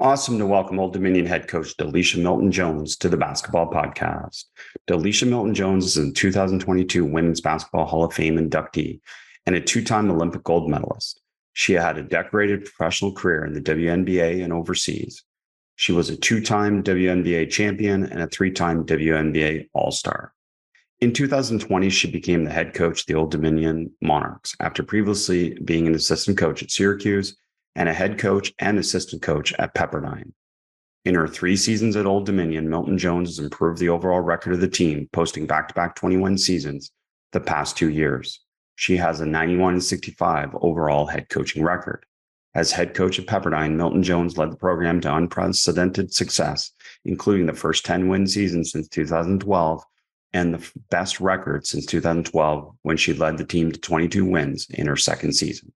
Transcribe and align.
Awesome 0.00 0.38
to 0.38 0.46
welcome 0.46 0.78
Old 0.78 0.92
Dominion 0.92 1.26
head 1.26 1.48
coach 1.48 1.76
Delisha 1.76 2.22
Milton 2.22 2.52
Jones 2.52 2.96
to 2.98 3.08
the 3.08 3.16
Basketball 3.16 3.68
Podcast. 3.68 4.44
Delisha 4.86 5.28
Milton 5.28 5.56
Jones 5.56 5.86
is 5.86 5.96
a 5.96 6.12
2022 6.12 7.04
Women's 7.04 7.40
Basketball 7.40 7.84
Hall 7.84 8.04
of 8.04 8.14
Fame 8.14 8.36
inductee 8.36 9.00
and 9.44 9.56
a 9.56 9.60
two 9.60 9.82
time 9.82 10.08
Olympic 10.08 10.44
gold 10.44 10.70
medalist. 10.70 11.20
She 11.54 11.72
had 11.72 11.98
a 11.98 12.04
decorated 12.04 12.64
professional 12.64 13.12
career 13.12 13.44
in 13.44 13.54
the 13.54 13.60
WNBA 13.60 14.44
and 14.44 14.52
overseas. 14.52 15.24
She 15.74 15.90
was 15.90 16.10
a 16.10 16.16
two 16.16 16.42
time 16.42 16.84
WNBA 16.84 17.50
champion 17.50 18.04
and 18.04 18.22
a 18.22 18.28
three 18.28 18.52
time 18.52 18.86
WNBA 18.86 19.68
All 19.72 19.90
Star. 19.90 20.32
In 21.00 21.12
2020, 21.12 21.90
she 21.90 22.08
became 22.08 22.44
the 22.44 22.52
head 22.52 22.72
coach 22.72 23.00
of 23.00 23.06
the 23.06 23.14
Old 23.14 23.32
Dominion 23.32 23.90
Monarchs 24.00 24.54
after 24.60 24.84
previously 24.84 25.58
being 25.64 25.88
an 25.88 25.96
assistant 25.96 26.38
coach 26.38 26.62
at 26.62 26.70
Syracuse 26.70 27.36
and 27.78 27.88
a 27.88 27.94
head 27.94 28.18
coach 28.18 28.52
and 28.58 28.76
assistant 28.76 29.22
coach 29.22 29.54
at 29.54 29.72
Pepperdine. 29.72 30.32
In 31.04 31.14
her 31.14 31.28
three 31.28 31.56
seasons 31.56 31.94
at 31.94 32.06
Old 32.06 32.26
Dominion, 32.26 32.68
Milton 32.68 32.98
Jones 32.98 33.28
has 33.28 33.38
improved 33.38 33.78
the 33.78 33.88
overall 33.88 34.20
record 34.20 34.52
of 34.52 34.60
the 34.60 34.66
team, 34.66 35.08
posting 35.12 35.46
back 35.46 35.68
to 35.68 35.74
back 35.74 35.94
21 35.94 36.38
seasons 36.38 36.90
the 37.30 37.38
past 37.38 37.76
two 37.76 37.88
years. 37.88 38.40
She 38.74 38.96
has 38.96 39.20
a 39.20 39.26
91 39.26 39.80
65 39.80 40.56
overall 40.60 41.06
head 41.06 41.28
coaching 41.28 41.62
record. 41.62 42.04
As 42.52 42.72
head 42.72 42.94
coach 42.94 43.20
at 43.20 43.26
Pepperdine, 43.26 43.76
Milton 43.76 44.02
Jones 44.02 44.36
led 44.36 44.50
the 44.50 44.56
program 44.56 45.00
to 45.02 45.14
unprecedented 45.14 46.12
success, 46.12 46.72
including 47.04 47.46
the 47.46 47.54
first 47.54 47.86
10 47.86 48.08
win 48.08 48.26
season 48.26 48.64
since 48.64 48.88
2012 48.88 49.84
and 50.32 50.52
the 50.52 50.70
best 50.90 51.20
record 51.20 51.64
since 51.64 51.86
2012 51.86 52.74
when 52.82 52.96
she 52.96 53.12
led 53.12 53.38
the 53.38 53.44
team 53.44 53.70
to 53.70 53.78
22 53.78 54.24
wins 54.24 54.66
in 54.70 54.88
her 54.88 54.96
second 54.96 55.32
season. 55.32 55.72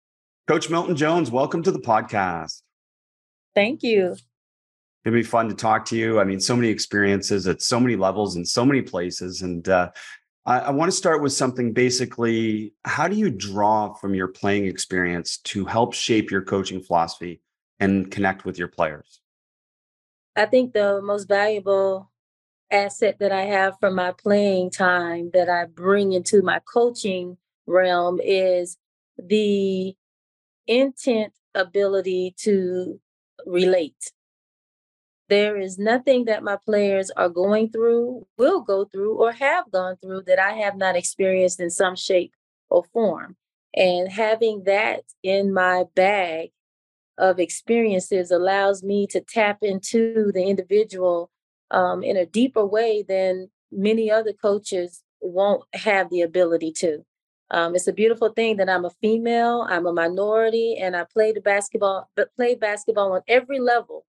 Coach 0.50 0.68
Milton 0.68 0.96
Jones, 0.96 1.30
welcome 1.30 1.62
to 1.62 1.72
the 1.72 1.78
podcast. 1.78 2.64
Thank 3.54 3.84
you. 3.84 4.16
It'd 5.06 5.14
be 5.14 5.22
fun 5.22 5.48
to 5.50 5.54
talk 5.54 5.86
to 5.86 5.96
you. 5.96 6.20
I 6.20 6.24
mean, 6.24 6.40
so 6.40 6.56
many 6.56 6.70
experiences 6.70 7.46
at 7.46 7.62
so 7.62 7.80
many 7.80 7.96
levels 7.96 8.36
in 8.36 8.44
so 8.44 8.66
many 8.66 8.82
places. 8.82 9.44
And 9.44 9.70
uh, 9.70 9.92
I, 10.48 10.62
I 10.62 10.70
want 10.72 10.90
to 10.90 10.98
start 10.98 11.22
with 11.22 11.34
something 11.34 11.72
basically 11.72 12.74
how 12.84 13.08
do 13.08 13.16
you 13.16 13.30
draw 13.30 13.94
from 13.94 14.16
your 14.16 14.28
playing 14.28 14.66
experience 14.66 15.38
to 15.44 15.66
help 15.66 15.94
shape 15.94 16.32
your 16.32 16.42
coaching 16.42 16.82
philosophy 16.82 17.42
and 17.80 18.10
connect 18.10 18.44
with 18.44 18.58
your 18.58 18.70
players? 18.70 19.22
I 20.36 20.48
think 20.48 20.74
the 20.74 21.00
most 21.04 21.28
valuable 21.28 22.10
asset 22.72 23.18
that 23.20 23.32
I 23.32 23.44
have 23.44 23.76
from 23.80 23.94
my 23.94 24.14
playing 24.14 24.72
time 24.72 25.30
that 25.36 25.48
I 25.48 25.66
bring 25.66 26.14
into 26.14 26.42
my 26.42 26.60
coaching 26.74 27.38
realm 27.68 28.20
is 28.20 28.78
the 29.16 29.96
intent 30.70 31.34
ability 31.56 32.36
to 32.38 33.00
relate. 33.46 34.14
There 35.28 35.58
is 35.58 35.78
nothing 35.78 36.26
that 36.26 36.44
my 36.44 36.58
players 36.64 37.12
are 37.12 37.30
going 37.30 37.70
through, 37.70 38.26
will 38.38 38.62
go 38.62 38.86
through, 38.86 39.18
or 39.18 39.32
have 39.32 39.72
gone 39.72 39.98
through 39.98 40.24
that 40.28 40.40
I 40.40 40.54
have 40.54 40.78
not 40.78 40.96
experienced 40.96 41.60
in 41.60 41.70
some 41.70 41.96
shape 41.96 42.34
or 42.70 42.84
form. 42.84 43.36
And 43.76 44.12
having 44.12 44.64
that 44.64 45.04
in 45.22 45.54
my 45.54 45.86
bag 45.96 46.50
of 47.18 47.40
experiences 47.40 48.32
allows 48.32 48.82
me 48.84 49.06
to 49.08 49.22
tap 49.22 49.60
into 49.62 50.32
the 50.34 50.44
individual 50.44 51.30
um, 51.70 52.02
in 52.02 52.18
a 52.18 52.26
deeper 52.26 52.66
way 52.66 53.04
than 53.08 53.50
many 53.72 54.10
other 54.10 54.34
coaches 54.34 55.04
won't 55.22 55.64
have 55.74 56.10
the 56.10 56.22
ability 56.22 56.72
to. 56.72 57.06
Um, 57.52 57.76
it's 57.76 57.88
a 57.88 57.94
beautiful 57.94 58.30
thing 58.30 58.58
that 58.58 58.70
I'm 58.70 58.86
a 58.86 58.92
female, 59.02 59.66
I'm 59.70 59.88
a 59.88 59.94
minority, 59.94 60.78
and 60.78 60.96
I 60.96 61.04
played 61.04 61.42
basketball, 61.44 62.10
but 62.16 62.34
played 62.36 62.60
basketball 62.60 63.14
on 63.14 63.22
every 63.28 63.60
level 63.60 64.06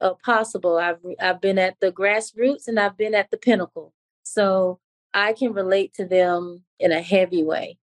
uh, 0.00 0.14
possible. 0.24 0.78
I've 0.78 0.98
I've 1.20 1.40
been 1.40 1.58
at 1.58 1.76
the 1.80 1.90
grassroots 1.90 2.68
and 2.68 2.78
I've 2.78 2.96
been 2.96 3.14
at 3.14 3.30
the 3.30 3.36
pinnacle, 3.36 3.92
so 4.22 4.78
I 5.14 5.32
can 5.32 5.52
relate 5.52 5.94
to 5.94 6.04
them 6.04 6.62
in 6.78 6.92
a 6.92 7.02
heavy 7.02 7.42
way. 7.42 7.78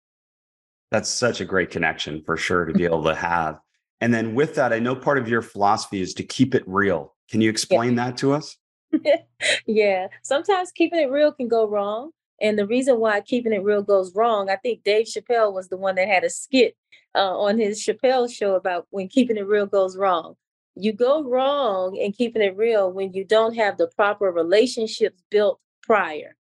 That's 0.91 1.09
such 1.09 1.41
a 1.41 1.45
great 1.45 1.71
connection 1.71 2.23
for 2.25 2.37
sure 2.37 2.65
to 2.65 2.73
be 2.73 2.85
able 2.87 3.05
to 3.05 3.15
have. 3.15 3.61
And 4.01 4.13
then 4.13 4.35
with 4.35 4.55
that, 4.57 4.73
I 4.73 4.79
know 4.79 4.95
part 4.95 5.19
of 5.19 5.29
your 5.29 5.43
philosophy 5.43 6.01
is 6.03 6.13
to 6.15 6.23
keep 6.23 6.55
it 6.55 6.65
real. 6.67 7.15
Can 7.31 7.41
you 7.41 7.49
explain 7.49 7.97
yeah. 7.97 8.07
that 8.07 8.17
to 8.19 8.33
us? 8.33 8.57
yeah, 9.67 10.09
sometimes 10.23 10.71
keeping 10.71 11.01
it 11.01 11.11
real 11.11 11.33
can 11.33 11.49
go 11.49 11.67
wrong. 11.67 12.11
And 12.41 12.59
the 12.59 12.67
reason 12.67 12.99
why 12.99 13.21
keeping 13.21 13.53
it 13.53 13.63
real 13.63 13.83
goes 13.83 14.15
wrong, 14.15 14.51
I 14.51 14.57
think 14.57 14.85
Dave 14.85 15.07
Chappelle 15.07 15.53
was 15.53 15.69
the 15.69 15.77
one 15.77 15.95
that 15.95 16.09
had 16.09 16.25
a 16.25 16.31
skit 16.31 16.77
uh, 17.15 17.39
on 17.39 17.59
his 17.59 17.81
Chappelle 17.81 18.33
show 18.33 18.55
about 18.55 18.87
when 18.91 19.09
keeping 19.09 19.37
it 19.37 19.47
real 19.47 19.67
goes 19.67 19.97
wrong. 19.97 20.35
You 20.75 20.93
go 20.93 21.25
wrong 21.25 21.97
in 21.97 22.13
keeping 22.13 22.43
it 22.43 22.57
real 22.57 22.93
when 22.93 23.15
you 23.15 23.25
don't 23.25 23.57
have 23.57 23.79
the 23.79 23.89
proper 23.89 24.31
relationships 24.31 25.23
built 25.31 25.61
prior. 25.83 26.37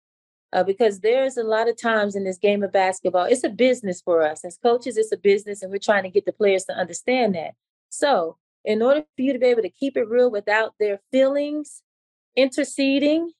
Uh, 0.54 0.62
because 0.62 1.00
there's 1.00 1.38
a 1.38 1.42
lot 1.42 1.68
of 1.68 1.80
times 1.80 2.14
in 2.14 2.24
this 2.24 2.36
game 2.36 2.62
of 2.62 2.72
basketball, 2.72 3.24
it's 3.24 3.44
a 3.44 3.48
business 3.48 4.02
for 4.02 4.22
us. 4.22 4.44
As 4.44 4.58
coaches, 4.58 4.98
it's 4.98 5.12
a 5.12 5.16
business, 5.16 5.62
and 5.62 5.70
we're 5.70 5.78
trying 5.78 6.02
to 6.02 6.10
get 6.10 6.26
the 6.26 6.32
players 6.32 6.64
to 6.64 6.74
understand 6.74 7.34
that. 7.34 7.52
So, 7.88 8.36
in 8.62 8.82
order 8.82 9.00
for 9.16 9.22
you 9.22 9.32
to 9.32 9.38
be 9.38 9.46
able 9.46 9.62
to 9.62 9.70
keep 9.70 9.96
it 9.96 10.08
real 10.08 10.30
without 10.30 10.74
their 10.78 11.00
feelings 11.10 11.82
interceding 12.36 13.32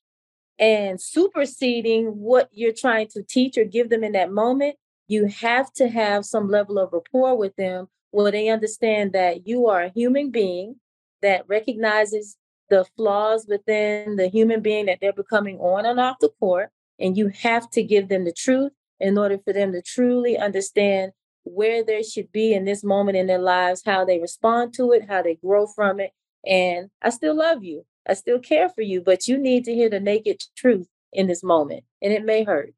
and 0.59 1.01
superseding 1.01 2.07
what 2.07 2.49
you're 2.53 2.73
trying 2.73 3.09
to 3.09 3.23
teach 3.23 3.57
or 3.57 3.65
give 3.65 3.91
them 3.91 4.05
in 4.05 4.13
that 4.13 4.33
moment, 4.33 4.77
you 5.09 5.27
have 5.27 5.73
to 5.75 5.89
have 5.89 6.25
some 6.25 6.49
level 6.49 6.79
of 6.79 6.93
rapport 6.93 7.37
with 7.37 7.55
them 7.57 7.89
where 8.11 8.31
they 8.31 8.49
understand 8.49 9.13
that 9.13 9.47
you 9.47 9.67
are 9.69 9.83
a 9.83 9.89
human 9.89 10.31
being 10.31 10.77
that 11.23 11.45
recognizes 11.49 12.37
the 12.69 12.85
flaws 12.97 13.47
within 13.49 14.17
the 14.17 14.29
human 14.29 14.61
being 14.61 14.87
that 14.87 14.99
they're 15.01 15.13
becoming 15.13 15.59
on 15.59 15.85
and 15.85 15.99
off 15.99 16.19
the 16.21 16.31
court. 16.41 16.71
And 16.99 17.17
you 17.17 17.29
have 17.29 17.71
to 17.71 17.83
give 17.83 18.09
them 18.09 18.25
the 18.25 18.33
truth 18.33 18.73
in 19.01 19.19
order 19.19 19.39
for 19.39 19.53
them 19.53 19.73
to 19.73 19.83
truly 19.83 20.39
understand 20.39 21.13
where 21.45 21.83
they 21.85 22.03
should 22.03 22.31
be 22.31 22.55
in 22.55 22.65
this 22.65 22.85
moment 22.85 23.17
in 23.17 23.27
their 23.27 23.41
lives, 23.41 23.83
how 23.85 24.05
they 24.05 24.21
respond 24.21 24.73
to 24.75 24.93
it, 24.93 25.09
how 25.09 25.23
they 25.23 25.35
grow 25.35 25.67
from 25.67 25.99
it. 25.99 26.13
And 26.47 26.91
I 27.01 27.11
still 27.11 27.37
love 27.37 27.65
you. 27.65 27.85
I 28.09 28.15
still 28.15 28.39
care 28.39 28.69
for 28.69 28.83
you, 28.83 29.01
but 29.01 29.29
you 29.29 29.39
need 29.39 29.65
to 29.65 29.75
hear 29.75 29.89
the 29.89 30.01
naked 30.01 30.43
truth 30.57 30.89
in 31.13 31.27
this 31.27 31.43
moment, 31.43 31.85
and 32.01 32.13
it 32.13 32.25
may 32.25 32.45
hurt. 32.45 32.75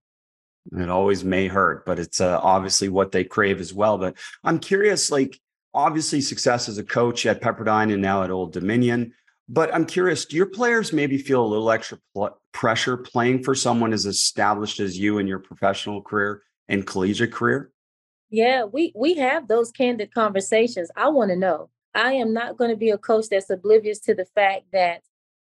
It 0.72 0.88
always 0.88 1.24
may 1.24 1.46
hurt, 1.46 1.84
but 1.84 1.98
it's 1.98 2.20
uh, 2.20 2.40
obviously 2.42 2.88
what 2.88 3.12
they 3.12 3.24
crave 3.24 3.60
as 3.60 3.72
well. 3.72 3.98
But 3.98 4.16
I'm 4.42 4.58
curious, 4.58 5.10
like, 5.10 5.38
obviously, 5.72 6.20
success 6.20 6.68
as 6.68 6.78
a 6.78 6.84
coach 6.84 7.26
at 7.26 7.42
Pepperdine 7.42 7.92
and 7.92 8.02
now 8.02 8.22
at 8.22 8.30
Old 8.30 8.52
Dominion. 8.52 9.12
But 9.48 9.74
I'm 9.74 9.84
curious, 9.84 10.24
do 10.24 10.36
your 10.36 10.46
players 10.46 10.92
maybe 10.92 11.18
feel 11.18 11.44
a 11.44 11.46
little 11.46 11.70
extra 11.70 11.98
pl- 12.14 12.38
pressure 12.52 12.96
playing 12.96 13.42
for 13.42 13.54
someone 13.54 13.92
as 13.92 14.06
established 14.06 14.80
as 14.80 14.98
you 14.98 15.18
in 15.18 15.26
your 15.26 15.38
professional 15.38 16.00
career 16.00 16.42
and 16.68 16.86
collegiate 16.86 17.32
career? 17.32 17.70
Yeah, 18.30 18.64
we 18.64 18.92
we 18.96 19.14
have 19.14 19.46
those 19.46 19.70
candid 19.70 20.14
conversations. 20.14 20.90
I 20.96 21.08
want 21.10 21.30
to 21.30 21.36
know. 21.36 21.68
I 21.94 22.14
am 22.14 22.32
not 22.32 22.56
going 22.56 22.70
to 22.70 22.76
be 22.76 22.90
a 22.90 22.98
coach 22.98 23.26
that's 23.30 23.50
oblivious 23.50 24.00
to 24.00 24.14
the 24.14 24.24
fact 24.24 24.64
that 24.72 25.02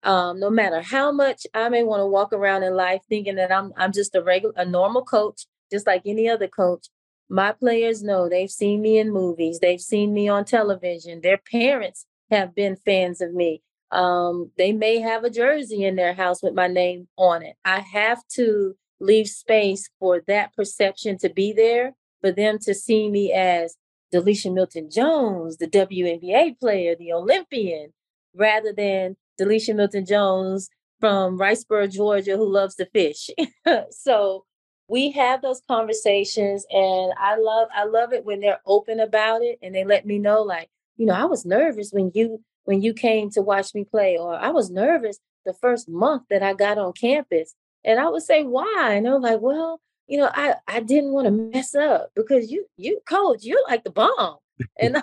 um, 0.03 0.39
no 0.39 0.50
matter 0.50 0.81
how 0.81 1.11
much 1.11 1.47
I 1.53 1.69
may 1.69 1.83
want 1.83 2.01
to 2.01 2.07
walk 2.07 2.33
around 2.33 2.63
in 2.63 2.75
life 2.75 3.01
thinking 3.07 3.35
that 3.35 3.51
I'm 3.51 3.73
I'm 3.77 3.91
just 3.91 4.15
a 4.15 4.21
regular 4.21 4.53
a 4.57 4.65
normal 4.65 5.03
coach, 5.03 5.45
just 5.71 5.88
like 5.88 6.03
any 6.05 6.29
other 6.29 6.47
coach. 6.47 6.88
My 7.29 7.53
players 7.53 8.03
know 8.03 8.27
they've 8.27 8.51
seen 8.51 8.81
me 8.81 8.97
in 8.97 9.11
movies, 9.11 9.59
they've 9.59 9.81
seen 9.81 10.13
me 10.13 10.27
on 10.27 10.45
television. 10.45 11.21
Their 11.21 11.39
parents 11.51 12.05
have 12.29 12.53
been 12.53 12.75
fans 12.75 13.21
of 13.21 13.33
me. 13.33 13.61
Um, 13.91 14.51
they 14.57 14.71
may 14.71 15.00
have 15.00 15.23
a 15.23 15.29
jersey 15.29 15.83
in 15.83 15.95
their 15.95 16.13
house 16.13 16.41
with 16.41 16.53
my 16.53 16.67
name 16.67 17.07
on 17.17 17.44
it. 17.44 17.55
I 17.63 17.79
have 17.79 18.27
to 18.35 18.75
leave 19.00 19.27
space 19.27 19.89
for 20.00 20.21
that 20.27 20.55
perception 20.55 21.17
to 21.19 21.29
be 21.29 21.53
there, 21.53 21.94
for 22.21 22.31
them 22.31 22.57
to 22.59 22.73
see 22.73 23.09
me 23.09 23.31
as 23.31 23.75
Delisha 24.13 24.53
Milton 24.53 24.89
Jones, 24.91 25.57
the 25.57 25.67
WNBA 25.67 26.59
player, 26.59 26.95
the 26.95 27.13
Olympian, 27.13 27.94
rather 28.35 28.73
than 28.73 29.15
Delisha 29.39 29.75
Milton 29.75 30.06
Jones 30.06 30.69
from 31.00 31.38
Riceboro, 31.38 31.91
Georgia, 31.91 32.38
who 32.38 32.51
loves 32.51 32.75
to 32.75 32.85
fish. 32.88 33.30
so 33.91 34.45
we 34.88 35.12
have 35.12 35.41
those 35.41 35.62
conversations 35.68 36.65
and 36.69 37.13
I 37.18 37.38
love 37.38 37.68
I 37.74 37.85
love 37.85 38.13
it 38.13 38.25
when 38.25 38.41
they're 38.41 38.62
open 38.65 39.00
about 39.00 39.41
it 39.41 39.57
and 39.62 39.74
they 39.74 39.85
let 39.85 40.06
me 40.06 40.19
know 40.19 40.41
like 40.41 40.69
you 40.97 41.06
know, 41.06 41.13
I 41.13 41.25
was 41.25 41.45
nervous 41.45 41.91
when 41.91 42.12
you 42.13 42.44
when 42.65 42.81
you 42.81 42.94
came 42.94 43.30
to 43.31 43.41
watch 43.41 43.74
me 43.74 43.83
play, 43.83 44.18
or 44.18 44.35
I 44.35 44.50
was 44.50 44.69
nervous 44.69 45.19
the 45.45 45.53
first 45.53 45.89
month 45.89 46.24
that 46.29 46.44
I 46.44 46.53
got 46.53 46.77
on 46.77 46.94
campus. 46.94 47.56
And 47.83 48.00
I 48.00 48.07
would 48.07 48.24
say, 48.24 48.44
why? 48.44 48.94
And 48.94 49.06
they're 49.06 49.19
like, 49.19 49.41
well, 49.41 49.81
you 50.07 50.18
know, 50.18 50.29
I, 50.33 50.56
I 50.68 50.79
didn't 50.79 51.12
want 51.12 51.25
to 51.25 51.31
mess 51.31 51.75
up 51.75 52.12
because 52.15 52.51
you 52.51 52.65
you 52.77 53.00
coach, 53.07 53.44
you're 53.44 53.63
like 53.68 53.83
the 53.83 53.91
bomb. 53.91 54.38
And 54.79 54.97
I, 54.97 55.01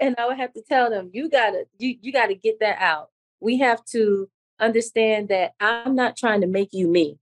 and 0.00 0.16
I 0.18 0.26
would 0.26 0.38
have 0.38 0.52
to 0.54 0.62
tell 0.62 0.90
them, 0.90 1.10
you 1.12 1.28
gotta, 1.28 1.66
you 1.78 1.96
you 2.00 2.12
gotta 2.12 2.34
get 2.34 2.60
that 2.60 2.80
out. 2.80 3.10
We 3.42 3.58
have 3.58 3.84
to 3.86 4.30
understand 4.60 5.28
that 5.28 5.52
I'm 5.60 5.94
not 5.94 6.16
trying 6.16 6.40
to 6.42 6.46
make 6.46 6.70
you 6.72 6.86
me. 6.86 7.18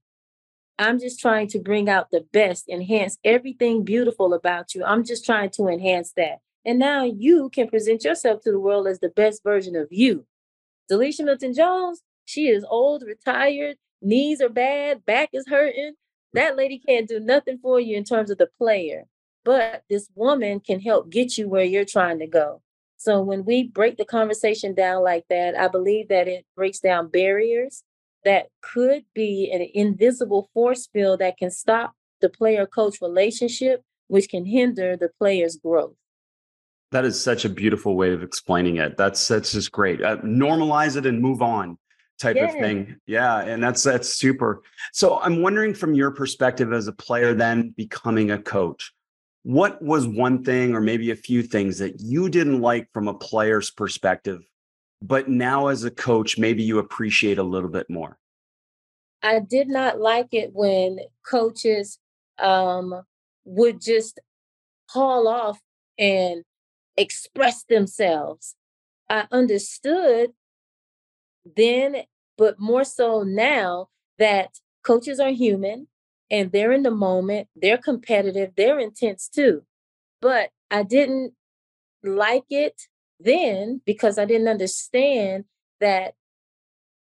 I'm 0.77 0.99
just 0.99 1.19
trying 1.19 1.47
to 1.49 1.59
bring 1.59 1.89
out 1.89 2.11
the 2.11 2.25
best, 2.31 2.69
enhance 2.69 3.17
everything 3.23 3.83
beautiful 3.83 4.33
about 4.33 4.73
you. 4.73 4.83
I'm 4.83 5.03
just 5.03 5.25
trying 5.25 5.49
to 5.51 5.67
enhance 5.67 6.13
that. 6.17 6.39
And 6.65 6.79
now 6.79 7.03
you 7.03 7.49
can 7.49 7.67
present 7.67 8.03
yourself 8.03 8.41
to 8.41 8.51
the 8.51 8.59
world 8.59 8.87
as 8.87 8.99
the 8.99 9.09
best 9.09 9.43
version 9.43 9.75
of 9.75 9.87
you. 9.91 10.25
Delisha 10.89 11.25
Milton 11.25 11.53
Jones, 11.53 12.01
she 12.25 12.47
is 12.47 12.65
old, 12.69 13.03
retired, 13.03 13.77
knees 14.01 14.41
are 14.41 14.49
bad, 14.49 15.05
back 15.05 15.29
is 15.33 15.45
hurting. 15.47 15.93
That 16.33 16.55
lady 16.55 16.79
can't 16.79 17.07
do 17.07 17.19
nothing 17.19 17.59
for 17.61 17.79
you 17.79 17.97
in 17.97 18.03
terms 18.03 18.29
of 18.29 18.37
the 18.37 18.49
player, 18.57 19.05
but 19.43 19.83
this 19.89 20.09
woman 20.15 20.59
can 20.59 20.79
help 20.79 21.09
get 21.09 21.37
you 21.37 21.49
where 21.49 21.63
you're 21.63 21.85
trying 21.85 22.19
to 22.19 22.27
go. 22.27 22.61
So 23.01 23.19
when 23.19 23.45
we 23.45 23.63
break 23.63 23.97
the 23.97 24.05
conversation 24.05 24.75
down 24.75 25.01
like 25.01 25.25
that, 25.31 25.57
I 25.57 25.69
believe 25.69 26.09
that 26.09 26.27
it 26.27 26.45
breaks 26.55 26.77
down 26.77 27.07
barriers 27.07 27.83
that 28.25 28.49
could 28.61 29.05
be 29.15 29.49
an 29.51 29.67
invisible 29.73 30.51
force 30.53 30.87
field 30.93 31.17
that 31.17 31.35
can 31.35 31.49
stop 31.49 31.95
the 32.21 32.29
player 32.29 32.67
coach 32.67 33.01
relationship, 33.01 33.81
which 34.07 34.29
can 34.29 34.45
hinder 34.45 34.95
the 34.95 35.09
player's 35.17 35.55
growth. 35.55 35.95
That 36.91 37.03
is 37.03 37.19
such 37.19 37.43
a 37.43 37.49
beautiful 37.49 37.95
way 37.95 38.13
of 38.13 38.21
explaining 38.21 38.77
it. 38.77 38.97
That's 38.97 39.27
that's 39.27 39.53
just 39.53 39.71
great. 39.71 40.03
Uh, 40.03 40.17
normalize 40.17 40.95
it 40.95 41.07
and 41.07 41.19
move 41.19 41.41
on 41.41 41.79
type 42.19 42.35
yeah. 42.35 42.49
of 42.49 42.51
thing. 42.51 42.97
Yeah, 43.07 43.39
and 43.39 43.63
that's 43.63 43.81
that's 43.81 44.09
super. 44.09 44.61
So 44.93 45.19
I'm 45.21 45.41
wondering 45.41 45.73
from 45.73 45.95
your 45.95 46.11
perspective 46.11 46.71
as 46.71 46.87
a 46.87 46.93
player 46.93 47.33
then 47.33 47.73
becoming 47.75 48.29
a 48.29 48.37
coach, 48.37 48.93
what 49.43 49.81
was 49.81 50.07
one 50.07 50.43
thing 50.43 50.75
or 50.75 50.81
maybe 50.81 51.11
a 51.11 51.15
few 51.15 51.41
things 51.41 51.79
that 51.79 51.99
you 51.99 52.29
didn't 52.29 52.61
like 52.61 52.87
from 52.93 53.07
a 53.07 53.13
player's 53.13 53.71
perspective, 53.71 54.41
but 55.01 55.29
now 55.29 55.67
as 55.67 55.83
a 55.83 55.91
coach 55.91 56.37
maybe 56.37 56.63
you 56.63 56.79
appreciate 56.79 57.37
a 57.37 57.43
little 57.43 57.69
bit 57.69 57.89
more? 57.89 58.17
I 59.23 59.39
did 59.39 59.67
not 59.67 59.99
like 59.99 60.29
it 60.31 60.51
when 60.53 60.99
coaches 61.27 61.99
um, 62.39 63.03
would 63.45 63.81
just 63.81 64.19
haul 64.89 65.27
off 65.27 65.59
and 65.97 66.43
express 66.97 67.63
themselves. 67.63 68.55
I 69.09 69.27
understood 69.31 70.31
then, 71.55 71.97
but 72.37 72.59
more 72.59 72.83
so 72.83 73.23
now 73.23 73.89
that 74.17 74.59
coaches 74.83 75.19
are 75.19 75.31
human 75.31 75.87
and 76.31 76.51
they're 76.51 76.71
in 76.71 76.83
the 76.83 76.91
moment, 76.91 77.49
they're 77.55 77.77
competitive, 77.77 78.53
they're 78.55 78.79
intense 78.79 79.27
too. 79.27 79.63
But 80.21 80.49
I 80.71 80.83
didn't 80.83 81.33
like 82.03 82.45
it 82.49 82.81
then 83.19 83.81
because 83.85 84.17
I 84.17 84.25
didn't 84.25 84.47
understand 84.47 85.45
that 85.81 86.15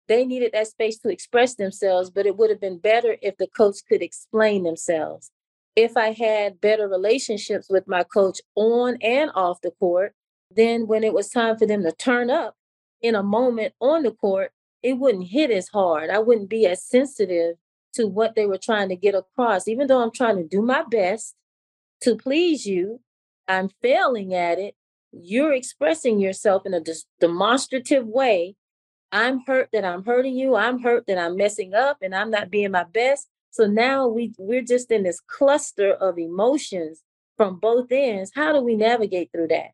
they 0.07 0.25
needed 0.25 0.51
that 0.51 0.67
space 0.67 0.99
to 0.99 1.09
express 1.09 1.55
themselves, 1.55 2.09
but 2.11 2.25
it 2.25 2.35
would 2.35 2.49
have 2.49 2.59
been 2.59 2.77
better 2.77 3.15
if 3.21 3.37
the 3.37 3.47
coach 3.47 3.77
could 3.87 4.01
explain 4.03 4.63
themselves. 4.63 5.31
If 5.75 5.95
I 5.95 6.11
had 6.11 6.59
better 6.59 6.87
relationships 6.87 7.67
with 7.69 7.87
my 7.87 8.03
coach 8.03 8.41
on 8.55 8.97
and 9.01 9.31
off 9.33 9.61
the 9.61 9.71
court, 9.71 10.13
then 10.51 10.85
when 10.85 11.03
it 11.03 11.13
was 11.13 11.29
time 11.29 11.57
for 11.57 11.65
them 11.65 11.81
to 11.83 11.93
turn 11.93 12.29
up, 12.29 12.55
in 13.01 13.15
a 13.15 13.23
moment 13.23 13.73
on 13.79 14.03
the 14.03 14.11
court, 14.11 14.51
it 14.81 14.93
wouldn't 14.93 15.27
hit 15.27 15.49
as 15.51 15.69
hard. 15.69 16.09
I 16.09 16.19
wouldn't 16.19 16.49
be 16.49 16.65
as 16.67 16.83
sensitive 16.83 17.55
to 17.93 18.07
what 18.07 18.35
they 18.35 18.45
were 18.45 18.57
trying 18.57 18.89
to 18.89 18.95
get 18.95 19.15
across. 19.15 19.67
Even 19.67 19.87
though 19.87 20.01
I'm 20.01 20.11
trying 20.11 20.37
to 20.37 20.43
do 20.43 20.61
my 20.61 20.83
best 20.83 21.35
to 22.01 22.15
please 22.15 22.65
you, 22.65 22.99
I'm 23.47 23.69
failing 23.81 24.33
at 24.33 24.59
it. 24.59 24.75
You're 25.11 25.53
expressing 25.53 26.19
yourself 26.19 26.65
in 26.65 26.73
a 26.73 26.79
dis- 26.79 27.05
demonstrative 27.19 28.07
way. 28.07 28.55
I'm 29.11 29.41
hurt 29.45 29.69
that 29.73 29.85
I'm 29.85 30.03
hurting 30.03 30.35
you. 30.35 30.55
I'm 30.55 30.81
hurt 30.81 31.05
that 31.07 31.19
I'm 31.19 31.37
messing 31.37 31.73
up 31.73 31.97
and 32.01 32.15
I'm 32.15 32.31
not 32.31 32.49
being 32.49 32.71
my 32.71 32.83
best. 32.83 33.27
So 33.51 33.67
now 33.67 34.07
we 34.07 34.33
we're 34.39 34.63
just 34.63 34.89
in 34.89 35.03
this 35.03 35.19
cluster 35.19 35.93
of 35.93 36.17
emotions 36.17 37.03
from 37.37 37.59
both 37.59 37.91
ends. 37.91 38.31
How 38.33 38.53
do 38.53 38.61
we 38.61 38.75
navigate 38.75 39.31
through 39.31 39.49
that? 39.49 39.71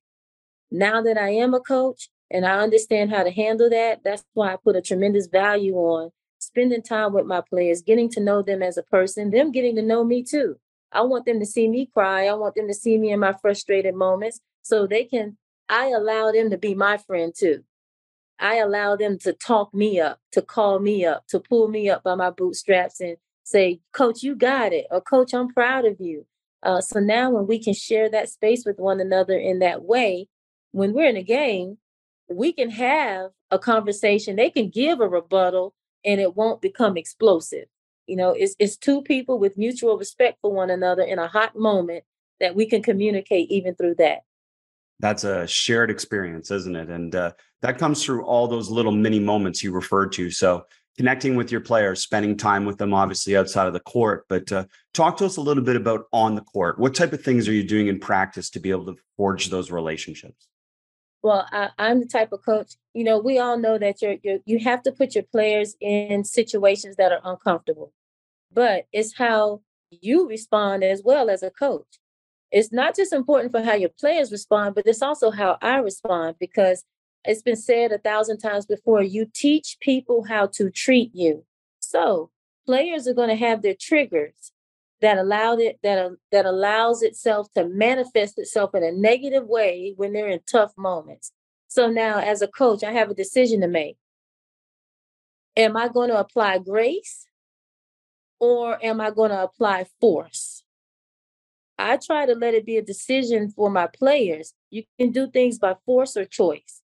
Now 0.72 1.02
that 1.02 1.18
I 1.18 1.30
am 1.30 1.54
a 1.54 1.62
coach, 1.62 2.10
and 2.32 2.46
I 2.46 2.60
understand 2.60 3.10
how 3.10 3.24
to 3.24 3.32
handle 3.32 3.70
that. 3.70 4.02
That's 4.04 4.24
why 4.34 4.54
I 4.54 4.58
put 4.64 4.76
a 4.76 4.82
tremendous 4.82 5.28
value 5.28 5.76
on 5.76 6.12
spending 6.40 6.82
time 6.82 7.14
with 7.14 7.26
my 7.26 7.42
players, 7.42 7.82
getting 7.82 8.10
to 8.10 8.20
know 8.20 8.42
them 8.42 8.64
as 8.64 8.78
a 8.78 8.84
person, 8.84 9.30
them 9.30 9.52
getting 9.52 9.76
to 9.76 9.82
know 9.82 10.04
me 10.04 10.24
too. 10.24 10.58
I 10.92 11.02
want 11.02 11.26
them 11.26 11.40
to 11.40 11.46
see 11.46 11.68
me 11.68 11.90
cry. 11.94 12.26
I 12.28 12.34
want 12.34 12.56
them 12.56 12.68
to 12.68 12.74
see 12.74 12.98
me 12.98 13.12
in 13.12 13.20
my 13.20 13.34
frustrated 13.34 13.94
moments 13.94 14.40
so 14.62 14.88
they 14.88 15.04
can, 15.04 15.38
I 15.68 15.90
allow 15.90 16.32
them 16.32 16.50
to 16.50 16.58
be 16.58 16.74
my 16.74 16.98
friend 16.98 17.34
too. 17.38 17.64
I 18.40 18.56
allow 18.56 18.96
them 18.96 19.18
to 19.20 19.34
talk 19.34 19.74
me 19.74 20.00
up, 20.00 20.20
to 20.32 20.42
call 20.42 20.80
me 20.80 21.06
up, 21.06 21.28
to 21.28 21.40
pull 21.40 21.68
me 21.68 21.90
up 21.90 22.04
by 22.04 22.16
my 22.16 22.30
bootstraps 22.30 23.02
and 23.02 23.18
say, 23.44 23.82
Coach, 23.92 24.24
you 24.24 24.36
got 24.36 24.72
it. 24.72 24.88
Or, 24.90 25.02
Coach, 25.02 25.34
I'm 25.34 25.50
proud 25.50 25.86
of 25.86 26.00
you. 26.00 26.26
Uh, 26.64 26.82
so 26.82 27.00
now 27.00 27.30
when 27.30 27.48
we 27.48 27.60
can 27.60 27.74
share 27.74 28.10
that 28.10 28.30
space 28.30 28.64
with 28.66 28.80
one 28.80 29.00
another 29.00 29.38
in 29.38 29.60
that 29.60 29.84
way, 29.84 30.28
when 30.72 30.94
we're 30.94 31.10
in 31.10 31.18
a 31.18 31.24
game, 31.24 31.78
we 32.30 32.54
can 32.54 32.70
have 32.70 33.32
a 33.52 33.60
conversation. 33.60 34.36
They 34.36 34.50
can 34.50 34.70
give 34.70 35.02
a 35.02 35.08
rebuttal 35.08 35.74
and 36.06 36.20
it 36.20 36.36
won't 36.36 36.62
become 36.62 36.98
explosive. 36.98 37.66
You 38.08 38.16
know, 38.16 38.32
it's, 38.32 38.56
it's 38.60 38.78
two 38.78 39.02
people 39.02 39.38
with 39.38 39.58
mutual 39.58 39.98
respect 39.98 40.40
for 40.42 40.52
one 40.52 40.70
another 40.70 41.04
in 41.04 41.20
a 41.20 41.28
hot 41.28 41.56
moment 41.56 42.04
that 42.40 42.56
we 42.56 42.66
can 42.66 42.82
communicate 42.82 43.52
even 43.52 43.76
through 43.76 43.96
that. 43.96 44.20
That's 45.00 45.24
a 45.24 45.48
shared 45.48 45.92
experience, 45.92 46.52
isn't 46.52 46.76
it? 46.76 46.90
And 46.90 47.16
uh, 47.16 47.32
that 47.62 47.78
comes 47.78 48.04
through 48.04 48.26
all 48.26 48.48
those 48.48 48.70
little 48.70 48.92
mini 48.92 49.20
moments 49.20 49.64
you 49.64 49.72
referred 49.72 50.12
to. 50.14 50.30
So, 50.32 50.66
connecting 50.98 51.38
with 51.38 51.50
your 51.50 51.62
players, 51.62 52.02
spending 52.02 52.36
time 52.36 52.66
with 52.66 52.78
them, 52.78 52.94
obviously 52.94 53.38
outside 53.38 53.68
of 53.68 53.74
the 53.74 53.80
court. 53.80 54.26
But 54.28 54.52
uh, 54.52 54.66
talk 54.94 55.16
to 55.18 55.26
us 55.26 55.38
a 55.38 55.42
little 55.42 55.64
bit 55.64 55.78
about 55.78 56.08
on 56.12 56.36
the 56.36 56.42
court. 56.42 56.78
What 56.78 56.94
type 56.94 57.14
of 57.14 57.24
things 57.24 57.48
are 57.48 57.54
you 57.54 57.64
doing 57.64 57.88
in 57.88 58.02
practice 58.02 58.50
to 58.50 58.60
be 58.60 58.70
able 58.70 58.86
to 58.88 58.98
forge 59.16 59.50
those 59.50 59.72
relationships? 59.72 60.50
Well, 61.22 61.46
I, 61.52 61.70
am 61.78 62.00
the 62.00 62.06
type 62.06 62.32
of 62.32 62.44
coach. 62.44 62.76
You 62.94 63.04
know, 63.04 63.20
we 63.20 63.40
all 63.40 63.58
know 63.58 63.78
that 63.78 64.02
you're, 64.02 64.16
you're 64.24 64.40
you 64.46 64.60
have 64.60 64.82
to 64.84 64.92
put 64.92 65.16
your 65.16 65.26
players 65.26 65.76
in 65.82 66.24
situations 66.24 66.96
that 66.96 67.12
are 67.12 67.22
uncomfortable, 67.24 67.92
but 68.54 68.86
it's 68.94 69.18
how 69.18 69.62
you 69.90 70.28
respond 70.30 70.84
as 70.84 71.02
well 71.04 71.30
as 71.30 71.44
a 71.44 71.50
coach. 71.50 72.00
It's 72.52 72.72
not 72.72 72.96
just 72.96 73.14
important 73.14 73.52
for 73.52 73.62
how 73.62 73.74
your 73.74 73.90
players 73.90 74.32
respond, 74.32 74.76
but 74.76 74.88
it's 74.88 75.02
also 75.02 75.30
how 75.30 75.58
I 75.62 75.78
respond 75.78 76.38
because 76.40 76.84
it's 77.26 77.42
been 77.42 77.58
said 77.58 77.92
a 77.92 77.98
thousand 77.98 78.38
times 78.38 78.66
before. 78.66 79.04
You 79.04 79.28
teach 79.32 79.78
people 79.82 80.24
how 80.24 80.48
to 80.54 80.70
treat 80.72 81.14
you, 81.14 81.44
so 81.80 82.32
players 82.66 83.08
are 83.08 83.14
going 83.14 83.30
to 83.30 83.36
have 83.36 83.62
their 83.62 83.76
triggers 83.78 84.54
that 85.02 85.18
allowed 85.18 85.60
it 85.60 85.80
that 85.84 85.98
uh, 85.98 86.10
that 86.32 86.46
allows 86.46 87.02
itself 87.02 87.48
to 87.56 87.68
manifest 87.68 88.38
itself 88.38 88.76
in 88.76 88.84
a 88.84 88.92
negative 88.92 89.46
way 89.48 89.94
when 89.98 90.14
they're 90.14 90.30
in 90.30 90.42
tough 90.50 90.74
moments. 90.78 91.32
So 91.68 91.90
now 91.90 92.20
as 92.20 92.42
a 92.42 92.48
coach, 92.48 92.84
I 92.84 92.92
have 92.92 93.10
a 93.10 93.16
decision 93.16 93.62
to 93.62 93.68
make. 93.68 93.98
Am 95.56 95.78
I 95.78 95.88
going 95.88 96.10
to 96.10 96.20
apply 96.20 96.58
grace 96.60 97.26
or 98.40 98.84
am 98.84 99.02
I 99.02 99.12
going 99.12 99.32
to 99.32 99.44
apply 99.44 99.86
force? 100.00 100.64
I 101.78 101.98
try 101.98 102.26
to 102.26 102.36
let 102.36 102.54
it 102.54 102.66
be 102.66 102.78
a 102.78 102.82
decision 102.82 103.52
for 103.52 103.70
my 103.70 103.88
players. 103.88 104.54
You 104.70 104.84
can 105.00 105.12
do 105.12 105.30
things 105.30 105.58
by 105.58 105.76
force 105.86 106.18
or 106.18 106.26
choice. 106.26 106.82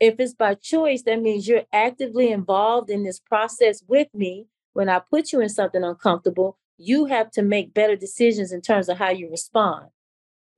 If 0.00 0.16
it's 0.18 0.34
by 0.34 0.54
choice, 0.54 1.02
that 1.02 1.22
means 1.22 1.46
you're 1.46 1.64
actively 1.72 2.32
involved 2.32 2.90
in 2.90 3.04
this 3.04 3.20
process 3.20 3.84
with 3.86 4.08
me 4.12 4.46
when 4.72 4.88
I 4.88 4.98
put 4.98 5.32
you 5.32 5.40
in 5.40 5.48
something 5.48 5.84
uncomfortable 5.84 6.58
you 6.82 7.06
have 7.06 7.30
to 7.30 7.42
make 7.42 7.72
better 7.72 7.96
decisions 7.96 8.52
in 8.52 8.60
terms 8.60 8.88
of 8.88 8.98
how 8.98 9.10
you 9.10 9.30
respond. 9.30 9.86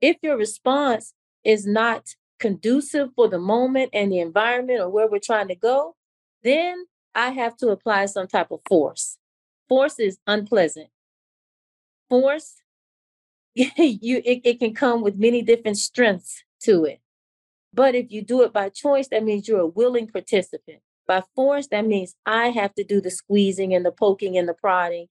If 0.01 0.17
your 0.23 0.37
response 0.37 1.13
is 1.45 1.67
not 1.67 2.15
conducive 2.41 3.11
for 3.15 3.29
the 3.29 3.39
moment 3.39 3.91
and 3.93 4.11
the 4.11 4.21
environment 4.21 4.81
or 4.81 4.89
where 4.89 5.09
we're 5.09 5.19
trying 5.19 5.49
to 5.49 5.55
go, 5.55 5.97
then 6.43 6.87
I 7.15 7.31
have 7.31 7.57
to 7.59 7.69
apply 7.69 8.07
some 8.07 8.27
type 8.27 8.51
of 8.51 8.61
force. 8.67 9.19
Force 9.69 9.99
is 9.99 10.19
unpleasant. 10.27 10.89
Force, 12.09 12.57
you 13.55 14.23
it, 14.25 14.41
it 14.45 14.59
can 14.59 14.75
come 14.75 15.03
with 15.03 15.19
many 15.19 15.43
different 15.43 15.79
strengths 15.79 16.43
to 16.63 16.85
it. 16.85 17.01
But 17.73 17.95
if 17.95 18.11
you 18.11 18.23
do 18.23 18.43
it 18.43 18.53
by 18.53 18.69
choice, 18.71 19.09
that 19.09 19.25
means 19.25 19.47
you're 19.47 19.61
a 19.61 19.67
willing 19.67 20.09
participant. 20.09 20.79
By 21.07 21.23
force, 21.35 21.67
that 21.69 21.87
means 21.87 22.15
I 22.25 22.49
have 22.49 22.75
to 22.75 22.85
do 22.85 23.01
the 23.01 23.11
squeezing 23.11 23.75
and 23.75 23.85
the 23.85 23.93
poking 23.93 24.39
and 24.39 24.49
the 24.49 24.55
prodding 24.55 25.09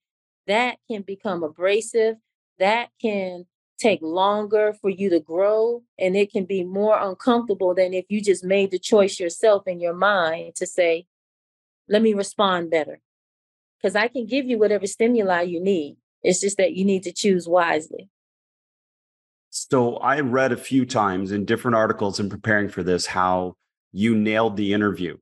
that 0.47 0.77
can 0.89 1.01
become 1.01 1.43
abrasive. 1.43 2.17
That 2.59 2.89
can 3.01 3.45
take 3.79 4.01
longer 4.01 4.73
for 4.81 4.89
you 4.89 5.09
to 5.09 5.19
grow 5.19 5.83
and 5.99 6.15
it 6.15 6.31
can 6.31 6.45
be 6.45 6.63
more 6.63 6.97
uncomfortable 6.97 7.73
than 7.73 7.93
if 7.93 8.05
you 8.07 8.21
just 8.21 8.43
made 8.43 8.71
the 8.71 8.79
choice 8.79 9.19
yourself 9.19 9.67
in 9.67 9.79
your 9.79 9.93
mind 9.93 10.55
to 10.55 10.65
say, 10.65 11.05
let 11.89 12.01
me 12.01 12.13
respond 12.13 12.71
better. 12.71 12.99
Because 13.81 13.95
I 13.95 14.07
can 14.07 14.25
give 14.25 14.45
you 14.45 14.57
whatever 14.57 14.87
stimuli 14.87 15.41
you 15.41 15.61
need. 15.61 15.97
It's 16.21 16.39
just 16.39 16.57
that 16.57 16.73
you 16.73 16.85
need 16.85 17.03
to 17.03 17.11
choose 17.11 17.47
wisely. 17.47 18.09
So 19.49 19.97
I 19.97 20.21
read 20.21 20.51
a 20.51 20.57
few 20.57 20.85
times 20.85 21.31
in 21.31 21.45
different 21.45 21.75
articles 21.75 22.19
in 22.19 22.29
preparing 22.29 22.69
for 22.69 22.81
this 22.81 23.07
how 23.07 23.55
you 23.91 24.15
nailed 24.15 24.55
the 24.55 24.73
interview. 24.73 25.17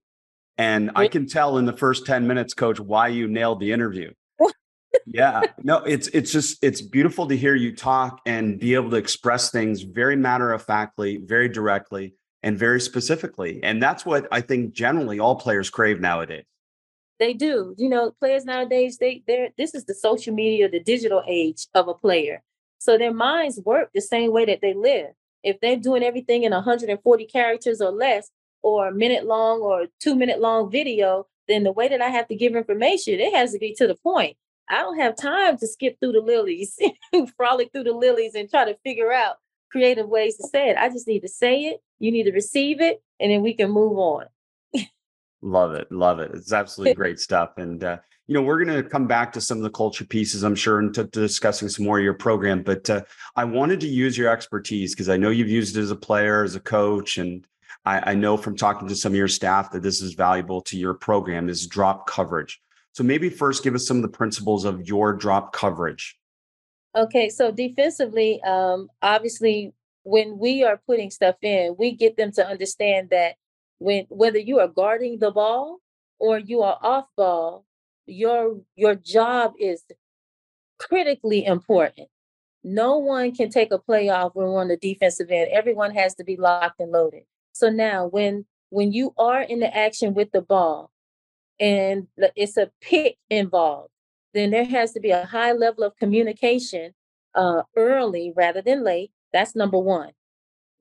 And 0.58 0.92
I 0.96 1.08
can 1.08 1.28
tell 1.28 1.58
in 1.58 1.66
the 1.66 1.74
first 1.75 2.06
10 2.06 2.28
minutes, 2.28 2.54
coach, 2.54 2.80
why 2.80 3.08
you 3.08 3.28
nailed 3.28 3.60
the 3.60 3.72
interview. 3.72 4.12
Yeah. 5.05 5.41
No, 5.63 5.77
it's 5.79 6.08
it's 6.10 6.31
just 6.31 6.63
it's 6.63 6.81
beautiful 6.81 7.27
to 7.27 7.38
hear 7.38 7.55
you 7.55 7.75
talk 7.75 8.22
and 8.25 8.60
be 8.60 8.74
able 8.75 8.89
to 8.91 8.98
express 8.98 9.51
things 9.51 9.81
very 9.81 10.15
matter 10.15 10.51
of 10.51 10.63
factly, 10.63 11.17
very 11.17 11.50
directly, 11.50 12.15
and 12.43 12.58
very 12.58 12.81
specifically. 12.81 13.60
And 13.63 13.81
that's 13.81 14.05
what 14.05 14.27
I 14.31 14.41
think 14.41 14.74
generally 14.74 15.20
all 15.20 15.36
players 15.36 15.70
crave 15.70 16.00
nowadays. 16.00 16.46
They 17.20 17.34
do. 17.34 17.75
You 17.77 17.89
know, 17.89 18.12
players 18.20 18.46
nowadays, 18.46 18.98
they 18.98 19.24
they're 19.27 19.50
this 19.58 19.75
is 19.75 19.86
the 19.86 19.96
social 19.96 20.34
media, 20.34 20.70
the 20.70 20.79
digital 20.79 21.24
age 21.27 21.67
of 21.74 21.88
a 21.88 21.93
player. 21.93 22.41
So 22.79 22.98
their 22.98 23.13
minds 23.13 23.60
work 23.63 23.89
the 23.93 24.01
same 24.01 24.31
way 24.31 24.46
that 24.46 24.62
they 24.62 24.74
live. 24.74 25.12
If 25.43 25.60
they're 25.60 25.77
doing 25.77 26.03
everything 26.03 26.43
in 26.43 26.51
140 26.51 27.25
characters 27.25 27.81
or 27.81 27.91
less, 27.91 28.31
or 28.63 28.88
a 28.88 28.93
minute 28.93 29.25
long 29.25 29.62
or 29.62 29.88
two 30.00 30.15
minute 30.15 30.39
long 30.39 30.72
video, 30.72 31.27
then 31.48 31.63
the 31.63 31.72
way 31.72 31.88
that 31.88 32.01
I 32.01 32.10
have 32.10 32.27
to 32.27 32.36
give 32.36 32.55
information, 32.55 33.20
it 33.20 33.34
has 33.34 33.51
to 33.53 33.60
be 33.60 33.74
to 33.75 33.88
the 33.88 33.96
point. 33.96 34.38
I 34.72 34.82
don't 34.82 35.00
have 35.00 35.18
time 35.18 35.58
to 35.58 35.68
skip 35.68 36.00
through 36.00 36.13
the 36.13 36.22
lilies, 36.22 36.80
frolic 37.38 37.72
through 37.74 37.84
the 37.84 37.92
lilies, 37.92 38.36
and 38.36 38.50
try 38.50 38.66
to 38.66 38.78
figure 38.86 39.12
out 39.12 39.36
creative 39.70 40.08
ways 40.08 40.38
to 40.38 40.48
say 40.48 40.70
it. 40.70 40.78
I 40.78 40.90
just 40.90 41.08
need 41.08 41.22
to 41.22 41.28
say 41.28 41.63
it. 41.66 41.82
You 42.00 42.12
need 42.12 42.24
to 42.24 42.32
receive 42.32 42.80
it, 42.80 43.04
and 43.20 43.32
then 43.32 43.42
we 43.42 43.54
can 43.54 43.70
move 43.70 43.98
on. 43.98 44.25
love 45.42 45.74
it, 45.74 45.92
love 45.92 46.20
it. 46.20 46.32
It's 46.34 46.54
absolutely 46.54 46.94
great 47.01 47.20
stuff. 47.20 47.51
And 47.58 47.84
uh, 47.84 47.98
you 48.28 48.36
know, 48.36 48.44
we're 48.44 48.63
going 48.63 48.82
to 48.82 48.90
come 48.90 49.08
back 49.08 49.34
to 49.34 49.42
some 49.42 49.58
of 49.58 49.63
the 49.63 49.70
culture 49.70 50.06
pieces, 50.06 50.44
I'm 50.44 50.56
sure, 50.56 50.80
and 50.80 50.94
to, 50.94 51.04
to 51.04 51.20
discussing 51.20 51.68
some 51.68 51.84
more 51.84 51.98
of 51.98 52.04
your 52.04 52.13
program. 52.13 52.63
But 52.63 52.90
uh, 52.90 53.01
I 53.36 53.44
wanted 53.44 53.82
to 53.82 53.88
use 53.88 54.18
your 54.18 54.32
expertise 54.32 54.94
because 54.94 55.10
I 55.10 55.18
know 55.18 55.32
you've 55.32 55.50
used 55.50 55.75
it 55.75 55.82
as 55.82 55.92
a 55.92 55.98
player, 55.98 56.44
as 56.44 56.56
a 56.56 56.62
coach, 56.62 57.18
and 57.18 57.46
I, 57.84 58.12
I 58.12 58.13
know 58.13 58.38
from 58.38 58.56
talking 58.56 58.88
to 58.88 58.96
some 58.96 59.12
of 59.12 59.18
your 59.18 59.28
staff 59.28 59.72
that 59.72 59.84
this 59.84 60.01
is 60.01 60.13
valuable 60.13 60.62
to 60.62 60.78
your 60.78 60.94
program. 60.94 61.50
Is 61.50 61.68
drop 61.68 62.08
coverage. 62.08 62.62
So 62.93 63.03
maybe 63.03 63.29
first 63.29 63.63
give 63.63 63.75
us 63.75 63.88
some 63.88 63.98
of 63.98 64.03
the 64.03 64.10
principles 64.10 64.65
of 64.65 64.88
your 64.88 65.13
drop 65.13 65.53
coverage. 65.53 66.17
Okay, 66.95 67.29
so 67.29 67.51
defensively, 67.51 68.41
um, 68.43 68.89
obviously, 69.01 69.74
when 70.03 70.38
we 70.38 70.63
are 70.63 70.81
putting 70.86 71.10
stuff 71.10 71.36
in, 71.41 71.75
we 71.77 71.91
get 71.91 72.17
them 72.17 72.31
to 72.33 72.45
understand 72.45 73.10
that 73.12 73.36
when 73.77 74.05
whether 74.10 74.39
you 74.39 74.60
are 74.60 74.67
guarding 74.67 75.19
the 75.19 75.31
ball 75.31 75.79
or 76.19 76.38
you 76.38 76.62
are 76.62 76.77
off 76.81 77.05
ball, 77.15 77.65
your 78.05 78.60
your 78.75 78.95
job 78.95 79.53
is 79.57 79.83
critically 80.79 81.45
important. 81.45 82.10
No 82.63 82.98
one 82.98 83.33
can 83.33 83.50
take 83.50 83.71
a 83.71 83.79
play 83.79 84.10
off 84.10 84.36
when 84.36 84.48
we're 84.48 84.60
on 84.60 84.67
the 84.67 84.77
defensive 84.77 85.31
end. 85.31 85.50
Everyone 85.51 85.95
has 85.95 86.13
to 86.15 86.24
be 86.24 86.36
locked 86.36 86.79
and 86.79 86.91
loaded. 86.91 87.24
So 87.53 87.69
now 87.69 88.07
when 88.07 88.45
when 88.69 88.91
you 88.91 89.13
are 89.17 89.41
in 89.41 89.60
the 89.60 89.75
action 89.75 90.13
with 90.13 90.31
the 90.31 90.41
ball 90.41 90.90
and 91.62 92.08
it's 92.36 92.58
a 92.58 92.72
pick 92.82 93.18
involved, 93.30 93.91
then 94.34 94.50
there 94.50 94.65
has 94.65 94.94
to 94.94 95.00
be 95.00 95.12
a 95.12 95.25
high 95.25 95.51
level 95.51 95.84
of 95.84 95.96
communication 95.96 96.94
uh, 97.36 97.62
early 97.77 98.34
rather 98.36 98.62
than 98.62 98.84
late. 98.84 99.12
That's 99.32 99.56
number 99.56 99.77
one. 99.77 100.12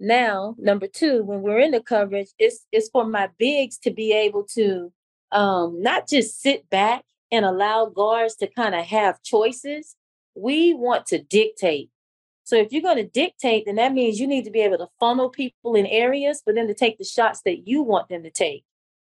Now, 0.01 0.57
number 0.59 0.87
two, 0.87 1.23
when 1.23 1.43
we're 1.43 1.61
in 1.61 1.73
the 1.73 1.83
coverage, 1.83 2.29
it's 2.39 2.67
it's 2.73 2.89
for 2.89 3.05
my 3.05 3.29
bigs 3.39 3.77
to 3.81 3.91
be 3.91 4.13
able 4.13 4.45
to 4.55 4.91
um, 5.31 5.83
not 5.83 6.09
just 6.09 6.41
sit 6.41 6.69
back 6.71 7.05
and 7.31 7.45
allow 7.45 7.87
guards 7.87 8.35
to 8.37 8.47
kind 8.47 8.75
of 8.75 8.87
have 8.87 9.23
choices. 9.23 9.95
We 10.35 10.73
want 10.73 11.07
to 11.07 11.23
dictate. 11.23 11.91
So 12.45 12.57
if 12.57 12.73
you're 12.73 12.83
going 12.83 12.97
to 12.97 13.07
dictate, 13.07 13.67
then 13.67 13.77
that 13.77 13.93
means 13.93 14.19
you 14.19 14.27
need 14.27 14.45
to 14.45 14.51
be 14.51 14.63
able 14.63 14.79
to 14.79 14.89
funnel 14.99 15.29
people 15.29 15.75
in 15.75 15.87
areas 15.87 16.41
for 16.43 16.55
them 16.55 16.67
to 16.67 16.75
take 16.75 16.97
the 16.99 17.05
shots 17.05 17.43
that 17.45 17.69
you 17.69 17.83
want 17.83 18.09
them 18.09 18.23
to 18.23 18.31
take. 18.31 18.65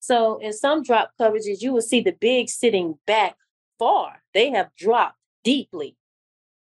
So 0.03 0.39
in 0.39 0.53
some 0.53 0.83
drop 0.83 1.13
coverages, 1.19 1.63
you 1.63 1.73
will 1.73 1.81
see 1.81 2.01
the 2.01 2.17
big 2.21 2.49
sitting 2.49 2.99
back 3.07 3.37
far. 3.79 4.25
They 4.35 4.51
have 4.51 4.75
dropped 4.77 5.17
deeply. 5.45 5.97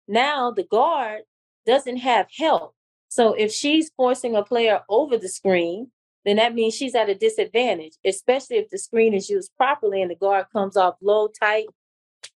Now 0.09 0.51
the 0.51 0.63
guard 0.63 1.25
doesn't 1.67 1.99
have 1.99 2.29
help. 2.35 2.75
So 3.09 3.35
if 3.35 3.53
she's 3.53 3.91
forcing 3.99 4.35
a 4.35 4.43
player 4.43 4.81
over 4.89 5.19
the 5.19 5.29
screen, 5.29 5.91
then 6.25 6.37
that 6.37 6.55
means 6.55 6.75
she's 6.75 6.95
at 6.95 7.11
a 7.11 7.15
disadvantage, 7.15 7.93
especially 8.03 8.57
if 8.57 8.71
the 8.71 8.79
screen 8.79 9.13
is 9.13 9.29
used 9.29 9.55
properly 9.59 10.01
and 10.01 10.11
the 10.11 10.17
guard 10.17 10.47
comes 10.51 10.75
off 10.79 10.97
low, 11.03 11.29
tight, 11.29 11.67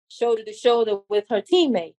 shoulder 0.09 0.43
to 0.43 0.53
shoulder 0.53 0.97
with 1.07 1.23
her 1.29 1.41
teammate. 1.41 1.95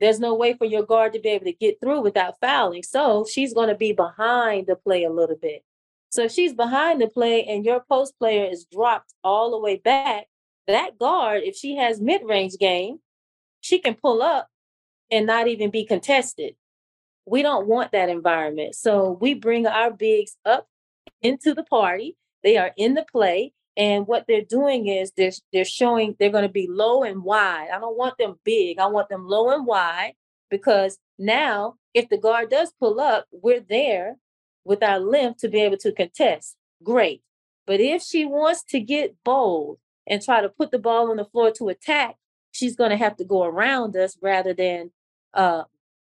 There's 0.00 0.18
no 0.18 0.34
way 0.34 0.54
for 0.54 0.64
your 0.64 0.82
guard 0.82 1.12
to 1.12 1.20
be 1.20 1.28
able 1.28 1.44
to 1.44 1.52
get 1.52 1.80
through 1.80 2.00
without 2.00 2.40
fouling. 2.40 2.82
So 2.82 3.24
she's 3.30 3.54
going 3.54 3.68
to 3.68 3.76
be 3.76 3.92
behind 3.92 4.66
the 4.66 4.74
play 4.74 5.04
a 5.04 5.10
little 5.10 5.36
bit. 5.40 5.64
So 6.12 6.24
if 6.24 6.32
she's 6.32 6.52
behind 6.52 7.00
the 7.00 7.08
play 7.08 7.44
and 7.46 7.64
your 7.64 7.82
post 7.88 8.18
player 8.18 8.44
is 8.44 8.66
dropped 8.66 9.14
all 9.24 9.50
the 9.50 9.58
way 9.58 9.76
back, 9.76 10.26
that 10.66 10.98
guard, 10.98 11.42
if 11.42 11.56
she 11.56 11.76
has 11.76 12.02
mid 12.02 12.20
range 12.22 12.58
game, 12.60 12.98
she 13.62 13.78
can 13.78 13.94
pull 13.94 14.22
up 14.22 14.48
and 15.10 15.26
not 15.26 15.48
even 15.48 15.70
be 15.70 15.86
contested. 15.86 16.54
We 17.24 17.40
don't 17.40 17.66
want 17.66 17.92
that 17.92 18.10
environment. 18.10 18.74
So 18.74 19.16
we 19.22 19.32
bring 19.32 19.66
our 19.66 19.90
bigs 19.90 20.36
up 20.44 20.66
into 21.22 21.54
the 21.54 21.64
party. 21.64 22.18
They 22.42 22.58
are 22.58 22.72
in 22.76 22.92
the 22.92 23.06
play. 23.10 23.54
And 23.78 24.06
what 24.06 24.26
they're 24.28 24.44
doing 24.44 24.88
is 24.88 25.12
they're, 25.16 25.32
they're 25.50 25.64
showing 25.64 26.14
they're 26.18 26.28
going 26.28 26.42
to 26.42 26.50
be 26.50 26.68
low 26.68 27.04
and 27.04 27.24
wide. 27.24 27.68
I 27.72 27.78
don't 27.78 27.96
want 27.96 28.18
them 28.18 28.34
big. 28.44 28.78
I 28.78 28.86
want 28.86 29.08
them 29.08 29.26
low 29.26 29.48
and 29.50 29.66
wide 29.66 30.12
because 30.50 30.98
now 31.18 31.76
if 31.94 32.10
the 32.10 32.18
guard 32.18 32.50
does 32.50 32.70
pull 32.78 33.00
up, 33.00 33.26
we're 33.32 33.60
there 33.66 34.18
with 34.64 34.82
our 34.82 34.98
length 34.98 35.40
to 35.40 35.48
be 35.48 35.60
able 35.60 35.76
to 35.78 35.92
contest. 35.92 36.56
Great. 36.82 37.22
But 37.66 37.80
if 37.80 38.02
she 38.02 38.24
wants 38.24 38.64
to 38.64 38.80
get 38.80 39.16
bold 39.24 39.78
and 40.06 40.22
try 40.22 40.40
to 40.40 40.48
put 40.48 40.70
the 40.70 40.78
ball 40.78 41.10
on 41.10 41.16
the 41.16 41.24
floor 41.24 41.50
to 41.52 41.68
attack, 41.68 42.16
she's 42.50 42.76
going 42.76 42.90
to 42.90 42.96
have 42.96 43.16
to 43.16 43.24
go 43.24 43.44
around 43.44 43.96
us 43.96 44.16
rather 44.20 44.52
than 44.52 44.90
uh, 45.34 45.64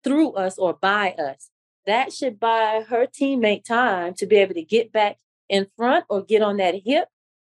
through 0.04 0.34
us 0.34 0.58
or 0.58 0.74
by 0.74 1.12
us. 1.12 1.50
That 1.86 2.12
should 2.12 2.39
buy 2.39 2.84
her 2.88 3.08
teammate 3.08 3.63
time 3.63 4.13
to 4.16 4.25
be 4.25 4.36
able 4.38 4.56
to 4.56 4.63
get 4.63 4.92
back 4.92 5.18
in 5.50 5.68
front 5.77 6.06
or 6.10 6.22
get 6.22 6.42
on 6.42 6.58
that 6.58 6.75
hip 6.86 7.08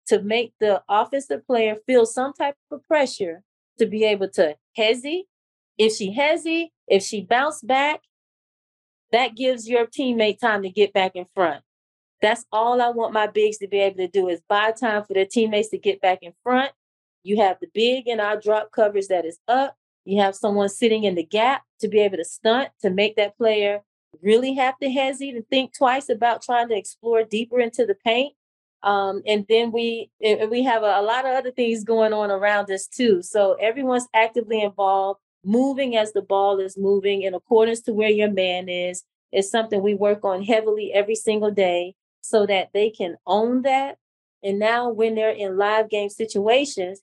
to 0.07 0.21
make 0.21 0.53
the 0.59 0.83
offensive 0.89 1.45
player 1.45 1.77
feel 1.85 2.05
some 2.05 2.33
type 2.33 2.55
of 2.71 2.83
pressure 2.87 3.43
to 3.77 3.85
be 3.85 4.03
able 4.03 4.29
to 4.29 4.55
hesitate. 4.75 5.25
If 5.77 5.95
she 5.95 6.11
hesitate, 6.13 6.71
if 6.87 7.03
she 7.03 7.21
bounce 7.21 7.61
back, 7.61 8.01
that 9.13 9.35
gives 9.35 9.69
your 9.69 9.85
teammate 9.85 10.39
time 10.39 10.63
to 10.63 10.69
get 10.69 10.91
back 10.91 11.15
in 11.15 11.25
front. 11.33 11.63
That's 12.21 12.45
all 12.51 12.81
I 12.81 12.89
want 12.89 13.13
my 13.13 13.27
bigs 13.27 13.57
to 13.59 13.67
be 13.67 13.79
able 13.79 13.97
to 13.97 14.07
do 14.07 14.27
is 14.27 14.41
buy 14.47 14.71
time 14.71 15.03
for 15.03 15.13
their 15.13 15.25
teammates 15.25 15.69
to 15.69 15.77
get 15.77 16.01
back 16.01 16.19
in 16.21 16.33
front. 16.43 16.71
You 17.23 17.37
have 17.37 17.57
the 17.61 17.67
big 17.73 18.07
in 18.07 18.19
our 18.19 18.39
drop 18.39 18.71
coverage 18.71 19.07
that 19.07 19.25
is 19.25 19.39
up. 19.47 19.75
You 20.05 20.21
have 20.21 20.35
someone 20.35 20.69
sitting 20.69 21.05
in 21.05 21.15
the 21.15 21.23
gap 21.23 21.63
to 21.79 21.87
be 21.87 21.99
able 21.99 22.17
to 22.17 22.25
stunt 22.25 22.69
to 22.81 22.89
make 22.89 23.15
that 23.15 23.37
player 23.37 23.81
really 24.21 24.53
have 24.55 24.77
to 24.79 24.89
hesitate 24.89 25.35
and 25.35 25.47
think 25.47 25.75
twice 25.75 26.09
about 26.09 26.41
trying 26.41 26.69
to 26.69 26.77
explore 26.77 27.23
deeper 27.23 27.59
into 27.59 27.85
the 27.85 27.95
paint. 27.95 28.33
Um, 28.83 29.21
and 29.25 29.45
then 29.47 29.71
we 29.71 30.11
we 30.21 30.63
have 30.63 30.83
a, 30.83 30.99
a 30.99 31.01
lot 31.01 31.25
of 31.25 31.31
other 31.33 31.51
things 31.51 31.85
going 31.85 32.11
on 32.13 32.29
around 32.29 32.69
us 32.69 32.87
too. 32.87 33.21
So 33.21 33.53
everyone's 33.53 34.07
actively 34.13 34.61
involved, 34.61 35.21
moving 35.43 35.95
as 35.95 36.13
the 36.13 36.21
ball 36.21 36.59
is 36.59 36.77
moving 36.77 37.21
in 37.21 37.33
accordance 37.33 37.81
to 37.81 37.93
where 37.93 38.09
your 38.09 38.31
man 38.31 38.69
is. 38.69 39.03
Is 39.31 39.49
something 39.49 39.81
we 39.81 39.95
work 39.95 40.23
on 40.23 40.43
heavily 40.43 40.93
every 40.93 41.15
single 41.15 41.49
day 41.49 41.95
so 42.21 42.45
that 42.45 42.69
they 42.71 42.91
can 42.91 43.15
own 43.25 43.63
that. 43.63 43.97
And 44.43 44.59
now 44.59 44.89
when 44.89 45.15
they're 45.15 45.31
in 45.31 45.57
live 45.57 45.89
game 45.89 46.09
situations, 46.09 47.01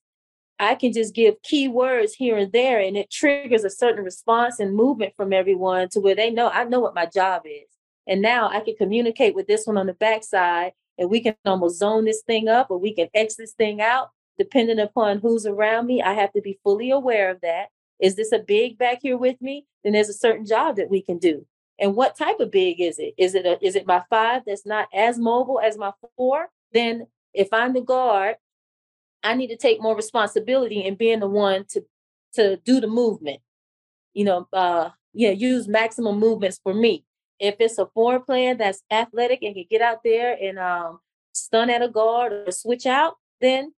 I 0.60 0.74
can 0.74 0.92
just 0.92 1.14
give 1.14 1.42
key 1.42 1.68
words 1.68 2.14
here 2.14 2.36
and 2.36 2.52
there, 2.52 2.78
and 2.80 2.96
it 2.96 3.10
triggers 3.10 3.64
a 3.64 3.70
certain 3.70 4.04
response 4.04 4.60
and 4.60 4.76
movement 4.76 5.14
from 5.16 5.32
everyone 5.32 5.88
to 5.90 6.00
where 6.00 6.14
they 6.14 6.30
know 6.30 6.50
I 6.50 6.64
know 6.64 6.80
what 6.80 6.94
my 6.94 7.06
job 7.06 7.42
is. 7.46 7.66
And 8.06 8.20
now 8.20 8.48
I 8.48 8.60
can 8.60 8.76
communicate 8.76 9.34
with 9.34 9.46
this 9.46 9.66
one 9.66 9.78
on 9.78 9.86
the 9.86 9.94
backside, 9.94 10.72
and 10.98 11.10
we 11.10 11.20
can 11.20 11.34
almost 11.46 11.78
zone 11.78 12.04
this 12.04 12.22
thing 12.26 12.48
up 12.48 12.70
or 12.70 12.78
we 12.78 12.94
can 12.94 13.08
X 13.14 13.36
this 13.36 13.54
thing 13.54 13.80
out 13.80 14.10
depending 14.38 14.78
upon 14.78 15.18
who's 15.18 15.46
around 15.46 15.86
me. 15.86 16.02
I 16.02 16.14
have 16.14 16.32
to 16.32 16.40
be 16.40 16.58
fully 16.62 16.90
aware 16.90 17.30
of 17.30 17.40
that. 17.40 17.68
Is 18.00 18.16
this 18.16 18.32
a 18.32 18.38
big 18.38 18.78
back 18.78 19.00
here 19.02 19.16
with 19.16 19.40
me? 19.40 19.66
Then 19.84 19.92
there's 19.92 20.08
a 20.08 20.14
certain 20.14 20.46
job 20.46 20.76
that 20.76 20.90
we 20.90 21.02
can 21.02 21.18
do. 21.18 21.46
And 21.78 21.96
what 21.96 22.16
type 22.16 22.40
of 22.40 22.50
big 22.50 22.80
is 22.80 22.98
it? 22.98 23.14
Is 23.16 23.34
it 23.34 23.46
a, 23.46 23.64
is 23.64 23.74
it 23.74 23.86
my 23.86 24.02
five 24.10 24.42
that's 24.46 24.66
not 24.66 24.88
as 24.94 25.18
mobile 25.18 25.60
as 25.60 25.78
my 25.78 25.92
four? 26.16 26.48
Then 26.72 27.06
if 27.32 27.48
I'm 27.52 27.72
the 27.72 27.80
guard 27.80 28.36
I 29.22 29.34
need 29.34 29.48
to 29.48 29.56
take 29.56 29.82
more 29.82 29.96
responsibility 29.96 30.84
in 30.84 30.94
being 30.94 31.20
the 31.20 31.28
one 31.28 31.64
to 31.70 31.84
to 32.34 32.56
do 32.58 32.80
the 32.80 32.86
movement. 32.86 33.40
You 34.14 34.24
know, 34.24 34.48
uh, 34.52 34.90
yeah, 35.12 35.30
use 35.30 35.68
maximum 35.68 36.18
movements 36.18 36.60
for 36.62 36.74
me. 36.74 37.04
If 37.38 37.56
it's 37.58 37.78
a 37.78 37.86
four 37.86 38.20
player 38.20 38.54
that's 38.54 38.82
athletic 38.90 39.42
and 39.42 39.54
can 39.54 39.64
get 39.68 39.82
out 39.82 39.98
there 40.04 40.36
and 40.40 40.58
um, 40.58 41.00
stunt 41.32 41.70
at 41.70 41.82
a 41.82 41.88
guard 41.88 42.32
or 42.32 42.50
switch 42.50 42.86
out, 42.86 43.16
then 43.40 43.72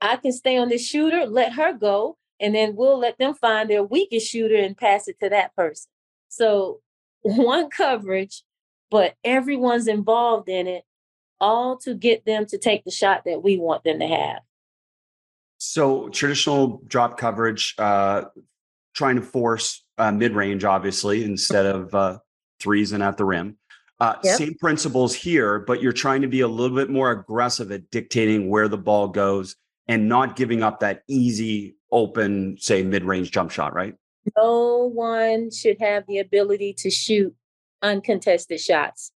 I 0.00 0.16
can 0.16 0.32
stay 0.32 0.58
on 0.58 0.68
the 0.68 0.78
shooter, 0.78 1.26
let 1.26 1.54
her 1.54 1.72
go, 1.72 2.16
and 2.40 2.54
then 2.54 2.76
we'll 2.76 2.98
let 2.98 3.18
them 3.18 3.34
find 3.34 3.68
their 3.68 3.82
weakest 3.82 4.30
shooter 4.30 4.56
and 4.56 4.76
pass 4.76 5.08
it 5.08 5.16
to 5.22 5.28
that 5.28 5.54
person. 5.56 5.90
So 6.28 6.80
one 7.22 7.70
coverage, 7.70 8.42
but 8.90 9.14
everyone's 9.24 9.88
involved 9.88 10.48
in 10.48 10.66
it, 10.66 10.84
all 11.40 11.76
to 11.78 11.94
get 11.94 12.24
them 12.24 12.46
to 12.46 12.58
take 12.58 12.84
the 12.84 12.90
shot 12.90 13.22
that 13.24 13.42
we 13.42 13.56
want 13.56 13.84
them 13.84 14.00
to 14.00 14.06
have. 14.06 14.40
So 15.58 16.08
traditional 16.10 16.82
drop 16.86 17.18
coverage, 17.18 17.74
uh, 17.78 18.24
trying 18.94 19.16
to 19.16 19.22
force 19.22 19.84
uh, 19.98 20.12
mid 20.12 20.34
range, 20.34 20.64
obviously, 20.64 21.24
instead 21.24 21.66
of 21.66 21.94
uh, 21.94 22.18
threes 22.60 22.92
and 22.92 23.02
at 23.02 23.16
the 23.16 23.24
rim. 23.24 23.56
Uh, 24.00 24.14
yep. 24.22 24.38
Same 24.38 24.54
principles 24.54 25.14
here, 25.14 25.58
but 25.58 25.82
you're 25.82 25.92
trying 25.92 26.22
to 26.22 26.28
be 26.28 26.40
a 26.40 26.48
little 26.48 26.76
bit 26.76 26.88
more 26.88 27.10
aggressive 27.10 27.72
at 27.72 27.90
dictating 27.90 28.48
where 28.48 28.68
the 28.68 28.78
ball 28.78 29.08
goes 29.08 29.56
and 29.88 30.08
not 30.08 30.36
giving 30.36 30.62
up 30.62 30.80
that 30.80 31.02
easy, 31.08 31.76
open, 31.90 32.56
say, 32.58 32.82
mid 32.82 33.04
range 33.04 33.30
jump 33.30 33.50
shot, 33.50 33.74
right? 33.74 33.94
No 34.36 34.90
one 34.92 35.50
should 35.50 35.78
have 35.80 36.04
the 36.06 36.18
ability 36.18 36.74
to 36.78 36.90
shoot 36.90 37.34
uncontested 37.82 38.60
shots. 38.60 39.12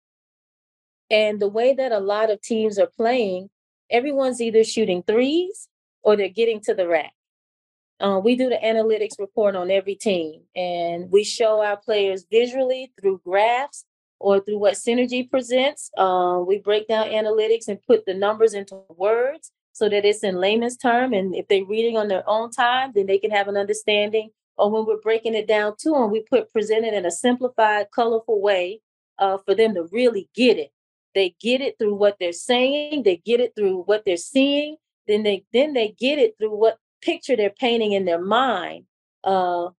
And 1.09 1.41
the 1.41 1.47
way 1.47 1.73
that 1.73 1.91
a 1.91 1.99
lot 1.99 2.29
of 2.29 2.41
teams 2.41 2.79
are 2.79 2.87
playing, 2.87 3.49
everyone's 3.89 4.41
either 4.41 4.63
shooting 4.63 5.03
threes 5.03 5.67
or 6.03 6.15
they're 6.15 6.29
getting 6.29 6.61
to 6.61 6.73
the 6.73 6.87
rack. 6.87 7.11
Uh, 7.99 8.19
we 8.23 8.35
do 8.35 8.49
the 8.49 8.57
analytics 8.63 9.19
report 9.19 9.55
on 9.55 9.69
every 9.69 9.93
team, 9.93 10.41
and 10.55 11.11
we 11.11 11.23
show 11.23 11.61
our 11.61 11.77
players 11.77 12.25
visually 12.31 12.91
through 12.99 13.21
graphs 13.23 13.85
or 14.19 14.39
through 14.39 14.57
what 14.57 14.73
Synergy 14.73 15.29
presents. 15.29 15.91
Uh, 15.95 16.41
we 16.45 16.57
break 16.57 16.87
down 16.87 17.07
analytics 17.07 17.67
and 17.67 17.81
put 17.83 18.05
the 18.05 18.13
numbers 18.15 18.55
into 18.55 18.81
words 18.89 19.51
so 19.73 19.89
that 19.89 20.05
it's 20.05 20.23
in 20.23 20.35
layman's 20.35 20.77
term. 20.77 21.13
And 21.13 21.35
if 21.35 21.47
they're 21.47 21.65
reading 21.65 21.97
on 21.97 22.07
their 22.07 22.27
own 22.27 22.51
time, 22.51 22.91
then 22.93 23.05
they 23.05 23.17
can 23.17 23.31
have 23.31 23.47
an 23.47 23.57
understanding. 23.57 24.29
Or 24.57 24.69
when 24.69 24.85
we're 24.85 25.01
breaking 25.01 25.33
it 25.33 25.47
down 25.47 25.75
to 25.79 25.91
them, 25.91 26.11
we 26.11 26.21
put 26.21 26.51
present 26.51 26.85
it 26.85 26.93
in 26.93 27.05
a 27.05 27.11
simplified, 27.11 27.87
colorful 27.93 28.41
way 28.41 28.81
uh, 29.17 29.37
for 29.45 29.55
them 29.55 29.73
to 29.75 29.87
really 29.91 30.29
get 30.35 30.57
it. 30.57 30.71
They 31.15 31.35
get 31.39 31.61
it 31.61 31.77
through 31.77 31.95
what 31.95 32.17
they're 32.19 32.33
saying. 32.33 33.03
They 33.03 33.17
get 33.17 33.39
it 33.39 33.53
through 33.55 33.83
what 33.83 34.03
they're 34.05 34.17
seeing. 34.17 34.77
Then 35.07 35.23
they 35.23 35.45
then 35.51 35.73
they 35.73 35.89
get 35.89 36.19
it 36.19 36.35
through 36.37 36.55
what 36.55 36.77
picture 37.01 37.35
they're 37.35 37.49
painting 37.49 37.93
in 37.93 38.05
their 38.05 38.21
mind 38.21 38.85
uh, 39.23 39.69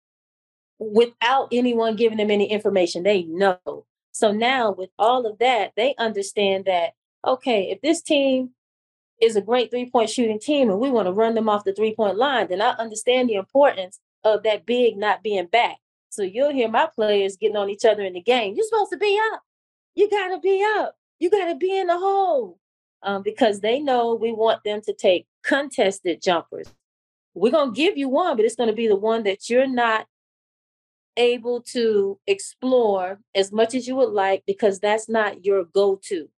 without 0.78 1.48
anyone 1.52 1.96
giving 1.96 2.18
them 2.18 2.30
any 2.30 2.50
information. 2.50 3.02
They 3.02 3.22
know. 3.22 3.86
So 4.12 4.30
now, 4.32 4.72
with 4.72 4.90
all 4.98 5.26
of 5.26 5.38
that, 5.38 5.72
they 5.76 5.94
understand 5.96 6.66
that, 6.66 6.92
okay, 7.26 7.70
if 7.70 7.80
this 7.80 8.02
team 8.02 8.50
is 9.22 9.36
a 9.36 9.40
great 9.40 9.70
three 9.70 9.88
point 9.88 10.10
shooting 10.10 10.40
team 10.40 10.68
and 10.68 10.80
we 10.80 10.90
want 10.90 11.06
to 11.06 11.12
run 11.12 11.34
them 11.34 11.48
off 11.48 11.64
the 11.64 11.72
three 11.72 11.94
point 11.94 12.18
line, 12.18 12.48
then 12.48 12.60
I 12.60 12.70
understand 12.72 13.30
the 13.30 13.36
importance 13.36 14.00
of 14.24 14.42
that 14.42 14.66
big 14.66 14.96
not 14.96 15.22
being 15.22 15.46
back. 15.46 15.78
So 16.10 16.22
you'll 16.22 16.52
hear 16.52 16.68
my 16.68 16.88
players 16.92 17.36
getting 17.36 17.56
on 17.56 17.70
each 17.70 17.84
other 17.84 18.02
in 18.02 18.14
the 18.14 18.20
game. 18.20 18.54
You're 18.54 18.66
supposed 18.66 18.90
to 18.90 18.98
be 18.98 19.18
up. 19.32 19.40
You 19.94 20.10
got 20.10 20.28
to 20.28 20.40
be 20.40 20.62
up. 20.76 20.96
You 21.20 21.30
got 21.30 21.46
to 21.46 21.54
be 21.54 21.78
in 21.78 21.86
the 21.86 21.98
hole 21.98 22.58
um, 23.02 23.22
because 23.22 23.60
they 23.60 23.78
know 23.78 24.14
we 24.14 24.32
want 24.32 24.64
them 24.64 24.80
to 24.82 24.92
take 24.92 25.26
contested 25.44 26.20
jumpers. 26.20 26.66
We're 27.34 27.52
going 27.52 27.72
to 27.72 27.76
give 27.76 27.96
you 27.96 28.08
one, 28.08 28.36
but 28.36 28.44
it's 28.44 28.56
going 28.56 28.68
to 28.68 28.74
be 28.74 28.88
the 28.88 28.96
one 28.96 29.22
that 29.22 29.48
you're 29.48 29.68
not 29.68 30.06
able 31.16 31.60
to 31.60 32.18
explore 32.26 33.20
as 33.34 33.52
much 33.52 33.74
as 33.74 33.86
you 33.86 33.94
would 33.96 34.10
like 34.10 34.42
because 34.46 34.80
that's 34.80 35.08
not 35.08 35.44
your 35.44 35.64
go 35.64 36.00
to. 36.08 36.28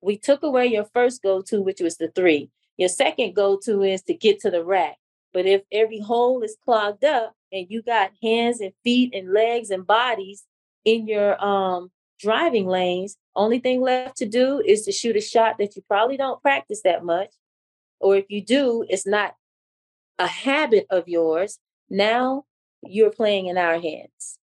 We 0.00 0.16
took 0.16 0.42
away 0.42 0.66
your 0.66 0.86
first 0.94 1.22
go 1.22 1.42
to, 1.42 1.60
which 1.60 1.80
was 1.80 1.96
the 1.96 2.08
three. 2.08 2.50
Your 2.76 2.88
second 2.88 3.34
go 3.34 3.58
to 3.64 3.82
is 3.82 4.02
to 4.04 4.14
get 4.14 4.40
to 4.40 4.50
the 4.50 4.64
rack. 4.64 4.96
But 5.32 5.46
if 5.46 5.62
every 5.70 6.00
hole 6.00 6.42
is 6.42 6.56
clogged 6.64 7.04
up 7.04 7.34
and 7.52 7.66
you 7.68 7.82
got 7.82 8.12
hands 8.22 8.60
and 8.60 8.72
feet 8.82 9.14
and 9.14 9.32
legs 9.32 9.70
and 9.70 9.86
bodies 9.86 10.44
in 10.84 11.06
your 11.06 11.42
um, 11.44 11.90
driving 12.18 12.66
lanes, 12.66 13.16
only 13.36 13.60
thing 13.60 13.80
left 13.80 14.16
to 14.16 14.26
do 14.26 14.60
is 14.64 14.84
to 14.86 14.92
shoot 14.92 15.16
a 15.16 15.20
shot 15.20 15.56
that 15.58 15.76
you 15.76 15.82
probably 15.86 16.16
don't 16.16 16.42
practice 16.42 16.82
that 16.82 17.04
much. 17.04 17.32
Or 18.00 18.16
if 18.16 18.26
you 18.28 18.42
do, 18.42 18.84
it's 18.88 19.06
not 19.06 19.34
a 20.18 20.26
habit 20.26 20.86
of 20.90 21.06
yours. 21.06 21.58
Now 21.88 22.44
you're 22.82 23.10
playing 23.10 23.46
in 23.46 23.58
our 23.58 23.78
hands. 23.78 24.39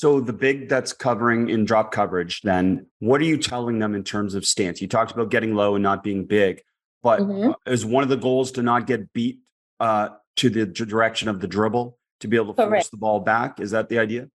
So 0.00 0.18
the 0.18 0.32
big 0.32 0.70
that's 0.70 0.94
covering 0.94 1.50
in 1.50 1.66
drop 1.66 1.92
coverage, 1.92 2.40
then 2.40 2.86
what 3.00 3.20
are 3.20 3.24
you 3.24 3.36
telling 3.36 3.80
them 3.80 3.94
in 3.94 4.02
terms 4.02 4.34
of 4.34 4.46
stance? 4.46 4.80
You 4.80 4.88
talked 4.88 5.12
about 5.12 5.28
getting 5.28 5.54
low 5.54 5.74
and 5.74 5.82
not 5.82 6.02
being 6.02 6.24
big, 6.24 6.62
but 7.02 7.20
mm-hmm. 7.20 7.50
Uh, 7.50 7.70
is 7.70 7.84
one 7.84 8.02
of 8.02 8.08
the 8.08 8.16
goals 8.16 8.52
to 8.52 8.62
not 8.62 8.86
get 8.86 9.12
beat 9.12 9.40
uh, 9.78 10.08
to 10.36 10.48
the 10.48 10.64
direction 10.64 11.28
of 11.28 11.40
the 11.40 11.46
dribble 11.46 11.98
to 12.20 12.28
be 12.28 12.38
able 12.38 12.54
to 12.54 12.62
Correct. 12.62 12.84
force 12.84 12.88
the 12.88 12.96
ball 12.96 13.20
back? 13.20 13.60
Is 13.60 13.72
that 13.72 13.90
the 13.90 13.98
idea? 13.98 14.30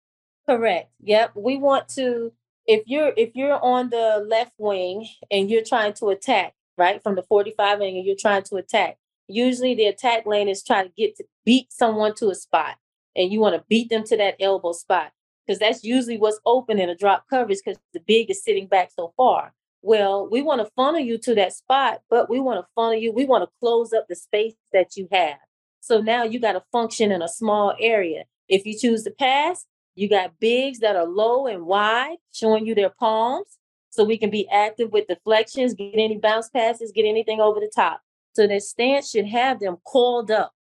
Correct. 0.50 0.90
Yep. 1.04 1.34
We 1.36 1.60
want 1.60 1.90
to 1.90 2.34
if 2.66 2.82
you're 2.88 3.14
if 3.16 3.36
you're 3.36 3.64
on 3.64 3.92
the 3.92 4.26
left 4.28 4.54
wing 4.58 5.08
and 5.30 5.48
you're 5.48 5.64
trying 5.64 5.94
to 5.94 6.10
attack, 6.10 6.56
right, 6.76 7.04
from 7.04 7.14
the 7.14 7.22
45 7.22 7.82
and 7.82 8.04
you're 8.04 8.16
trying 8.20 8.42
to 8.46 8.56
attack, 8.56 8.98
usually 9.28 9.76
the 9.76 9.86
attack 9.86 10.26
lane 10.26 10.50
is 10.50 10.64
trying 10.64 10.88
to 10.88 10.94
get 10.98 11.18
to 11.18 11.24
beat 11.46 11.72
someone 11.72 12.16
to 12.16 12.32
a 12.32 12.36
spot 12.36 12.78
and 13.16 13.32
you 13.32 13.40
want 13.40 13.54
to 13.54 13.64
beat 13.70 13.92
them 13.92 14.04
to 14.06 14.18
that 14.18 14.38
elbow 14.40 14.72
spot 14.72 15.12
because 15.46 15.60
that's 15.60 15.84
usually 15.84 16.18
what's 16.18 16.40
open 16.46 16.80
in 16.80 16.90
a 16.90 16.96
drop 16.96 17.26
coverage 17.30 17.60
because 17.64 17.80
the 17.94 18.00
big 18.00 18.30
is 18.30 18.44
sitting 18.44 18.68
back 18.68 18.92
so 18.96 19.14
far. 19.18 19.54
Well, 19.82 20.28
we 20.30 20.42
want 20.42 20.62
to 20.62 20.72
funnel 20.76 21.00
you 21.00 21.18
to 21.20 21.36
that 21.36 21.54
spot, 21.54 22.02
but 22.10 22.30
we 22.30 22.40
want 22.40 22.64
to 22.64 22.68
funnel 22.76 22.96
you. 22.96 23.12
We 23.12 23.26
want 23.26 23.44
to 23.44 23.50
close 23.60 23.94
up 23.94 24.06
the 24.08 24.16
space 24.16 24.54
that 24.74 24.96
you 24.96 25.08
have. 25.12 25.38
So 25.80 26.00
now 26.00 26.24
you 26.24 26.40
got 26.40 26.54
to 26.54 26.64
function 26.72 27.12
in 27.12 27.22
a 27.22 27.28
small 27.28 27.74
area. 27.80 28.26
If 28.48 28.66
you 28.66 28.78
choose 28.78 29.04
to 29.04 29.12
pass, 29.12 29.66
you 29.96 30.08
got 30.08 30.40
bigs 30.40 30.80
that 30.80 30.96
are 30.96 31.08
low 31.08 31.48
and 31.48 31.66
wide, 31.66 32.18
showing 32.32 32.66
you 32.66 32.76
their 32.76 32.92
palms. 32.92 33.58
So 33.90 34.06
we 34.06 34.18
can 34.18 34.30
be 34.30 34.48
active 34.50 34.92
with 34.92 35.08
deflections, 35.08 35.74
get 35.74 35.96
any 35.96 36.18
bounce 36.18 36.50
passes, 36.50 36.92
get 36.92 37.06
anything 37.06 37.42
over 37.42 37.60
the 37.60 37.72
top. 37.74 38.02
So 38.34 38.48
their 38.48 38.62
stance 38.62 39.10
should 39.10 39.26
have 39.26 39.60
them 39.60 39.78
coiled 39.86 40.32
up 40.32 40.54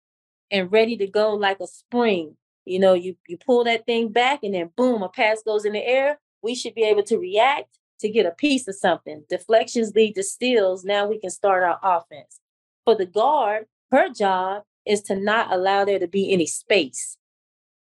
and 0.51 0.73
ready 0.73 0.97
to 0.97 1.07
go 1.07 1.35
like 1.35 1.61
a 1.61 1.67
spring. 1.67 2.37
You 2.69 2.79
know, 2.79 2.95
you 2.95 3.17
you 3.27 3.37
pull 3.39 3.65
that 3.65 3.87
thing 3.87 4.09
back 4.09 4.41
and 4.43 4.55
then 4.55 4.71
boom, 4.77 5.03
a 5.03 5.09
pass 5.09 5.43
goes 5.43 5.65
in 5.65 5.73
the 5.73 5.85
air. 5.85 6.19
We 6.43 6.55
should 6.55 6.75
be 6.75 6.85
able 6.85 7.03
to 7.05 7.19
react 7.19 7.79
to 8.01 8.09
get 8.09 8.27
a 8.27 8.31
piece 8.31 8.69
of 8.69 8.77
something. 8.77 9.25
Deflections 9.29 9.93
lead 9.95 10.15
to 10.15 10.23
steals. 10.23 10.85
Now 10.85 11.07
we 11.07 11.19
can 11.19 11.31
start 11.31 11.65
our 11.65 11.79
offense. 11.83 12.41
For 12.85 12.95
the 12.95 13.07
guard, 13.07 13.67
her 13.91 14.09
job 14.09 14.63
is 14.87 15.03
to 15.03 15.17
not 15.17 15.53
allow 15.53 15.85
there 15.85 15.99
to 15.99 16.09
be 16.09 16.33
any 16.33 16.47
space. 16.47 17.17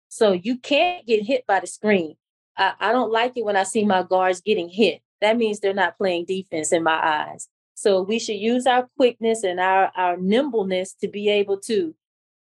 So 0.08 0.32
you 0.32 0.58
can't 0.58 1.06
get 1.06 1.24
hit 1.24 1.46
by 1.46 1.60
the 1.60 1.66
screen. 1.66 2.16
I, 2.56 2.74
I 2.78 2.92
don't 2.92 3.10
like 3.10 3.32
it 3.36 3.44
when 3.44 3.56
I 3.56 3.62
see 3.62 3.84
my 3.84 4.02
guards 4.02 4.40
getting 4.40 4.68
hit. 4.68 5.00
That 5.20 5.38
means 5.38 5.60
they're 5.60 5.72
not 5.72 5.96
playing 5.96 6.26
defense 6.26 6.72
in 6.72 6.82
my 6.82 7.00
eyes. 7.02 7.48
So 7.74 8.02
we 8.02 8.18
should 8.18 8.36
use 8.36 8.66
our 8.66 8.88
quickness 8.96 9.42
and 9.42 9.58
our, 9.58 9.90
our 9.96 10.16
nimbleness 10.16 10.94
to 11.00 11.08
be 11.08 11.28
able 11.30 11.58
to 11.60 11.94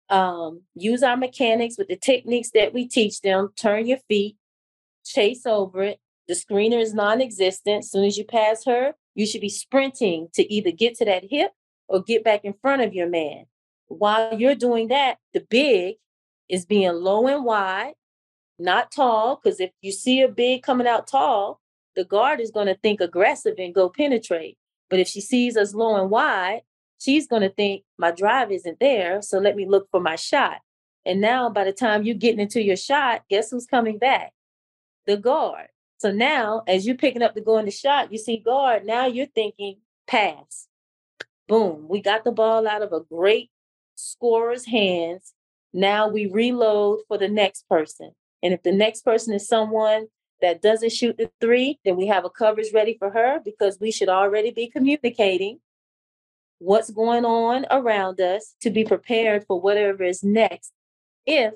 um, 0.10 0.62
use 0.76 1.04
our 1.04 1.18
mechanics 1.18 1.78
with 1.78 1.88
the 1.88 1.96
techniques 1.96 2.52
that 2.54 2.74
we 2.74 2.88
teach 2.88 3.22
them. 3.22 3.50
Turn 3.56 3.88
your 3.88 4.00
feet, 4.08 4.38
chase 5.04 5.46
over 5.46 5.84
it. 5.84 6.00
The 6.28 6.34
screener 6.34 6.82
is 6.82 6.94
non 6.94 7.22
existent. 7.22 7.80
As 7.80 7.92
soon 7.92 8.06
as 8.06 8.18
you 8.18 8.26
pass 8.26 8.66
her, 8.66 8.94
you 9.14 9.26
should 9.26 9.42
be 9.42 9.50
sprinting 9.50 10.30
to 10.34 10.54
either 10.54 10.72
get 10.72 10.96
to 10.96 11.06
that 11.06 11.26
hip 11.30 11.52
or 11.88 12.02
get 12.02 12.24
back 12.24 12.44
in 12.44 12.54
front 12.54 12.82
of 12.82 12.94
your 12.94 13.08
man. 13.08 13.46
While 13.88 14.40
you're 14.40 14.56
doing 14.56 14.88
that, 14.90 15.18
the 15.34 15.42
big 15.42 15.96
is 16.50 16.66
being 16.66 16.92
low 16.94 17.28
and 17.28 17.46
wide, 17.46 17.94
not 18.58 18.92
tall, 18.92 19.40
because 19.42 19.60
if 19.60 19.72
you 19.82 19.92
see 19.92 20.22
a 20.22 20.28
big 20.28 20.64
coming 20.64 20.88
out 20.88 21.08
tall, 21.08 21.60
the 21.96 22.04
guard 22.04 22.40
is 22.40 22.52
going 22.52 22.68
to 22.68 22.76
think 22.76 23.02
aggressive 23.02 23.56
and 23.58 23.74
go 23.74 23.90
penetrate. 23.90 24.58
But 24.90 25.00
if 25.00 25.08
she 25.08 25.22
sees 25.22 25.58
us 25.58 25.74
low 25.74 26.00
and 26.00 26.10
wide, 26.10 26.62
she's 27.00 27.28
going 27.28 27.42
to 27.42 27.50
think 27.50 27.84
my 27.98 28.12
drive 28.12 28.52
isn't 28.52 28.80
there. 28.80 29.22
So 29.22 29.40
let 29.40 29.56
me 29.56 29.66
look 29.68 29.90
for 29.92 30.00
my 30.00 30.16
shot. 30.16 30.60
And 31.06 31.22
now, 31.22 31.50
by 31.50 31.64
the 31.64 31.72
time 31.72 32.04
you're 32.04 32.16
getting 32.16 32.40
into 32.40 32.62
your 32.62 32.78
shot, 32.78 33.24
guess 33.30 33.52
who's 33.52 33.68
coming 33.68 34.00
back? 34.00 34.34
The 35.06 35.18
guard. 35.18 35.68
So 35.98 36.12
now, 36.12 36.64
as 36.68 36.86
you're 36.86 36.98
picking 36.98 37.22
up 37.22 37.36
to 37.36 37.42
go 37.42 37.58
in 37.58 37.66
the 37.66 37.72
shot, 37.72 38.12
you 38.12 38.18
see 38.18 38.38
guard. 38.38 38.86
Now 38.86 39.06
you're 39.06 39.28
thinking 39.28 39.78
pass. 40.08 40.68
Boom. 41.48 41.86
We 41.88 42.02
got 42.02 42.24
the 42.24 42.32
ball 42.32 42.68
out 42.68 42.82
of 42.82 42.92
a 42.92 43.02
great 43.02 43.52
scorer's 43.96 44.66
hands. 44.66 45.34
Now 45.74 46.08
we 46.08 46.26
reload 46.26 47.00
for 47.08 47.18
the 47.18 47.28
next 47.28 47.68
person. 47.70 48.12
And 48.42 48.54
if 48.54 48.64
the 48.64 48.72
next 48.72 49.02
person 49.02 49.34
is 49.34 49.48
someone 49.48 50.08
that 50.42 50.62
doesn't 50.62 50.92
shoot 50.92 51.18
the 51.18 51.30
three, 51.40 51.80
then 51.86 51.96
we 51.96 52.08
have 52.08 52.26
a 52.26 52.30
coverage 52.30 52.74
ready 52.74 52.96
for 52.98 53.10
her 53.10 53.40
because 53.44 53.80
we 53.80 53.92
should 53.92 54.10
already 54.10 54.52
be 54.52 54.68
communicating 54.68 55.60
what's 56.60 56.90
going 56.90 57.26
on 57.26 57.66
around 57.70 58.20
us 58.22 58.56
to 58.62 58.70
be 58.70 58.84
prepared 58.84 59.46
for 59.46 59.60
whatever 59.60 60.04
is 60.04 60.24
next 60.24 60.72
if 61.26 61.54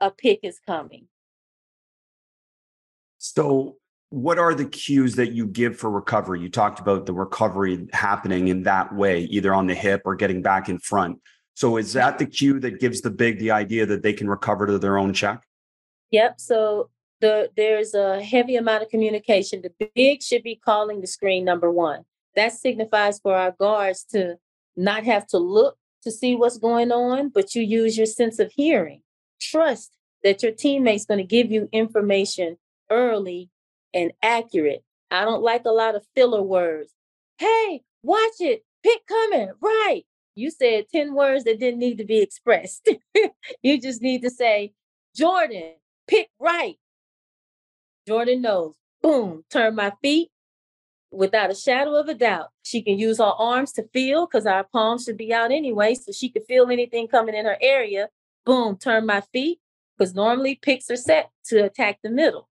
a 0.00 0.10
pick 0.10 0.40
is 0.42 0.58
coming. 0.66 1.06
So, 3.18 3.76
what 4.08 4.38
are 4.38 4.54
the 4.54 4.64
cues 4.64 5.14
that 5.16 5.32
you 5.32 5.46
give 5.46 5.76
for 5.76 5.90
recovery? 5.90 6.40
You 6.40 6.48
talked 6.48 6.80
about 6.80 7.06
the 7.06 7.12
recovery 7.12 7.86
happening 7.92 8.48
in 8.48 8.64
that 8.64 8.92
way, 8.94 9.20
either 9.24 9.54
on 9.54 9.66
the 9.66 9.74
hip 9.74 10.02
or 10.04 10.16
getting 10.16 10.42
back 10.42 10.68
in 10.68 10.78
front. 10.78 11.20
So, 11.54 11.76
is 11.76 11.92
that 11.92 12.18
the 12.18 12.26
cue 12.26 12.58
that 12.60 12.80
gives 12.80 13.02
the 13.02 13.10
big 13.10 13.38
the 13.38 13.50
idea 13.52 13.86
that 13.86 14.02
they 14.02 14.12
can 14.12 14.28
recover 14.28 14.66
to 14.66 14.78
their 14.78 14.98
own 14.98 15.12
check? 15.12 15.42
Yep. 16.10 16.40
So 16.40 16.90
the 17.20 17.50
there's 17.56 17.94
a 17.94 18.22
heavy 18.22 18.56
amount 18.56 18.82
of 18.82 18.88
communication. 18.88 19.62
The 19.62 19.90
big 19.94 20.22
should 20.22 20.42
be 20.42 20.56
calling 20.56 21.00
the 21.00 21.06
screen 21.06 21.44
number 21.44 21.70
one. 21.70 22.04
That 22.40 22.54
signifies 22.54 23.20
for 23.20 23.36
our 23.36 23.52
guards 23.52 24.02
to 24.12 24.36
not 24.74 25.04
have 25.04 25.26
to 25.26 25.36
look 25.36 25.76
to 26.04 26.10
see 26.10 26.34
what's 26.34 26.56
going 26.56 26.90
on, 26.90 27.28
but 27.28 27.54
you 27.54 27.60
use 27.60 27.98
your 27.98 28.06
sense 28.06 28.38
of 28.38 28.50
hearing. 28.50 29.02
Trust 29.38 29.94
that 30.24 30.42
your 30.42 30.52
teammate's 30.52 31.04
going 31.04 31.18
to 31.18 31.24
give 31.24 31.52
you 31.52 31.68
information 31.70 32.56
early 32.88 33.50
and 33.92 34.12
accurate. 34.22 34.82
I 35.10 35.26
don't 35.26 35.42
like 35.42 35.66
a 35.66 35.70
lot 35.70 35.96
of 35.96 36.06
filler 36.14 36.40
words. 36.40 36.94
Hey, 37.36 37.82
watch 38.02 38.40
it. 38.40 38.64
Pick 38.82 39.06
coming. 39.06 39.50
Right. 39.60 40.04
You 40.34 40.50
said 40.50 40.86
10 40.94 41.12
words 41.12 41.44
that 41.44 41.60
didn't 41.60 41.80
need 41.80 41.98
to 41.98 42.06
be 42.06 42.22
expressed. 42.22 42.88
you 43.62 43.78
just 43.78 44.00
need 44.00 44.22
to 44.22 44.30
say, 44.30 44.72
Jordan, 45.14 45.74
pick 46.08 46.30
right. 46.38 46.76
Jordan 48.08 48.40
knows. 48.40 48.76
Boom, 49.02 49.44
turn 49.50 49.74
my 49.74 49.92
feet 50.00 50.30
without 51.10 51.50
a 51.50 51.54
shadow 51.54 51.94
of 51.94 52.08
a 52.08 52.14
doubt. 52.14 52.48
She 52.62 52.82
can 52.82 52.98
use 52.98 53.18
her 53.18 53.24
arms 53.24 53.72
to 53.72 53.88
feel 53.92 54.26
because 54.26 54.46
our 54.46 54.64
palms 54.64 55.04
should 55.04 55.16
be 55.16 55.32
out 55.32 55.52
anyway. 55.52 55.94
So 55.94 56.12
she 56.12 56.28
could 56.28 56.44
feel 56.46 56.70
anything 56.70 57.08
coming 57.08 57.34
in 57.34 57.46
her 57.46 57.58
area. 57.60 58.08
Boom, 58.44 58.76
turn 58.76 59.06
my 59.06 59.20
feet 59.32 59.60
because 59.96 60.14
normally 60.14 60.54
picks 60.54 60.90
are 60.90 60.96
set 60.96 61.30
to 61.46 61.64
attack 61.64 61.98
the 62.02 62.10
middle. 62.10 62.48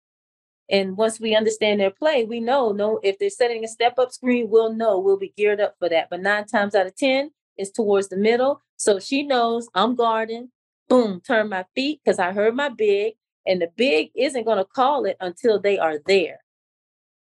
And 0.71 0.97
once 0.97 1.21
we 1.21 1.35
understand 1.35 1.81
their 1.81 1.91
play, 1.91 2.25
we 2.25 2.41
know 2.41 2.73
no 2.73 3.01
if 3.03 3.19
they're 3.19 3.31
setting 3.31 3.65
a 3.65 3.69
step 3.69 3.99
up 3.99 4.13
screen, 4.13 4.49
we'll 4.49 4.73
know 4.73 4.99
we'll 4.99 5.19
be 5.19 5.35
geared 5.37 5.61
up 5.61 5.75
for 5.79 5.89
that. 5.89 6.09
But 6.09 6.23
nine 6.23 6.47
times 6.47 6.75
out 6.75 6.87
of 6.87 6.97
ten, 6.97 7.31
it's 7.57 7.71
towards 7.71 8.09
the 8.09 8.17
middle. 8.17 8.63
So 8.77 8.99
she 8.99 9.23
knows 9.23 9.69
I'm 9.75 9.95
guarding. 9.95 10.51
Boom, 10.89 11.21
turn 11.21 11.49
my 11.49 11.65
feet 11.75 12.01
because 12.05 12.19
I 12.19 12.33
heard 12.33 12.55
my 12.55 12.69
big. 12.69 13.15
And 13.47 13.61
the 13.61 13.71
big 13.77 14.11
isn't 14.15 14.45
going 14.45 14.59
to 14.59 14.65
call 14.65 15.05
it 15.05 15.17
until 15.21 15.59
they 15.59 15.79
are 15.79 15.99
there. 16.07 16.42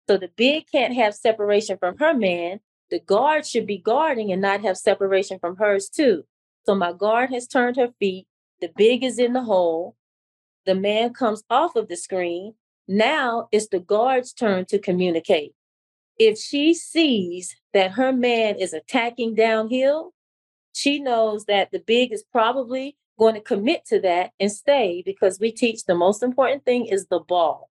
So 0.09 0.17
the 0.17 0.31
big 0.37 0.67
can't 0.71 0.95
have 0.95 1.15
separation 1.15 1.79
from 1.79 1.99
her 1.99 2.15
man. 2.15 2.61
The 2.91 3.01
guard 3.01 3.47
should 3.47 3.67
be 3.67 3.79
guarding 3.79 4.31
and 4.31 4.41
not 4.41 4.63
have 4.63 4.77
separation 4.77 5.39
from 5.39 5.57
hers 5.57 5.89
too. 5.89 6.25
So 6.65 6.75
my 6.75 6.93
guard 6.93 7.31
has 7.31 7.47
turned 7.47 7.77
her 7.77 7.89
feet. 7.99 8.27
The 8.61 8.71
big 8.77 9.03
is 9.03 9.19
in 9.19 9.33
the 9.33 9.43
hole. 9.43 9.97
The 10.65 10.75
man 10.75 11.13
comes 11.13 11.43
off 11.51 11.77
of 11.77 11.89
the 11.89 11.97
screen. 11.97 12.55
Now 12.89 13.49
it's 13.51 13.69
the 13.69 13.81
guard's 13.81 14.33
turn 14.33 14.65
to 14.67 14.79
communicate. 14.79 15.55
If 16.19 16.39
she 16.39 16.73
sees 16.73 17.57
that 17.75 17.93
her 17.93 18.13
man 18.13 18.57
is 18.57 18.73
attacking 18.73 19.35
downhill, 19.35 20.13
she 20.73 21.01
knows 21.01 21.47
that 21.47 21.73
the 21.73 21.81
big 21.81 22.13
is 22.13 22.25
probably 22.33 22.97
going 23.19 23.35
to 23.35 23.41
commit 23.41 23.85
to 23.87 24.01
that 24.01 24.31
and 24.39 24.53
stay 24.53 25.03
because 25.05 25.41
we 25.41 25.51
teach 25.51 25.85
the 25.85 25.95
most 25.95 26.23
important 26.23 26.65
thing 26.65 26.87
is 26.87 27.07
the 27.07 27.21
ball. 27.21 27.71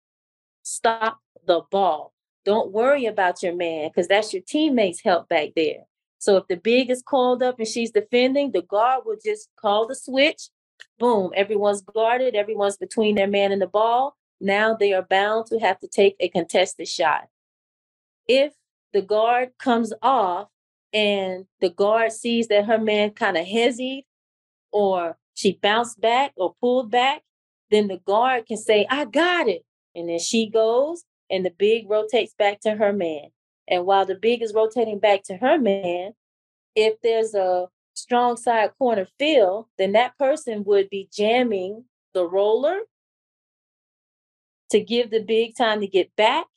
Stop 0.63 1.20
the 1.46 1.62
ball. 1.72 2.13
Don't 2.50 2.72
worry 2.72 3.06
about 3.06 3.44
your 3.44 3.54
man 3.54 3.90
because 3.90 4.08
that's 4.08 4.34
your 4.34 4.42
teammates' 4.42 5.04
help 5.04 5.30
back 5.30 5.50
there. 5.56 5.84
So 6.18 6.36
if 6.38 6.48
the 6.48 6.56
big 6.56 6.90
is 6.90 7.04
called 7.04 7.44
up 7.44 7.60
and 7.60 7.68
she's 7.68 7.92
defending, 7.92 8.54
the 8.54 8.64
guard 8.64 9.04
will 9.06 9.20
just 9.24 9.50
call 9.62 9.86
the 9.86 9.94
switch. 9.94 10.50
Boom, 10.98 11.30
everyone's 11.36 11.84
guarded, 11.84 12.34
everyone's 12.34 12.76
between 12.76 13.14
their 13.14 13.28
man 13.28 13.52
and 13.52 13.62
the 13.62 13.68
ball. 13.68 14.18
Now 14.42 14.74
they 14.74 14.94
are 14.94 15.04
bound 15.04 15.46
to 15.52 15.60
have 15.60 15.80
to 15.82 15.88
take 15.88 16.16
a 16.20 16.28
contested 16.28 16.88
shot. 16.88 17.28
If 18.28 18.54
the 18.94 19.04
guard 19.04 19.50
comes 19.60 19.94
off 20.02 20.48
and 20.92 21.46
the 21.62 21.70
guard 21.70 22.14
sees 22.14 22.48
that 22.48 22.66
her 22.66 22.80
man 22.80 23.12
kind 23.12 23.38
of 23.38 23.46
hesitates 23.46 24.08
or 24.72 25.20
she 25.36 25.60
bounced 25.62 26.02
back 26.02 26.34
or 26.36 26.56
pulled 26.60 26.90
back, 26.90 27.22
then 27.70 27.90
the 27.90 28.00
guard 28.00 28.48
can 28.48 28.58
say, 28.58 28.88
I 28.90 29.06
got 29.06 29.48
it. 29.48 29.64
And 29.94 30.10
then 30.10 30.18
she 30.18 30.50
goes 30.50 31.04
and 31.30 31.46
the 31.46 31.52
big 31.52 31.89
rotates 31.89 32.34
back 32.34 32.60
to 32.62 32.76
her 32.76 32.94
man. 32.94 33.30
And 33.68 33.86
while 33.86 34.06
the 34.06 34.15
big 34.15 34.42
is 34.42 34.54
rotating 34.54 35.00
back 35.00 35.24
to 35.24 35.38
her 35.38 35.58
man, 35.60 36.13
if 36.76 37.00
there's 37.02 37.34
a 37.34 37.68
strong 37.94 38.38
side 38.38 38.72
corner 38.78 39.08
fill, 39.18 39.70
then 39.78 39.92
that 39.92 40.18
person 40.18 40.63
would 40.65 40.89
be 40.89 41.10
jamming 41.13 41.86
the 42.13 42.26
roller 42.26 42.80
to 44.72 44.80
give 44.80 45.12
the 45.12 45.22
big 45.22 45.56
time 45.56 45.82
to 45.82 45.88
get 45.88 46.15
back. 46.15 46.48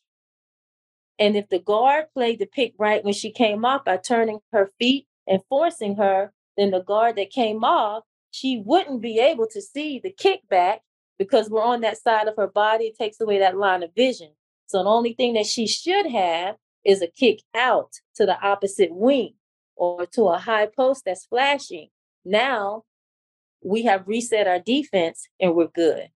And 1.19 1.37
if 1.37 1.49
the 1.49 1.59
guard 1.59 2.07
played 2.15 2.39
the 2.39 2.47
pick 2.47 2.75
right 2.79 3.05
when 3.05 3.15
she 3.15 3.31
came 3.31 3.65
off 3.65 3.85
by 3.85 3.97
turning 3.97 4.41
her 4.53 4.71
feet 4.79 5.07
and 5.27 5.43
forcing 5.49 5.97
her, 5.97 6.33
then 6.57 6.71
the 6.71 6.83
guard 6.83 7.17
that 7.17 7.31
came 7.31 7.65
off, 7.65 8.05
she 8.31 8.63
wouldn't 8.65 9.01
be 9.01 9.19
able 9.19 9.47
to 9.49 9.61
see 9.61 9.99
the 9.99 10.13
kickback 10.13 10.79
because 11.19 11.49
we're 11.49 11.63
on 11.63 11.83
that 11.83 11.99
side 11.99 12.29
of 12.29 12.37
her 12.37 12.47
body. 12.47 12.87
It 12.87 12.99
takes 12.99 13.21
away 13.21 13.39
that 13.39 13.57
line 13.57 13.83
of 13.83 13.95
vision. 13.95 14.31
So 14.73 14.83
the 14.83 14.89
only 14.89 15.13
thing 15.13 15.35
that 15.35 15.45
she 15.45 15.67
should 15.67 16.07
have 16.07 16.57
is 16.83 17.03
a 17.03 17.07
kick 17.07 17.43
out 17.55 17.93
to 18.15 18.25
the 18.25 18.41
opposite 18.41 18.89
wing 18.91 19.35
or 19.77 20.07
to 20.07 20.29
a 20.29 20.39
high 20.39 20.65
post 20.65 21.03
that's 21.05 21.27
flashing. 21.27 21.89
Now 22.25 22.85
we 23.63 23.83
have 23.83 24.09
reset 24.09 24.49
our 24.49 24.59
defense 24.59 25.29
and 25.39 25.55
we're 25.55 25.67
good. 25.67 26.09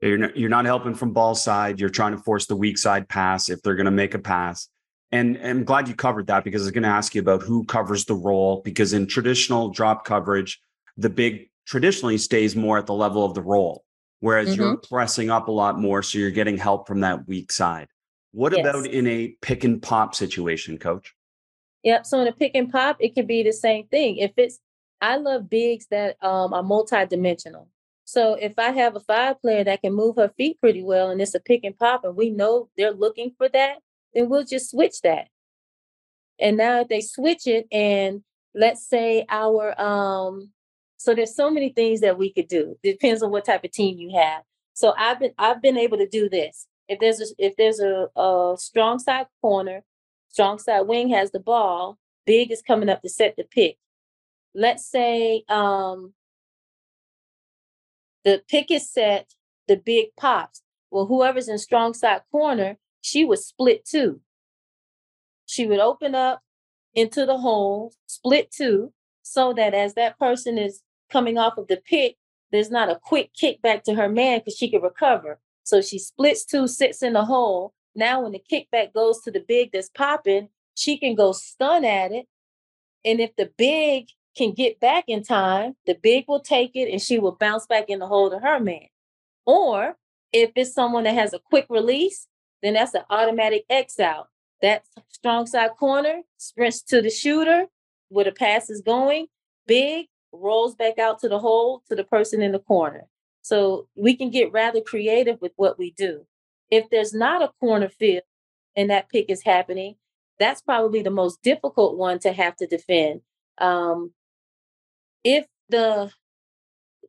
You're 0.00 0.18
not, 0.18 0.36
you're 0.36 0.50
not 0.50 0.66
helping 0.66 0.94
from 0.94 1.12
ball 1.12 1.34
side. 1.34 1.80
You're 1.80 1.90
trying 1.90 2.12
to 2.12 2.22
force 2.22 2.46
the 2.46 2.54
weak 2.54 2.78
side 2.78 3.08
pass 3.08 3.50
if 3.50 3.60
they're 3.62 3.74
going 3.74 3.86
to 3.86 3.90
make 3.90 4.14
a 4.14 4.20
pass. 4.20 4.68
And, 5.10 5.36
and 5.36 5.58
I'm 5.58 5.64
glad 5.64 5.88
you 5.88 5.96
covered 5.96 6.28
that 6.28 6.44
because 6.44 6.62
I 6.62 6.66
was 6.66 6.70
going 6.70 6.84
to 6.84 6.88
ask 6.88 7.12
you 7.12 7.22
about 7.22 7.42
who 7.42 7.64
covers 7.64 8.04
the 8.04 8.14
roll. 8.14 8.62
Because 8.64 8.92
in 8.92 9.08
traditional 9.08 9.70
drop 9.70 10.04
coverage, 10.04 10.60
the 10.96 11.10
big 11.10 11.50
traditionally 11.66 12.18
stays 12.18 12.54
more 12.54 12.78
at 12.78 12.86
the 12.86 12.94
level 12.94 13.24
of 13.24 13.34
the 13.34 13.42
roll 13.42 13.83
whereas 14.24 14.48
mm-hmm. 14.48 14.62
you're 14.62 14.76
pressing 14.78 15.28
up 15.28 15.48
a 15.48 15.52
lot 15.52 15.78
more. 15.78 16.02
So 16.02 16.18
you're 16.18 16.30
getting 16.30 16.56
help 16.56 16.88
from 16.88 17.00
that 17.00 17.28
weak 17.28 17.52
side. 17.52 17.88
What 18.32 18.56
yes. 18.56 18.60
about 18.66 18.86
in 18.86 19.06
a 19.06 19.36
pick 19.42 19.64
and 19.64 19.82
pop 19.82 20.14
situation, 20.14 20.78
coach? 20.78 21.14
Yep. 21.82 22.06
So 22.06 22.20
in 22.22 22.28
a 22.28 22.32
pick 22.32 22.52
and 22.54 22.72
pop, 22.72 22.96
it 23.00 23.14
can 23.14 23.26
be 23.26 23.42
the 23.42 23.52
same 23.52 23.86
thing. 23.88 24.16
If 24.16 24.32
it's, 24.38 24.60
I 25.02 25.18
love 25.18 25.50
bigs 25.50 25.88
that 25.90 26.16
um, 26.24 26.54
are 26.54 26.62
multi-dimensional. 26.62 27.68
So 28.06 28.32
if 28.40 28.58
I 28.58 28.70
have 28.70 28.96
a 28.96 29.00
five 29.00 29.42
player 29.42 29.62
that 29.62 29.82
can 29.82 29.92
move 29.92 30.16
her 30.16 30.32
feet 30.38 30.58
pretty 30.58 30.82
well 30.82 31.10
and 31.10 31.20
it's 31.20 31.34
a 31.34 31.40
pick 31.40 31.62
and 31.62 31.78
pop 31.78 32.04
and 32.04 32.16
we 32.16 32.30
know 32.30 32.70
they're 32.78 32.92
looking 32.92 33.32
for 33.36 33.50
that, 33.50 33.76
then 34.14 34.30
we'll 34.30 34.44
just 34.44 34.70
switch 34.70 35.02
that. 35.02 35.28
And 36.40 36.56
now 36.56 36.80
if 36.80 36.88
they 36.88 37.02
switch 37.02 37.46
it 37.46 37.66
and 37.70 38.22
let's 38.54 38.88
say 38.88 39.26
our 39.28 39.78
um 39.78 40.53
so 41.04 41.14
there's 41.14 41.36
so 41.36 41.50
many 41.50 41.68
things 41.68 42.00
that 42.00 42.16
we 42.16 42.32
could 42.32 42.48
do. 42.48 42.78
It 42.82 42.92
Depends 42.92 43.22
on 43.22 43.30
what 43.30 43.44
type 43.44 43.62
of 43.62 43.72
team 43.72 43.98
you 43.98 44.18
have. 44.18 44.42
So 44.72 44.94
I've 44.96 45.20
been 45.20 45.32
I've 45.36 45.60
been 45.60 45.76
able 45.76 45.98
to 45.98 46.08
do 46.08 46.30
this. 46.30 46.66
If 46.88 46.98
there's 46.98 47.20
a, 47.20 47.26
if 47.38 47.56
there's 47.56 47.78
a, 47.78 48.08
a 48.18 48.54
strong 48.58 48.98
side 48.98 49.26
corner, 49.42 49.82
strong 50.30 50.58
side 50.58 50.86
wing 50.86 51.10
has 51.10 51.30
the 51.30 51.40
ball, 51.40 51.98
big 52.24 52.50
is 52.50 52.62
coming 52.62 52.88
up 52.88 53.02
to 53.02 53.10
set 53.10 53.36
the 53.36 53.44
pick. 53.44 53.76
Let's 54.54 54.86
say 54.86 55.44
um, 55.50 56.14
the 58.24 58.42
pick 58.48 58.70
is 58.70 58.90
set, 58.90 59.34
the 59.68 59.76
big 59.76 60.06
pops. 60.16 60.62
Well, 60.90 61.04
whoever's 61.04 61.48
in 61.48 61.58
strong 61.58 61.92
side 61.92 62.22
corner, 62.32 62.78
she 63.02 63.26
would 63.26 63.40
split 63.40 63.84
two. 63.84 64.20
She 65.44 65.66
would 65.66 65.80
open 65.80 66.14
up 66.14 66.40
into 66.94 67.26
the 67.26 67.36
hole, 67.36 67.92
split 68.06 68.50
two, 68.50 68.94
so 69.22 69.52
that 69.52 69.74
as 69.74 69.94
that 69.94 70.18
person 70.18 70.56
is 70.56 70.80
coming 71.10 71.38
off 71.38 71.58
of 71.58 71.68
the 71.68 71.76
pick, 71.76 72.16
there's 72.52 72.70
not 72.70 72.90
a 72.90 73.00
quick 73.02 73.32
kick 73.34 73.60
back 73.62 73.84
to 73.84 73.94
her 73.94 74.08
man 74.08 74.38
because 74.38 74.56
she 74.56 74.70
can 74.70 74.82
recover. 74.82 75.38
So 75.64 75.80
she 75.80 75.98
splits 75.98 76.44
two, 76.44 76.68
sits 76.68 77.02
in 77.02 77.14
the 77.14 77.24
hole. 77.24 77.72
Now, 77.94 78.22
when 78.22 78.32
the 78.32 78.42
kickback 78.50 78.92
goes 78.92 79.20
to 79.22 79.30
the 79.30 79.40
big 79.40 79.72
that's 79.72 79.88
popping, 79.88 80.48
she 80.74 80.98
can 80.98 81.14
go 81.14 81.32
stunt 81.32 81.84
at 81.84 82.12
it. 82.12 82.26
And 83.04 83.20
if 83.20 83.34
the 83.36 83.50
big 83.56 84.08
can 84.36 84.52
get 84.52 84.80
back 84.80 85.04
in 85.08 85.22
time, 85.22 85.76
the 85.86 85.94
big 85.94 86.24
will 86.28 86.40
take 86.40 86.72
it 86.74 86.90
and 86.90 87.00
she 87.00 87.18
will 87.18 87.36
bounce 87.36 87.66
back 87.66 87.88
in 87.88 87.98
the 87.98 88.06
hole 88.06 88.30
to 88.30 88.38
her 88.38 88.60
man. 88.60 88.86
Or 89.46 89.96
if 90.32 90.50
it's 90.56 90.74
someone 90.74 91.04
that 91.04 91.14
has 91.14 91.32
a 91.32 91.38
quick 91.38 91.66
release, 91.68 92.26
then 92.62 92.74
that's 92.74 92.94
an 92.94 93.02
automatic 93.10 93.64
X 93.70 94.00
out. 94.00 94.28
That 94.62 94.84
strong 95.08 95.46
side 95.46 95.72
corner 95.78 96.22
sprints 96.38 96.82
to 96.84 97.02
the 97.02 97.10
shooter 97.10 97.66
where 98.08 98.24
the 98.24 98.32
pass 98.32 98.70
is 98.70 98.80
going. 98.80 99.26
Big 99.66 100.06
rolls 100.40 100.74
back 100.74 100.98
out 100.98 101.18
to 101.20 101.28
the 101.28 101.38
hole 101.38 101.82
to 101.88 101.94
the 101.94 102.04
person 102.04 102.42
in 102.42 102.52
the 102.52 102.58
corner. 102.58 103.06
So 103.42 103.88
we 103.94 104.16
can 104.16 104.30
get 104.30 104.52
rather 104.52 104.80
creative 104.80 105.40
with 105.40 105.52
what 105.56 105.78
we 105.78 105.90
do. 105.92 106.26
If 106.70 106.88
there's 106.90 107.12
not 107.12 107.42
a 107.42 107.52
corner 107.60 107.88
fill 107.88 108.22
and 108.74 108.90
that 108.90 109.10
pick 109.10 109.26
is 109.28 109.42
happening, 109.42 109.96
that's 110.38 110.62
probably 110.62 111.02
the 111.02 111.10
most 111.10 111.42
difficult 111.42 111.96
one 111.96 112.18
to 112.20 112.32
have 112.32 112.56
to 112.56 112.66
defend. 112.66 113.20
Um, 113.58 114.12
if 115.22 115.46
the 115.68 116.10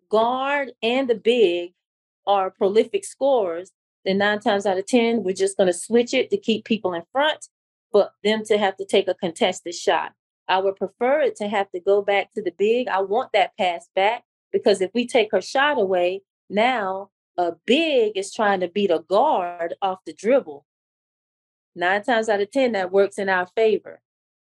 guard 0.10 0.72
and 0.84 1.10
the 1.10 1.16
big 1.16 1.74
are 2.28 2.52
prolific 2.52 3.06
scorers, 3.06 3.72
then 4.04 4.18
nine 4.20 4.40
times 4.40 4.66
out 4.66 4.78
of 4.78 4.86
10, 4.86 5.24
we're 5.24 5.34
just 5.34 5.58
going 5.58 5.68
to 5.68 5.74
switch 5.74 6.14
it 6.14 6.30
to 6.30 6.38
keep 6.38 6.66
people 6.66 6.94
in 6.94 7.04
front, 7.12 7.48
but 7.92 8.12
them 8.24 8.44
to 8.46 8.58
have 8.58 8.78
to 8.78 8.86
take 8.86 9.08
a 9.08 9.16
contested 9.16 9.74
shot. 9.74 10.14
I 10.48 10.60
would 10.60 10.76
prefer 10.76 11.22
it 11.22 11.36
to 11.38 11.48
have 11.48 11.72
to 11.72 11.80
go 11.80 12.02
back 12.02 12.34
to 12.34 12.42
the 12.42 12.54
big. 12.58 12.88
I 12.88 13.02
want 13.02 13.32
that 13.34 13.58
pass 13.58 13.90
back 13.96 14.24
because 14.52 14.82
if 14.82 14.92
we 14.94 15.08
take 15.08 15.32
her 15.32 15.42
shot 15.42 15.80
away, 15.80 16.22
now 16.50 17.10
a 17.38 17.54
big 17.66 18.18
is 18.18 18.34
trying 18.34 18.60
to 18.62 18.68
beat 18.68 18.92
a 18.92 19.04
guard 19.08 19.76
off 19.82 20.00
the 20.06 20.14
dribble. 20.14 20.66
Nine 21.76 22.04
times 22.04 22.30
out 22.30 22.40
of 22.40 22.52
10, 22.52 22.72
that 22.72 22.92
works 22.92 23.18
in 23.18 23.28
our 23.28 23.48
favor 23.48 24.02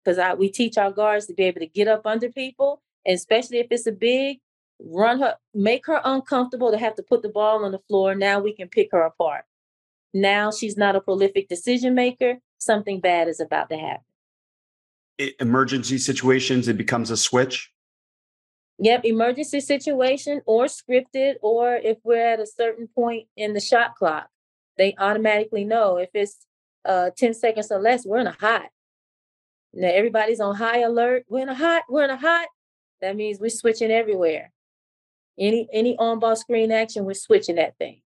because 0.04 0.18
we 0.38 0.48
teach 0.48 0.78
our 0.78 0.92
guards 0.92 1.26
to 1.26 1.34
be 1.34 1.42
able 1.44 1.60
to 1.60 1.66
get 1.66 1.88
up 1.88 2.06
under 2.06 2.28
people, 2.30 2.80
and 3.04 3.16
especially 3.16 3.58
if 3.58 3.66
it's 3.70 3.88
a 3.88 3.92
big, 3.92 4.38
run 4.78 5.18
her, 5.18 5.36
make 5.52 5.86
her 5.86 6.00
uncomfortable 6.04 6.70
to 6.70 6.78
have 6.78 6.94
to 6.94 7.02
put 7.02 7.22
the 7.22 7.28
ball 7.28 7.64
on 7.64 7.72
the 7.72 7.80
floor. 7.88 8.14
Now 8.14 8.38
we 8.38 8.52
can 8.52 8.68
pick 8.68 8.90
her 8.92 9.02
apart. 9.02 9.44
Now 10.14 10.52
she's 10.52 10.76
not 10.76 10.94
a 10.94 11.00
prolific 11.00 11.48
decision 11.48 11.94
maker. 11.94 12.38
Something 12.58 13.00
bad 13.00 13.26
is 13.26 13.40
about 13.40 13.68
to 13.70 13.76
happen. 13.76 14.05
Emergency 15.18 15.98
situations, 15.98 16.68
it 16.68 16.76
becomes 16.76 17.10
a 17.10 17.16
switch. 17.16 17.70
Yep, 18.78 19.06
emergency 19.06 19.60
situation 19.60 20.42
or 20.44 20.66
scripted, 20.66 21.36
or 21.40 21.76
if 21.76 21.96
we're 22.04 22.34
at 22.34 22.40
a 22.40 22.46
certain 22.46 22.88
point 22.88 23.26
in 23.36 23.54
the 23.54 23.60
shot 23.60 23.94
clock, 23.94 24.28
they 24.76 24.94
automatically 24.98 25.64
know 25.64 25.96
if 25.96 26.10
it's 26.12 26.46
uh 26.84 27.10
10 27.16 27.34
seconds 27.34 27.72
or 27.72 27.80
less, 27.80 28.04
we're 28.04 28.18
in 28.18 28.26
a 28.26 28.36
hot. 28.38 28.68
Now 29.72 29.88
everybody's 29.88 30.40
on 30.40 30.54
high 30.54 30.80
alert. 30.80 31.24
We're 31.28 31.42
in 31.42 31.48
a 31.48 31.54
hot, 31.54 31.84
we're 31.88 32.04
in 32.04 32.10
a 32.10 32.16
hot. 32.16 32.48
That 33.00 33.16
means 33.16 33.40
we're 33.40 33.50
switching 33.50 33.90
everywhere. 33.90 34.52
Any 35.38 35.68
any 35.72 35.96
on 35.98 36.18
ball 36.18 36.36
screen 36.36 36.70
action, 36.70 37.04
we're 37.04 37.14
switching 37.14 37.56
that 37.56 37.76
thing. 37.78 38.02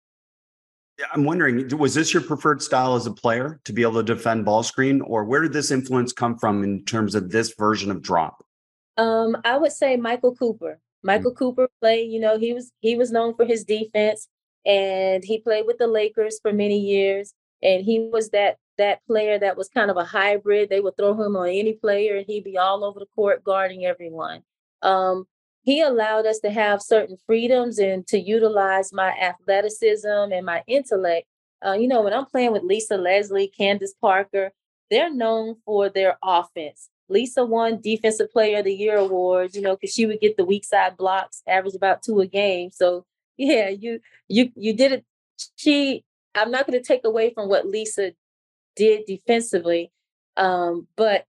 Yeah, 0.99 1.07
I'm 1.13 1.25
wondering, 1.25 1.69
was 1.77 1.95
this 1.95 2.15
your 2.15 2.23
preferred 2.23 2.63
style 2.63 2.95
as 2.95 3.07
a 3.07 3.13
player 3.13 3.61
to 3.65 3.73
be 3.73 3.83
able 3.83 3.95
to 3.95 4.03
defend 4.03 4.47
ball 4.47 4.63
screen, 4.63 5.03
or 5.03 5.25
where 5.25 5.43
did 5.43 5.53
this 5.53 5.71
influence 5.71 6.13
come 6.13 6.39
from 6.39 6.65
in 6.65 6.85
terms 6.85 7.15
of 7.15 7.31
this 7.31 7.55
version 7.59 7.91
of 7.91 8.01
drop? 8.01 8.43
Um, 8.97 9.37
I 9.45 9.59
would 9.59 9.73
say 9.73 9.97
Michael 9.97 10.35
Cooper. 10.35 10.79
Mm. 10.79 11.07
Michael 11.07 11.33
mm-hmm. 11.33 11.39
Cooper 11.39 11.69
played, 11.81 12.11
you 12.11 12.21
know, 12.21 12.39
he 12.39 12.53
was 12.53 12.73
he 12.81 12.97
was 12.97 13.13
known 13.13 13.35
for 13.35 13.45
his 13.45 13.65
defense 13.65 14.29
and 14.65 15.25
he 15.25 15.39
played 15.39 15.67
with 15.67 15.79
the 15.79 15.87
Lakers 15.87 16.39
for 16.41 16.53
many 16.53 16.79
years. 16.79 17.33
And 17.63 17.85
he 17.85 18.09
was 18.13 18.31
that 18.31 18.57
that 18.79 19.05
player 19.07 19.39
that 19.39 19.57
was 19.57 19.69
kind 19.69 19.91
of 19.91 19.97
a 19.97 20.05
hybrid. 20.05 20.69
They 20.69 20.81
would 20.81 20.97
throw 20.97 21.15
him 21.15 21.37
on 21.37 21.49
any 21.49 21.75
player 21.75 22.17
and 22.17 22.27
he'd 22.27 22.45
be 22.45 22.59
all 22.59 22.85
over 22.85 23.01
the 23.01 23.07
court 23.15 23.45
guarding 23.45 23.87
everyone. 23.87 24.43
Um, 24.83 25.27
he 25.67 25.83
allowed 25.83 26.27
us 26.27 26.39
to 26.39 26.51
have 26.51 26.81
certain 26.81 27.17
freedoms 27.27 27.81
and 27.81 28.07
to 28.07 28.21
utilize 28.21 28.93
my 28.93 29.09
athleticism 29.11 30.07
and 30.07 30.47
my 30.47 30.63
intellect. 30.69 31.27
Uh, 31.65 31.73
you 31.73 31.89
know, 31.89 32.03
when 32.03 32.13
I'm 32.13 32.25
playing 32.25 32.53
with 32.53 32.63
Lisa 32.63 32.97
Leslie, 32.97 33.49
Candace 33.49 33.93
Parker, 34.01 34.53
they're 34.93 35.13
known 35.13 35.57
for 35.65 35.89
their 35.89 36.19
offense. 36.23 36.89
Lisa 37.09 37.45
won 37.45 37.81
Defensive 37.81 38.31
Player 38.31 38.61
of 38.61 38.65
the 38.65 38.73
Year 38.73 38.97
awards, 38.97 39.57
you 39.57 39.61
know, 39.61 39.75
because 39.75 39.93
she 39.93 40.07
would 40.07 40.21
get 40.21 40.37
the 40.37 40.45
weak 40.45 40.65
side 40.65 40.97
blocks, 40.97 41.43
average 41.49 41.75
about 41.75 42.01
two 42.01 42.21
a 42.21 42.27
game. 42.29 42.71
So 42.73 43.05
yeah, 43.37 43.69
you 43.69 43.99
you 44.29 44.53
you 44.55 44.73
did 44.73 44.93
it. 44.93 45.05
She, 45.57 46.05
I'm 46.37 46.53
not 46.53 46.69
going 46.69 46.81
to 46.81 46.87
take 46.87 47.05
away 47.05 47.35
from 47.35 47.49
what 47.49 47.67
Lisa 47.67 48.13
did 48.77 49.05
defensively, 49.05 49.91
um, 50.37 50.87
but 50.97 51.25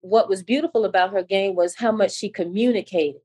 what 0.00 0.28
was 0.28 0.42
beautiful 0.42 0.86
about 0.86 1.12
her 1.12 1.22
game 1.22 1.54
was 1.54 1.74
how 1.74 1.92
much 1.92 2.12
she 2.12 2.30
communicated. 2.30 3.20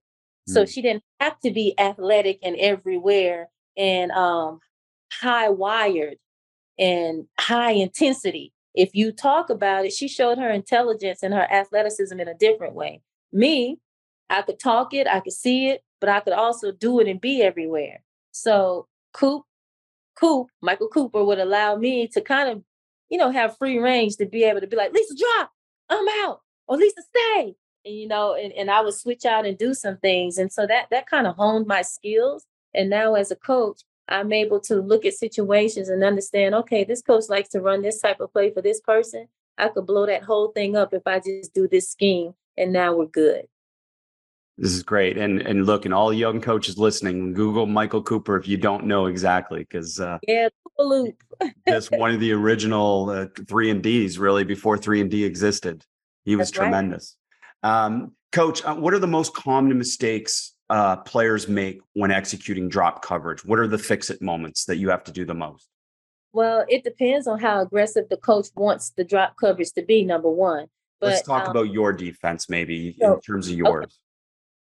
So 0.48 0.64
mm. 0.64 0.70
she 0.70 0.82
didn't 0.82 1.04
have 1.20 1.40
to 1.42 1.52
be 1.52 1.74
athletic 1.80 2.40
and 2.44 2.56
everywhere 2.58 3.50
and 3.78 4.12
um, 4.12 4.60
high 5.12 5.50
wired 5.50 6.18
and 6.78 7.26
high 7.40 7.72
intensity. 7.72 8.52
If 8.76 8.96
you 8.96 9.12
talk 9.12 9.50
about 9.50 9.86
it, 9.86 9.94
she 9.94 10.08
showed 10.08 10.38
her 10.38 10.50
intelligence 10.50 11.22
and 11.24 11.34
her 11.34 11.52
athleticism 11.52 12.20
in 12.20 12.28
a 12.28 12.34
different 12.34 12.74
way. 12.74 13.02
Me, 13.32 13.78
I 14.30 14.42
could 14.42 14.60
talk 14.60 14.94
it, 14.94 15.08
I 15.08 15.20
could 15.20 15.34
see 15.34 15.70
it, 15.70 15.84
but 16.00 16.10
I 16.10 16.20
could 16.20 16.34
also 16.34 16.72
do 16.72 17.00
it 17.00 17.08
and 17.08 17.22
be 17.22 17.42
everywhere. 17.42 18.02
So 18.32 18.88
Coop, 19.14 19.44
Coop, 20.20 20.48
Michael 20.62 20.88
Cooper 20.88 21.24
would 21.24 21.40
allow 21.40 21.76
me 21.76 22.08
to 22.10 22.22
kind 22.22 22.50
of, 22.50 22.64
you 23.10 23.18
know, 23.18 23.32
have 23.32 23.58
free 23.58 23.78
range 23.78 24.18
to 24.18 24.26
be 24.26 24.44
able 24.44 24.62
to 24.62 24.68
be 24.68 24.76
like, 24.76 24.92
Lisa, 24.92 25.16
drop, 25.16 25.52
I'm 25.90 26.08
out, 26.24 26.42
or 26.68 26.78
Lisa, 26.78 27.02
stay, 27.16 27.56
and, 27.86 27.96
you 27.96 28.08
know, 28.08 28.36
and, 28.36 28.52
and 28.54 28.72
I 28.72 28.82
would 28.82 28.94
switch 28.94 29.26
out 29.26 29.46
and 29.46 29.58
do 29.58 29.74
some 29.74 29.98
things. 29.98 30.38
And 30.38 30.52
so 30.52 30.66
that 30.68 30.88
that 30.92 31.08
kind 31.08 31.28
of 31.28 31.36
honed 31.36 31.68
my 31.68 31.82
skills. 31.82 32.46
And 32.74 32.90
now 32.90 33.16
as 33.16 33.32
a 33.32 33.36
coach, 33.36 33.82
I'm 34.10 34.34
able 34.34 34.60
to 34.62 34.82
look 34.82 35.06
at 35.06 35.14
situations 35.14 35.90
and 35.90 36.04
understand, 36.04 36.56
okay, 36.56 36.84
this 36.84 37.02
coach 37.02 37.26
likes 37.30 37.50
to 37.50 37.62
run 37.62 37.82
this 37.82 38.02
type 38.02 38.20
of 38.20 38.34
play 38.34 38.52
for 38.52 38.62
this 38.62 38.82
person. 38.82 39.28
I 39.58 39.70
could 39.70 39.86
blow 39.86 40.06
that 40.06 40.24
whole 40.24 40.50
thing 40.50 40.76
up 40.76 40.94
if 40.94 41.04
I 41.06 41.20
just 41.20 41.54
do 41.54 41.68
this 41.68 41.90
scheme 41.90 42.34
and 42.58 42.74
now 42.74 42.96
we're 42.96 43.06
good. 43.06 43.48
This 44.58 44.74
is 44.74 44.84
great. 44.84 45.18
And 45.18 45.42
and 45.42 45.66
look, 45.66 45.86
and 45.86 45.94
all 45.94 46.14
young 46.14 46.40
coaches 46.40 46.78
listening, 46.78 47.34
Google 47.34 47.66
Michael 47.66 48.04
Cooper 48.04 48.38
if 48.38 48.48
you 48.48 48.58
don't 48.58 48.86
know 48.86 49.08
exactly, 49.08 49.60
because 49.60 50.00
uh, 50.00 50.20
yeah, 50.28 50.50
loop. 50.78 51.16
just 51.68 51.92
one 51.92 52.12
of 52.12 52.20
the 52.20 52.32
original 52.34 53.10
uh, 53.10 53.26
three 53.48 53.72
and 53.72 53.82
Ds, 53.82 54.18
really 54.18 54.44
before 54.44 54.78
three 54.78 55.02
and 55.02 55.10
D 55.10 55.24
existed. 55.24 55.84
He 56.24 56.36
was 56.36 56.50
That's 56.50 56.60
tremendous. 56.60 57.18
Um, 57.64 58.14
Coach, 58.32 58.64
uh, 58.66 58.76
what 58.76 58.94
are 58.94 59.00
the 59.00 59.08
most 59.08 59.34
common 59.34 59.78
mistakes 59.78 60.56
uh, 60.70 60.98
players 60.98 61.48
make 61.48 61.82
when 61.94 62.12
executing 62.12 62.68
drop 62.68 63.04
coverage? 63.04 63.46
What 63.46 63.60
are 63.60 63.68
the 63.68 63.78
fix 63.78 64.10
it 64.10 64.22
moments 64.22 64.66
that 64.66 64.78
you 64.78 64.90
have 64.90 65.04
to 65.06 65.12
do 65.12 65.24
the 65.24 65.36
most? 65.36 65.70
Well, 66.34 66.66
it 66.68 66.84
depends 66.84 67.28
on 67.28 67.40
how 67.40 67.62
aggressive 67.62 68.10
the 68.10 68.18
coach 68.18 68.48
wants 68.56 68.90
the 68.90 69.04
drop 69.04 69.36
coverage 69.38 69.72
to 69.74 69.84
be, 69.84 70.04
number 70.04 70.32
one. 70.32 70.66
But, 71.00 71.12
Let's 71.12 71.22
talk 71.22 71.46
um, 71.46 71.52
about 71.52 71.72
your 71.72 71.94
defense, 71.94 72.50
maybe 72.50 72.96
so, 73.00 73.16
in 73.16 73.22
terms 73.22 73.50
of 73.50 73.56
yours. 73.56 73.84
Okay. 73.84 73.94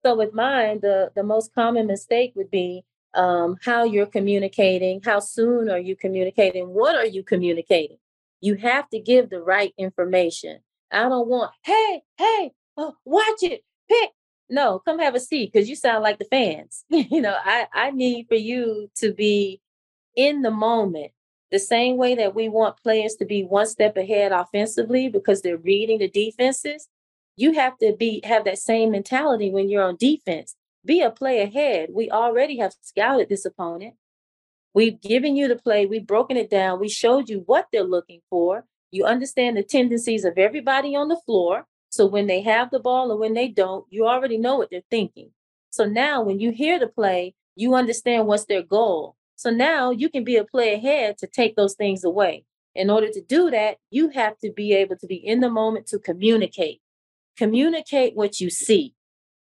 So, 0.05 0.17
with 0.17 0.35
mine, 0.35 0.81
the, 0.83 1.13
the 1.15 1.23
most 1.23 1.55
common 1.55 1.87
mistake 1.87 2.33
would 2.35 2.51
be 2.51 2.83
um, 3.15 3.57
how 3.63 3.85
you're 3.85 4.07
communicating. 4.07 5.01
How 5.05 5.21
soon 5.21 5.71
are 5.71 5.79
you 5.79 5.95
communicating? 5.95 6.69
What 6.71 6.97
are 6.97 7.07
you 7.07 7.23
communicating? 7.23 7.99
You 8.41 8.57
have 8.57 8.89
to 8.91 8.99
give 8.99 9.31
the 9.31 9.41
right 9.41 9.73
information. 9.79 10.59
I 10.91 11.09
don't 11.09 11.29
want, 11.29 11.53
hey, 11.63 12.03
hey, 12.19 12.53
oh, 12.81 12.95
watch 13.05 13.43
it, 13.43 13.63
pick. 13.89 14.11
No, 14.49 14.81
come 14.81 14.99
have 14.99 15.15
a 15.15 15.21
seat 15.21 15.53
because 15.53 15.69
you 15.69 15.77
sound 15.77 16.03
like 16.03 16.19
the 16.19 16.25
fans. 16.25 16.85
you 16.91 17.21
know, 17.21 17.37
I, 17.45 17.67
I 17.73 17.91
need 17.93 18.27
for 18.29 18.35
you 18.35 18.91
to 18.97 19.13
be 19.13 19.61
in 20.17 20.43
the 20.43 20.51
moment 20.51 21.13
the 21.53 21.59
same 21.59 21.97
way 21.97 22.15
that 22.15 22.35
we 22.35 22.49
want 22.49 22.83
players 22.83 23.15
to 23.17 23.25
be 23.25 23.45
one 23.45 23.67
step 23.67 23.97
ahead 23.97 24.33
offensively 24.33 25.09
because 25.09 25.43
they're 25.43 25.57
reading 25.57 25.99
the 25.99 26.09
defenses. 26.09 26.89
You 27.37 27.53
have 27.53 27.79
to 27.79 27.95
be 27.97 28.21
have 28.25 28.45
that 28.45 28.59
same 28.59 28.91
mentality 28.91 29.51
when 29.51 29.69
you're 29.69 29.83
on 29.83 29.97
defense. 29.97 30.57
Be 30.85 31.01
a 31.01 31.11
play 31.11 31.41
ahead. 31.41 31.91
We 31.93 32.11
already 32.11 32.59
have 32.59 32.75
scouted 32.81 33.29
this 33.29 33.45
opponent. 33.45 33.95
We've 34.73 35.01
given 35.01 35.37
you 35.37 35.49
the 35.49 35.57
play, 35.57 35.87
we've 35.87 36.07
broken 36.07 36.37
it 36.37 36.49
down, 36.49 36.79
we 36.79 36.89
showed 36.89 37.29
you 37.29 37.43
what 37.47 37.67
they're 37.73 37.83
looking 37.83 38.21
for. 38.31 38.65
You 38.93 39.05
understand 39.05 39.57
the 39.57 39.65
tendencies 39.65 40.25
of 40.25 40.39
everybody 40.39 40.95
on 40.95 41.09
the 41.09 41.21
floor. 41.27 41.67
So 41.91 42.07
when 42.07 42.27
they 42.29 42.41
have 42.43 42.71
the 42.71 42.79
ball 42.79 43.13
or 43.13 43.19
when 43.19 43.35
they 43.35 43.49
don't, 43.49 43.85
you 43.91 44.07
already 44.07 44.39
know 44.39 44.57
what 44.57 44.71
they're 44.71 44.83
thinking. 44.91 45.31
So 45.71 45.85
now 45.85 46.23
when 46.23 46.41
you 46.41 46.53
hear 46.53 46.79
the 46.79 46.87
play, 46.87 47.35
you 47.57 47.75
understand 47.75 48.27
what's 48.27 48.47
their 48.47 48.63
goal. 48.63 49.17
So 49.37 49.51
now 49.51 49.91
you 49.91 50.09
can 50.09 50.25
be 50.25 50.37
a 50.37 50.45
play 50.45 50.75
ahead 50.75 51.19
to 51.19 51.27
take 51.27 51.57
those 51.57 51.75
things 51.75 52.05
away. 52.05 52.45
In 52.75 52.91
order 52.91 53.09
to 53.11 53.21
do 53.21 53.51
that, 53.51 53.79
you 53.91 54.11
have 54.11 54.39
to 54.39 54.53
be 54.53 54.73
able 54.73 54.97
to 54.97 55.07
be 55.07 55.17
in 55.17 55.41
the 55.41 55.51
moment 55.51 55.87
to 55.89 55.99
communicate. 55.99 56.81
Communicate 57.37 58.15
what 58.15 58.41
you 58.41 58.51
see. 58.51 58.95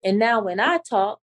And 0.04 0.18
now 0.18 0.42
when 0.42 0.60
I 0.60 0.80
talk, 0.80 1.20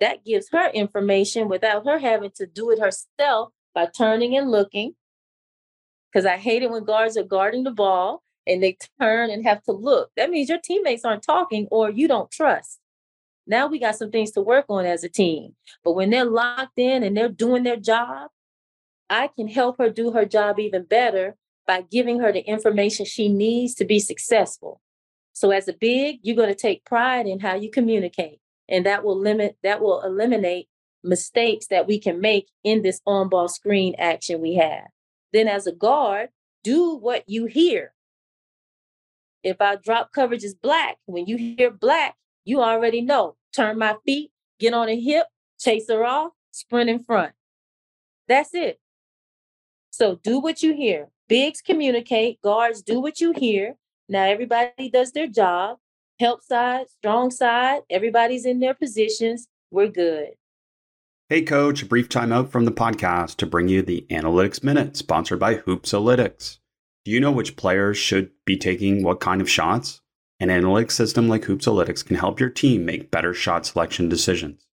that 0.00 0.24
gives 0.24 0.48
her 0.52 0.70
information 0.70 1.48
without 1.48 1.84
her 1.86 1.98
having 1.98 2.30
to 2.36 2.46
do 2.46 2.70
it 2.70 2.78
herself 2.78 3.52
by 3.74 3.86
turning 3.86 4.36
and 4.36 4.50
looking. 4.50 4.94
Because 6.10 6.26
I 6.26 6.36
hate 6.38 6.62
it 6.62 6.70
when 6.70 6.84
guards 6.84 7.16
are 7.16 7.22
guarding 7.22 7.64
the 7.64 7.70
ball 7.70 8.22
and 8.46 8.62
they 8.62 8.76
turn 9.00 9.30
and 9.30 9.44
have 9.44 9.62
to 9.64 9.72
look. 9.72 10.10
That 10.16 10.30
means 10.30 10.48
your 10.48 10.60
teammates 10.62 11.04
aren't 11.04 11.22
talking 11.22 11.68
or 11.70 11.90
you 11.90 12.08
don't 12.08 12.30
trust. 12.30 12.78
Now 13.46 13.66
we 13.66 13.78
got 13.78 13.96
some 13.96 14.10
things 14.10 14.32
to 14.32 14.40
work 14.40 14.66
on 14.68 14.86
as 14.86 15.04
a 15.04 15.08
team. 15.08 15.54
But 15.84 15.92
when 15.92 16.10
they're 16.10 16.24
locked 16.24 16.78
in 16.78 17.02
and 17.02 17.16
they're 17.16 17.28
doing 17.28 17.62
their 17.62 17.76
job, 17.76 18.30
I 19.08 19.28
can 19.28 19.48
help 19.48 19.78
her 19.78 19.90
do 19.90 20.12
her 20.12 20.24
job 20.24 20.58
even 20.58 20.84
better 20.84 21.36
by 21.66 21.82
giving 21.82 22.20
her 22.20 22.32
the 22.32 22.40
information 22.40 23.06
she 23.06 23.28
needs 23.28 23.74
to 23.76 23.84
be 23.84 24.00
successful. 24.00 24.80
So 25.32 25.50
as 25.50 25.68
a 25.68 25.72
big, 25.72 26.20
you're 26.22 26.36
going 26.36 26.48
to 26.48 26.54
take 26.54 26.84
pride 26.84 27.26
in 27.26 27.40
how 27.40 27.54
you 27.54 27.70
communicate 27.70 28.40
and 28.68 28.86
that 28.86 29.04
will 29.04 29.18
limit 29.18 29.56
that 29.62 29.80
will 29.80 30.02
eliminate 30.02 30.68
mistakes 31.04 31.68
that 31.68 31.86
we 31.86 31.98
can 31.98 32.20
make 32.20 32.48
in 32.64 32.82
this 32.82 33.00
on-ball 33.06 33.48
screen 33.48 33.94
action 33.98 34.40
we 34.40 34.54
have. 34.54 34.86
Then 35.32 35.46
as 35.46 35.66
a 35.66 35.72
guard, 35.72 36.30
do 36.64 36.96
what 36.96 37.24
you 37.28 37.46
hear. 37.46 37.92
If 39.46 39.60
our 39.60 39.76
drop 39.76 40.10
coverage 40.10 40.42
is 40.42 40.54
black, 40.54 40.96
when 41.06 41.26
you 41.26 41.36
hear 41.36 41.70
black, 41.70 42.16
you 42.44 42.60
already 42.60 43.00
know. 43.00 43.36
Turn 43.54 43.78
my 43.78 43.94
feet, 44.04 44.32
get 44.58 44.74
on 44.74 44.88
a 44.88 45.00
hip, 45.00 45.28
chase 45.56 45.88
her 45.88 46.04
off, 46.04 46.32
sprint 46.50 46.90
in 46.90 46.98
front. 46.98 47.32
That's 48.26 48.54
it. 48.54 48.80
So 49.90 50.18
do 50.24 50.40
what 50.40 50.64
you 50.64 50.74
hear. 50.74 51.10
Bigs 51.28 51.60
communicate, 51.60 52.42
guards 52.42 52.82
do 52.82 52.98
what 52.98 53.20
you 53.20 53.32
hear. 53.36 53.76
Now 54.08 54.24
everybody 54.24 54.90
does 54.92 55.12
their 55.12 55.28
job. 55.28 55.78
Help 56.18 56.42
side, 56.42 56.86
strong 56.90 57.30
side, 57.30 57.82
everybody's 57.88 58.46
in 58.46 58.58
their 58.58 58.74
positions. 58.74 59.46
We're 59.70 59.86
good. 59.86 60.30
Hey, 61.28 61.42
coach, 61.42 61.84
a 61.84 61.86
brief 61.86 62.08
timeout 62.08 62.48
from 62.48 62.64
the 62.64 62.72
podcast 62.72 63.36
to 63.36 63.46
bring 63.46 63.68
you 63.68 63.82
the 63.82 64.04
Analytics 64.10 64.64
Minute, 64.64 64.96
sponsored 64.96 65.38
by 65.38 65.54
Hoopsalytics. 65.54 66.58
Do 67.06 67.12
you 67.12 67.20
know 67.20 67.30
which 67.30 67.54
players 67.54 67.96
should 67.96 68.32
be 68.44 68.56
taking 68.56 69.04
what 69.04 69.20
kind 69.20 69.40
of 69.40 69.48
shots? 69.48 70.00
An 70.40 70.48
analytics 70.48 70.90
system 70.90 71.28
like 71.28 71.42
Hoopsalytics 71.42 72.04
can 72.04 72.16
help 72.16 72.40
your 72.40 72.50
team 72.50 72.84
make 72.84 73.12
better 73.12 73.32
shot 73.32 73.64
selection 73.64 74.08
decisions. 74.08 74.66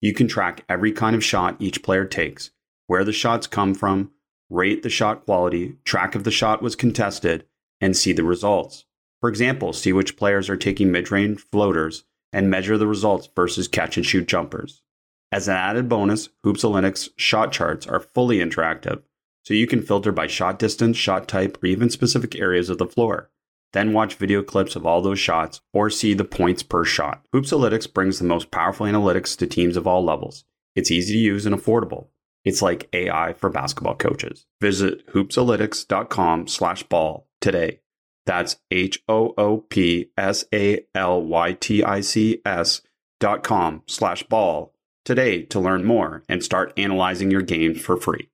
You 0.00 0.14
can 0.14 0.28
track 0.28 0.64
every 0.68 0.92
kind 0.92 1.16
of 1.16 1.24
shot 1.24 1.56
each 1.58 1.82
player 1.82 2.04
takes, 2.04 2.52
where 2.86 3.02
the 3.02 3.12
shots 3.12 3.48
come 3.48 3.74
from, 3.74 4.12
rate 4.48 4.84
the 4.84 4.88
shot 4.88 5.24
quality, 5.24 5.78
track 5.84 6.14
if 6.14 6.22
the 6.22 6.30
shot 6.30 6.62
was 6.62 6.76
contested, 6.76 7.44
and 7.80 7.96
see 7.96 8.12
the 8.12 8.22
results. 8.22 8.84
For 9.20 9.28
example, 9.28 9.72
see 9.72 9.92
which 9.92 10.16
players 10.16 10.48
are 10.48 10.56
taking 10.56 10.92
mid 10.92 11.10
range 11.10 11.40
floaters 11.40 12.04
and 12.32 12.48
measure 12.48 12.78
the 12.78 12.86
results 12.86 13.28
versus 13.34 13.66
catch 13.66 13.96
and 13.96 14.06
shoot 14.06 14.28
jumpers. 14.28 14.84
As 15.32 15.48
an 15.48 15.56
added 15.56 15.88
bonus, 15.88 16.28
Hoopsalytics 16.44 17.08
shot 17.16 17.50
charts 17.50 17.84
are 17.88 17.98
fully 17.98 18.38
interactive, 18.38 19.02
so 19.42 19.54
you 19.54 19.66
can 19.66 19.82
filter 19.82 20.12
by 20.12 20.26
shot 20.26 20.58
distance, 20.58 20.96
shot 20.96 21.28
type, 21.28 21.58
or 21.62 21.66
even 21.66 21.90
specific 21.90 22.36
areas 22.36 22.68
of 22.68 22.78
the 22.78 22.86
floor. 22.86 23.30
Then 23.72 23.92
watch 23.92 24.16
video 24.16 24.42
clips 24.42 24.74
of 24.76 24.84
all 24.84 25.00
those 25.00 25.20
shots 25.20 25.60
or 25.72 25.90
see 25.90 26.14
the 26.14 26.24
points 26.24 26.62
per 26.62 26.84
shot. 26.84 27.24
Hoopsalytics 27.32 27.92
brings 27.92 28.18
the 28.18 28.24
most 28.24 28.50
powerful 28.50 28.86
analytics 28.86 29.36
to 29.38 29.46
teams 29.46 29.76
of 29.76 29.86
all 29.86 30.04
levels. 30.04 30.44
It's 30.74 30.90
easy 30.90 31.14
to 31.14 31.18
use 31.18 31.46
and 31.46 31.54
affordable. 31.54 32.08
It's 32.44 32.62
like 32.62 32.88
AI 32.92 33.34
for 33.34 33.50
basketball 33.50 33.96
coaches. 33.96 34.46
Visit 34.60 35.06
hoopsalytics.com 35.08 36.48
slash 36.48 36.82
ball 36.84 37.28
today. 37.40 37.80
That's 38.26 38.56
H 38.70 39.02
O 39.08 39.34
O 39.36 39.58
P 39.58 40.10
S 40.16 40.44
A 40.52 40.84
L 40.94 41.22
Y 41.22 41.52
T 41.54 41.82
I 41.82 42.00
C 42.00 42.40
S 42.44 42.82
dot 43.18 43.42
com 43.42 43.82
slash 43.86 44.22
ball 44.24 44.74
today 45.04 45.42
to 45.44 45.60
learn 45.60 45.84
more 45.84 46.22
and 46.28 46.42
start 46.42 46.72
analyzing 46.76 47.30
your 47.30 47.42
games 47.42 47.80
for 47.80 47.96
free. 47.96 48.30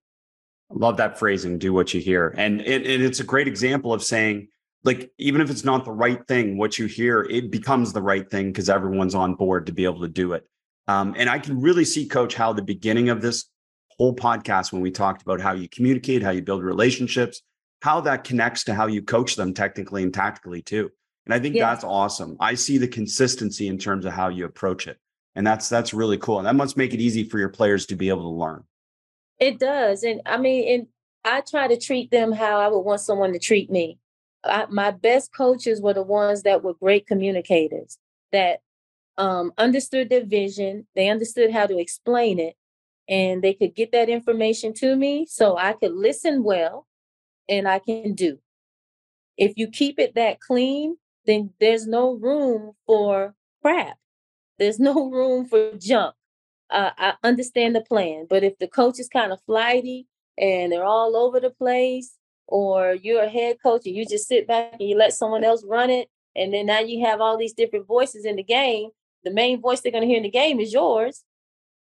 Love 0.71 0.97
that 0.97 1.19
phrasing, 1.19 1.59
do 1.59 1.73
what 1.73 1.95
you 1.95 2.01
hear. 2.01 2.35
And 2.37 2.61
it, 2.61 2.87
it, 2.87 3.01
it's 3.01 3.21
a 3.21 3.25
great 3.25 3.47
example 3.47 3.93
of 3.93 4.03
saying, 4.03 4.49
like, 4.85 5.11
even 5.19 5.41
if 5.41 5.51
it's 5.51 5.65
not 5.65 5.85
the 5.85 5.93
right 5.93 6.27
thing, 6.27 6.59
what 6.59 6.79
you 6.79 6.87
hear, 6.87 7.23
it 7.23 7.51
becomes 7.51 7.93
the 7.93 8.03
right 8.03 8.29
thing 8.29 8.47
because 8.49 8.69
everyone's 8.69 9.15
on 9.15 9.35
board 9.35 9.67
to 9.67 9.73
be 9.73 9.85
able 9.85 10.01
to 10.01 10.09
do 10.09 10.33
it. 10.33 10.47
Um, 10.89 11.15
and 11.17 11.29
I 11.29 11.39
can 11.39 11.61
really 11.61 11.85
see, 11.85 12.07
Coach, 12.07 12.35
how 12.35 12.53
the 12.53 12.63
beginning 12.63 13.09
of 13.09 13.21
this 13.21 13.47
whole 13.97 14.15
podcast, 14.15 14.73
when 14.73 14.83
we 14.83 14.91
talked 14.91 15.23
about 15.23 15.41
how 15.41 15.53
you 15.53 15.69
communicate, 15.69 16.23
how 16.23 16.31
you 16.31 16.43
build 16.43 16.63
relationships, 16.63 17.43
how 17.83 18.01
that 18.03 18.25
connects 18.25 18.65
to 18.65 18.75
how 18.75 18.87
you 18.87 19.03
coach 19.03 19.37
them 19.37 19.55
technically 19.55 20.03
and 20.03 20.15
tactically 20.15 20.63
too. 20.63 20.91
And 21.25 21.35
I 21.35 21.41
think 21.41 21.57
yeah. 21.57 21.71
that's 21.71 21.85
awesome. 21.85 22.37
I 22.39 22.55
see 22.55 22.79
the 22.79 22.89
consistency 22.89 23.67
in 23.69 23.79
terms 23.79 24.05
of 24.05 24.13
how 24.13 24.29
you 24.29 24.45
approach 24.45 24.87
it. 24.87 24.99
And 25.35 25.47
that's 25.47 25.69
that's 25.69 25.93
really 25.93 26.19
cool. 26.19 26.39
And 26.39 26.47
that 26.47 26.55
must 26.55 26.77
make 26.77 26.95
it 26.95 27.01
easy 27.01 27.29
for 27.29 27.39
your 27.39 27.49
players 27.49 27.87
to 27.87 27.97
be 27.97 28.09
able 28.09 28.23
to 28.23 28.29
learn. 28.29 28.65
It 29.39 29.59
does. 29.59 30.03
And 30.03 30.21
I 30.27 30.39
mean, 30.39 30.69
and 30.69 30.87
I 31.25 31.41
try 31.41 31.69
to 31.69 31.79
treat 31.79 32.11
them 32.11 32.33
how 32.33 32.59
I 32.61 32.69
would 32.69 32.81
want 32.81 33.01
someone 33.01 33.33
to 33.33 33.39
treat 33.39 33.71
me. 33.71 33.99
I, 34.45 34.67
my 34.71 34.91
best 34.91 35.35
coaches 35.35 35.81
were 35.81 35.95
the 35.95 36.03
ones 36.03 36.43
that 36.43 36.63
were 36.63 36.75
great 36.75 37.07
communicators, 37.07 37.99
that 38.33 38.61
um, 39.19 39.53
understood 39.59 40.09
their 40.09 40.25
vision, 40.25 40.87
they 40.95 41.09
understood 41.09 41.51
how 41.51 41.67
to 41.67 41.79
explain 41.79 42.39
it, 42.39 42.55
and 43.09 43.43
they 43.43 43.55
could 43.55 43.75
get 43.75 43.93
that 43.93 44.09
information 44.09 44.73
to 44.75 44.95
me 44.97 45.27
so 45.27 45.57
I 45.57 45.73
could 45.73 45.93
listen 45.93 46.43
well 46.43 46.87
and 47.49 47.69
I 47.69 47.79
can 47.79 48.15
do. 48.15 48.39
If 49.37 49.55
you 49.57 49.69
keep 49.69 49.99
it 49.99 50.15
that 50.15 50.41
clean, 50.41 50.97
then 51.27 51.51
there's 51.61 51.87
no 51.87 52.15
room 52.15 52.73
for 52.87 53.35
crap. 53.63 53.99
There's 54.59 54.79
no 54.79 55.11
room 55.11 55.47
for 55.47 55.73
junk. 55.77 56.15
Uh, 56.71 56.91
I 56.99 57.15
understand 57.23 57.77
the 57.77 57.81
plan, 57.81 58.27
but 58.29 58.43
if 58.43 58.59
the 58.59 58.67
coach 58.67 58.99
is 58.99 59.09
kind 59.09 59.33
of 59.33 59.41
flighty 59.47 60.07
and 60.37 60.73
they're 60.73 60.85
all 60.85 61.17
over 61.17 61.39
the 61.41 61.51
place, 61.51 62.17
or 62.49 62.95
you're 62.95 63.23
a 63.23 63.29
head 63.29 63.57
coach 63.63 63.87
and 63.87 63.95
you 63.95 64.05
just 64.07 64.29
sit 64.29 64.47
back 64.47 64.75
and 64.79 64.89
you 64.89 64.97
let 64.97 65.13
someone 65.13 65.45
else 65.45 65.65
run 65.65 65.91
it, 65.91 66.09
and 66.35 66.53
then 66.53 66.67
now 66.67 66.81
you 66.81 67.05
have 67.05 67.21
all 67.21 67.37
these 67.37 67.53
different 67.53 67.87
voices 67.87 68.25
in 68.25 68.37
the 68.37 68.43
game, 68.43 68.91
the 69.25 69.31
main 69.31 69.61
voice 69.61 69.81
they're 69.81 69.93
going 69.93 70.03
to 70.03 70.09
hear 70.09 70.19
in 70.19 70.23
the 70.23 70.31
game 70.31 70.61
is 70.61 70.73
yours, 70.73 71.25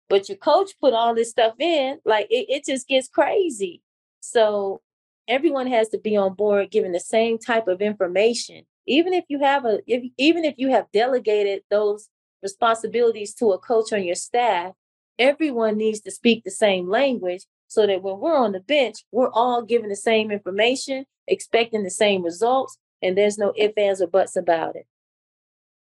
but 0.09 0.29
your 0.29 0.39
coach 0.39 0.73
put 0.81 0.95
all 0.95 1.15
this 1.15 1.31
stuff 1.31 1.55
in, 1.59 1.99
like 2.05 2.27
it, 2.31 2.47
it 2.49 2.65
just 2.65 2.87
gets 2.87 3.09
crazy. 3.09 3.83
So 4.21 4.81
everyone 5.29 5.67
has 5.67 5.89
to 5.91 5.99
be 5.99 6.17
on 6.17 6.35
board 6.35 6.71
giving 6.71 6.93
the 6.93 7.01
same 7.01 7.39
type 7.39 7.69
of 7.69 7.81
information 7.81 8.65
even 8.87 9.15
if 9.15 9.25
you 9.29 9.41
have 9.41 9.65
a 9.65 9.81
if, 9.87 10.11
even 10.19 10.45
if 10.45 10.55
you 10.59 10.71
have 10.71 10.91
delegated 10.93 11.63
those 11.71 12.09
responsibilities 12.45 13.35
to 13.35 13.51
a 13.51 13.59
coach 13.59 13.93
on 13.93 14.05
your 14.05 14.15
staff 14.15 14.73
everyone 15.19 15.77
needs 15.77 16.01
to 16.01 16.11
speak 16.11 16.45
the 16.45 16.51
same 16.51 16.89
language 16.89 17.43
so 17.67 17.87
that 17.87 18.03
when 18.03 18.21
we're 18.21 18.37
on 18.37 18.53
the 18.53 18.61
bench 18.61 18.99
we're 19.11 19.33
all 19.33 19.63
given 19.63 19.89
the 19.89 19.97
same 19.97 20.31
information 20.31 21.05
expecting 21.27 21.83
the 21.83 21.91
same 21.91 22.23
results 22.23 22.79
and 23.03 23.19
there's 23.19 23.39
no 23.39 23.53
ifs 23.57 23.75
ands 23.77 24.01
or 24.01 24.07
buts 24.07 24.37
about 24.37 24.77
it 24.77 24.87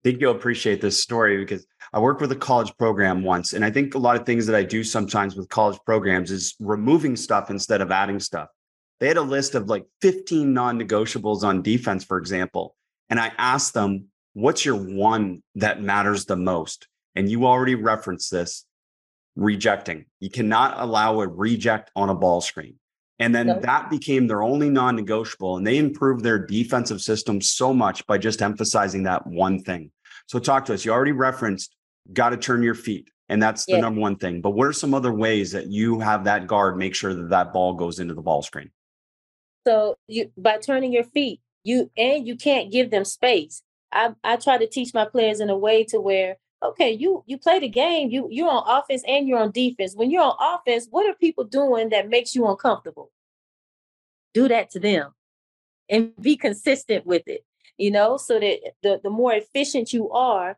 I 0.01 0.09
think 0.09 0.21
you'll 0.21 0.35
appreciate 0.35 0.79
this 0.79 1.01
story 1.01 1.37
because 1.37 1.65
I 1.91 1.99
worked 1.99 2.21
with 2.21 2.31
a 2.31 2.35
college 2.35 2.71
program 2.77 3.21
once. 3.21 3.51
And 3.51 3.65
I 3.65 3.71
think 3.71 3.95
a 3.95 3.97
lot 3.97 4.15
of 4.15 4.25
things 4.25 4.45
that 4.45 4.55
I 4.55 4.63
do 4.63 4.81
sometimes 4.81 5.35
with 5.35 5.49
college 5.49 5.77
programs 5.85 6.31
is 6.31 6.55
removing 6.61 7.17
stuff 7.17 7.49
instead 7.49 7.81
of 7.81 7.91
adding 7.91 8.21
stuff. 8.21 8.47
They 9.01 9.07
had 9.07 9.17
a 9.17 9.21
list 9.21 9.55
of 9.55 9.67
like 9.67 9.85
15 10.01 10.53
non 10.53 10.79
negotiables 10.79 11.43
on 11.43 11.61
defense, 11.61 12.05
for 12.05 12.17
example. 12.17 12.75
And 13.09 13.19
I 13.19 13.31
asked 13.37 13.73
them, 13.73 14.08
what's 14.33 14.65
your 14.65 14.75
one 14.75 15.43
that 15.55 15.81
matters 15.81 16.25
the 16.25 16.35
most? 16.35 16.87
And 17.15 17.29
you 17.29 17.45
already 17.45 17.75
referenced 17.75 18.31
this 18.31 18.65
rejecting. 19.35 20.05
You 20.19 20.29
cannot 20.29 20.79
allow 20.79 21.21
a 21.21 21.27
reject 21.27 21.91
on 21.95 22.09
a 22.09 22.15
ball 22.15 22.41
screen. 22.41 22.75
And 23.21 23.35
then 23.35 23.59
that 23.61 23.89
became 23.89 24.27
their 24.27 24.41
only 24.41 24.69
non 24.69 24.95
negotiable. 24.95 25.57
And 25.57 25.67
they 25.67 25.77
improved 25.77 26.23
their 26.23 26.39
defensive 26.39 27.01
system 27.01 27.41
so 27.41 27.73
much 27.73 28.05
by 28.07 28.17
just 28.17 28.41
emphasizing 28.41 29.03
that 29.03 29.27
one 29.27 29.61
thing. 29.61 29.91
So, 30.27 30.39
talk 30.39 30.65
to 30.65 30.73
us. 30.73 30.85
You 30.85 30.93
already 30.93 31.11
referenced 31.11 31.75
got 32.13 32.29
to 32.29 32.37
turn 32.37 32.63
your 32.63 32.75
feet. 32.75 33.09
And 33.27 33.43
that's 33.43 33.65
the 33.65 33.73
yeah. 33.73 33.81
number 33.81 34.01
one 34.01 34.15
thing. 34.15 34.41
But 34.41 34.51
what 34.51 34.67
are 34.67 34.73
some 34.73 34.93
other 34.93 35.13
ways 35.13 35.51
that 35.51 35.67
you 35.67 35.99
have 35.99 36.23
that 36.23 36.47
guard 36.47 36.77
make 36.77 36.95
sure 36.95 37.13
that 37.13 37.29
that 37.29 37.53
ball 37.53 37.73
goes 37.73 37.99
into 37.99 38.13
the 38.13 38.21
ball 38.21 38.41
screen? 38.41 38.71
So 39.67 39.97
you 40.07 40.31
by 40.37 40.57
turning 40.57 40.93
your 40.93 41.03
feet, 41.03 41.41
you 41.63 41.91
and 41.95 42.25
you 42.25 42.35
can't 42.35 42.71
give 42.71 42.89
them 42.89 43.05
space. 43.05 43.61
I 43.91 44.13
I 44.23 44.36
try 44.38 44.58
to 44.58 44.67
teach 44.67 44.93
my 44.93 45.06
players 45.06 45.39
in 45.39 45.49
a 45.49 45.58
way 45.58 45.84
to 45.86 45.99
where 45.99 46.38
okay, 46.62 46.91
you 46.91 47.23
you 47.25 47.38
play 47.38 47.60
the 47.60 47.69
game, 47.69 48.10
you 48.10 48.28
you're 48.30 48.49
on 48.49 48.63
offense 48.67 49.04
and 49.08 49.28
you're 49.28 49.39
on 49.39 49.52
defense. 49.52 49.95
When 49.95 50.12
you're 50.12 50.23
on 50.23 50.36
offense, 50.39 50.88
what 50.89 51.10
are 51.10 51.13
people 51.13 51.43
doing 51.43 51.89
that 51.89 52.10
makes 52.10 52.36
you 52.36 52.47
uncomfortable? 52.47 53.12
Do 54.34 54.47
that 54.47 54.69
to 54.71 54.80
them 54.80 55.13
and 55.89 56.13
be 56.21 56.36
consistent 56.36 57.06
with 57.06 57.23
it, 57.28 57.43
you 57.78 57.91
know, 57.91 58.17
so 58.17 58.39
that 58.39 58.60
the, 58.84 58.99
the 59.04 59.10
more 59.10 59.34
efficient 59.34 59.91
you 59.91 60.12
are, 60.12 60.58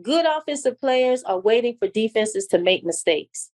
good 0.00 0.24
offensive 0.24 0.80
players 0.80 1.22
are 1.24 1.38
waiting 1.38 1.76
for 1.78 1.88
defenses 1.88 2.46
to 2.48 2.58
make 2.58 2.84
mistakes. 2.84 3.50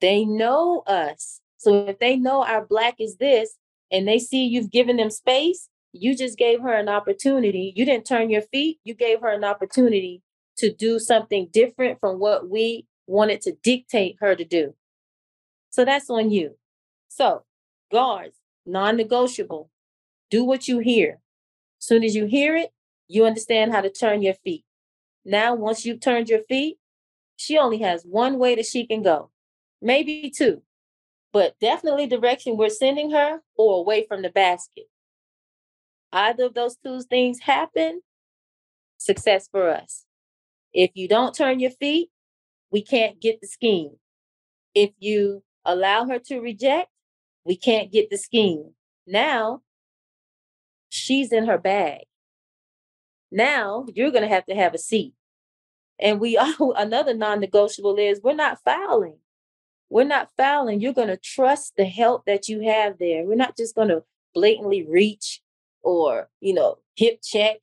They 0.00 0.24
know 0.24 0.82
us. 0.86 1.40
So 1.56 1.86
if 1.86 1.98
they 1.98 2.16
know 2.16 2.44
our 2.44 2.64
black 2.64 2.96
is 3.00 3.16
this 3.16 3.56
and 3.90 4.06
they 4.06 4.18
see 4.18 4.46
you've 4.46 4.70
given 4.70 4.96
them 4.96 5.10
space, 5.10 5.68
you 5.92 6.16
just 6.16 6.38
gave 6.38 6.60
her 6.60 6.72
an 6.72 6.88
opportunity. 6.88 7.72
You 7.76 7.84
didn't 7.84 8.06
turn 8.06 8.30
your 8.30 8.42
feet, 8.42 8.78
you 8.84 8.94
gave 8.94 9.20
her 9.20 9.28
an 9.28 9.44
opportunity 9.44 10.22
to 10.58 10.72
do 10.72 10.98
something 10.98 11.48
different 11.52 12.00
from 12.00 12.18
what 12.18 12.48
we 12.48 12.86
wanted 13.06 13.40
to 13.42 13.52
dictate 13.62 14.16
her 14.20 14.34
to 14.34 14.44
do. 14.44 14.74
So 15.70 15.84
that's 15.84 16.10
on 16.10 16.30
you. 16.30 16.56
So, 17.08 17.44
guards, 17.90 18.36
non 18.66 18.96
negotiable. 18.96 19.70
Do 20.30 20.44
what 20.44 20.68
you 20.68 20.78
hear. 20.78 21.20
Soon 21.78 22.04
as 22.04 22.14
you 22.14 22.26
hear 22.26 22.56
it, 22.56 22.70
you 23.08 23.26
understand 23.26 23.72
how 23.72 23.80
to 23.80 23.90
turn 23.90 24.22
your 24.22 24.34
feet. 24.34 24.64
Now, 25.24 25.54
once 25.54 25.84
you've 25.84 26.00
turned 26.00 26.28
your 26.28 26.42
feet, 26.48 26.78
she 27.36 27.58
only 27.58 27.78
has 27.78 28.04
one 28.04 28.38
way 28.38 28.54
that 28.54 28.66
she 28.66 28.86
can 28.86 29.02
go, 29.02 29.30
maybe 29.80 30.32
two 30.34 30.62
but 31.32 31.58
definitely 31.60 32.06
direction 32.06 32.56
we're 32.56 32.68
sending 32.68 33.10
her 33.10 33.40
or 33.56 33.78
away 33.78 34.06
from 34.06 34.22
the 34.22 34.30
basket. 34.30 34.84
Either 36.12 36.44
of 36.44 36.54
those 36.54 36.76
two 36.76 37.00
things 37.02 37.40
happen, 37.40 38.02
success 38.98 39.48
for 39.50 39.70
us. 39.70 40.04
If 40.72 40.90
you 40.94 41.08
don't 41.08 41.34
turn 41.34 41.60
your 41.60 41.70
feet, 41.70 42.10
we 42.70 42.82
can't 42.82 43.20
get 43.20 43.40
the 43.40 43.46
scheme. 43.46 43.96
If 44.74 44.90
you 44.98 45.42
allow 45.64 46.06
her 46.06 46.18
to 46.26 46.40
reject, 46.40 46.88
we 47.44 47.56
can't 47.56 47.92
get 47.92 48.10
the 48.10 48.16
scheme. 48.16 48.72
Now, 49.06 49.62
she's 50.88 51.32
in 51.32 51.46
her 51.46 51.58
bag. 51.58 52.02
Now, 53.30 53.86
you're 53.94 54.10
going 54.10 54.22
to 54.22 54.34
have 54.34 54.46
to 54.46 54.54
have 54.54 54.74
a 54.74 54.78
seat. 54.78 55.14
And 55.98 56.20
we 56.20 56.36
all, 56.60 56.74
another 56.76 57.14
non 57.14 57.40
negotiable 57.40 57.96
is 57.96 58.20
we're 58.22 58.34
not 58.34 58.58
fouling 58.64 59.18
we're 59.92 60.04
not 60.04 60.30
fouling. 60.38 60.80
You're 60.80 60.94
going 60.94 61.08
to 61.08 61.18
trust 61.18 61.74
the 61.76 61.84
help 61.84 62.24
that 62.24 62.48
you 62.48 62.62
have 62.62 62.98
there. 62.98 63.24
We're 63.24 63.34
not 63.34 63.58
just 63.58 63.74
going 63.74 63.88
to 63.88 64.02
blatantly 64.34 64.86
reach 64.88 65.41
or, 65.82 66.28
you 66.40 66.54
know, 66.54 66.78
hip 66.96 67.20
check 67.22 67.58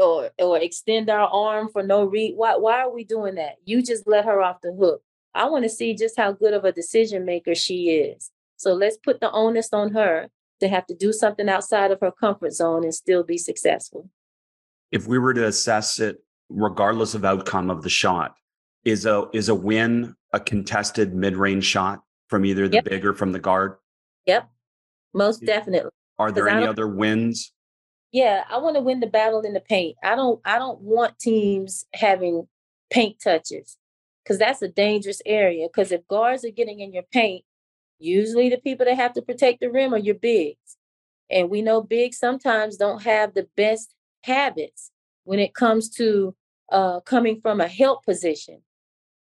or 0.00 0.30
or 0.38 0.58
extend 0.58 1.10
our 1.10 1.28
arm 1.28 1.68
for 1.72 1.82
no 1.82 2.04
reason. 2.04 2.36
Why 2.36 2.56
why 2.56 2.80
are 2.80 2.92
we 2.92 3.04
doing 3.04 3.34
that? 3.36 3.56
You 3.64 3.82
just 3.82 4.06
let 4.06 4.24
her 4.24 4.40
off 4.42 4.60
the 4.62 4.72
hook. 4.72 5.02
I 5.34 5.46
want 5.48 5.64
to 5.64 5.70
see 5.70 5.94
just 5.94 6.16
how 6.16 6.32
good 6.32 6.54
of 6.54 6.64
a 6.64 6.72
decision 6.72 7.24
maker 7.24 7.54
she 7.54 7.90
is. 7.90 8.30
So 8.56 8.72
let's 8.72 8.96
put 8.96 9.20
the 9.20 9.30
onus 9.30 9.68
on 9.72 9.92
her 9.92 10.28
to 10.60 10.68
have 10.68 10.86
to 10.86 10.94
do 10.94 11.12
something 11.12 11.48
outside 11.48 11.90
of 11.90 12.00
her 12.00 12.10
comfort 12.10 12.54
zone 12.54 12.84
and 12.84 12.94
still 12.94 13.22
be 13.22 13.36
successful. 13.36 14.08
If 14.90 15.06
we 15.06 15.18
were 15.18 15.34
to 15.34 15.46
assess 15.46 16.00
it 16.00 16.18
regardless 16.48 17.14
of 17.14 17.24
outcome 17.24 17.70
of 17.70 17.82
the 17.82 17.90
shot, 17.90 18.34
is 18.84 19.04
a 19.04 19.24
is 19.34 19.48
a 19.48 19.54
win 19.54 20.14
a 20.32 20.40
contested 20.40 21.14
mid-range 21.14 21.64
shot 21.64 22.02
from 22.28 22.44
either 22.44 22.68
the 22.68 22.76
Yep. 22.76 22.84
big 22.84 23.04
or 23.04 23.12
from 23.12 23.32
the 23.32 23.38
guard? 23.38 23.76
Yep. 24.26 24.48
Most 25.12 25.44
definitely. 25.44 25.90
Are 26.18 26.32
there 26.32 26.48
any 26.48 26.66
other 26.66 26.86
wins? 26.86 27.52
Yeah, 28.12 28.44
I 28.48 28.58
want 28.58 28.76
to 28.76 28.82
win 28.82 29.00
the 29.00 29.06
battle 29.06 29.42
in 29.42 29.52
the 29.52 29.60
paint. 29.60 29.96
I 30.02 30.14
don't 30.14 30.40
I 30.44 30.58
don't 30.58 30.80
want 30.80 31.18
teams 31.18 31.84
having 31.92 32.48
paint 32.90 33.16
touches 33.22 33.76
because 34.22 34.38
that's 34.38 34.62
a 34.62 34.68
dangerous 34.68 35.20
area. 35.26 35.68
Because 35.68 35.92
if 35.92 36.06
guards 36.08 36.44
are 36.44 36.50
getting 36.50 36.80
in 36.80 36.92
your 36.92 37.02
paint, 37.12 37.44
usually 37.98 38.48
the 38.48 38.58
people 38.58 38.86
that 38.86 38.96
have 38.96 39.12
to 39.14 39.22
protect 39.22 39.60
the 39.60 39.70
rim 39.70 39.94
are 39.94 39.98
your 39.98 40.14
bigs. 40.14 40.76
And 41.30 41.50
we 41.50 41.62
know 41.62 41.82
bigs 41.82 42.18
sometimes 42.18 42.76
don't 42.76 43.02
have 43.02 43.34
the 43.34 43.48
best 43.56 43.94
habits 44.22 44.90
when 45.24 45.38
it 45.38 45.54
comes 45.54 45.90
to 45.90 46.34
uh, 46.70 47.00
coming 47.00 47.40
from 47.40 47.60
a 47.60 47.68
help 47.68 48.04
position. 48.04 48.62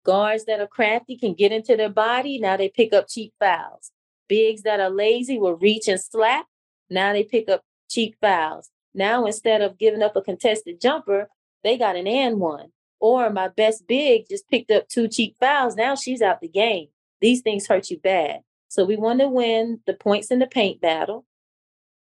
Guards 0.06 0.46
that 0.46 0.60
are 0.60 0.68
crafty 0.68 1.18
can 1.18 1.34
get 1.34 1.52
into 1.52 1.76
their 1.76 1.90
body. 1.90 2.40
Now 2.40 2.58
they 2.58 2.70
pick 2.70 2.94
up 2.94 3.08
cheap 3.10 3.34
fouls. 3.40 3.92
Bigs 4.28 4.62
that 4.64 4.80
are 4.80 4.90
lazy 4.90 5.38
will 5.38 5.56
reach 5.56 5.88
and 5.88 6.00
slap. 6.00 6.46
Now 6.90 7.14
they 7.14 7.24
pick 7.24 7.50
up 7.50 7.64
cheap 7.90 8.16
fouls. 8.22 8.70
Now 8.94 9.26
instead 9.26 9.62
of 9.62 9.78
giving 9.78 10.02
up 10.02 10.16
a 10.16 10.22
contested 10.22 10.82
jumper, 10.82 11.30
they 11.64 11.78
got 11.78 11.96
an 11.96 12.08
and 12.08 12.40
one. 12.40 12.72
Or 13.00 13.30
my 13.30 13.48
best 13.48 13.88
big 13.88 14.26
just 14.30 14.50
picked 14.50 14.72
up 14.72 14.88
two 14.88 15.08
cheap 15.08 15.36
fouls. 15.40 15.76
Now 15.76 15.96
she's 15.96 16.22
out 16.22 16.42
the 16.42 16.48
game. 16.48 16.88
These 17.22 17.42
things 17.42 17.68
hurt 17.68 17.90
you 17.90 17.98
bad. 17.98 18.42
So 18.68 18.86
we 18.86 18.96
want 18.96 19.20
to 19.20 19.28
win 19.28 19.80
the 19.86 19.94
points 19.94 20.32
in 20.32 20.40
the 20.40 20.48
paint 20.48 20.82
battle 20.82 21.26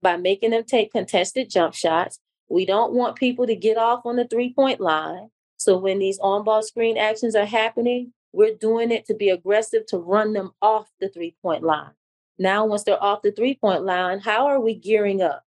by 0.01 0.17
making 0.17 0.51
them 0.51 0.63
take 0.63 0.91
contested 0.91 1.49
jump 1.49 1.73
shots. 1.73 2.19
We 2.49 2.65
don't 2.65 2.93
want 2.93 3.15
people 3.15 3.47
to 3.47 3.55
get 3.55 3.77
off 3.77 4.05
on 4.05 4.15
the 4.15 4.27
three 4.27 4.53
point 4.53 4.79
line. 4.79 5.29
So 5.57 5.77
when 5.77 5.99
these 5.99 6.19
on 6.19 6.43
ball 6.43 6.63
screen 6.63 6.97
actions 6.97 7.35
are 7.35 7.45
happening, 7.45 8.13
we're 8.33 8.55
doing 8.55 8.91
it 8.91 9.05
to 9.05 9.13
be 9.13 9.29
aggressive 9.29 9.85
to 9.87 9.97
run 9.97 10.33
them 10.33 10.51
off 10.61 10.89
the 10.99 11.09
three 11.09 11.35
point 11.41 11.63
line. 11.63 11.91
Now, 12.37 12.65
once 12.65 12.83
they're 12.83 13.01
off 13.01 13.21
the 13.21 13.31
three 13.31 13.55
point 13.55 13.83
line, 13.83 14.19
how 14.19 14.47
are 14.47 14.59
we 14.59 14.75
gearing 14.75 15.21
up? 15.21 15.43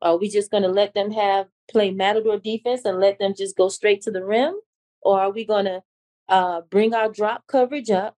Are 0.00 0.16
we 0.16 0.28
just 0.28 0.50
going 0.50 0.62
to 0.62 0.68
let 0.68 0.94
them 0.94 1.10
have 1.12 1.48
play 1.70 1.90
matador 1.90 2.38
defense 2.38 2.84
and 2.84 3.00
let 3.00 3.18
them 3.18 3.34
just 3.36 3.56
go 3.56 3.68
straight 3.68 4.02
to 4.02 4.10
the 4.10 4.24
rim? 4.24 4.54
Or 5.02 5.20
are 5.20 5.30
we 5.30 5.44
going 5.44 5.66
to 5.66 5.82
uh, 6.28 6.62
bring 6.62 6.94
our 6.94 7.10
drop 7.10 7.46
coverage 7.46 7.90
up 7.90 8.16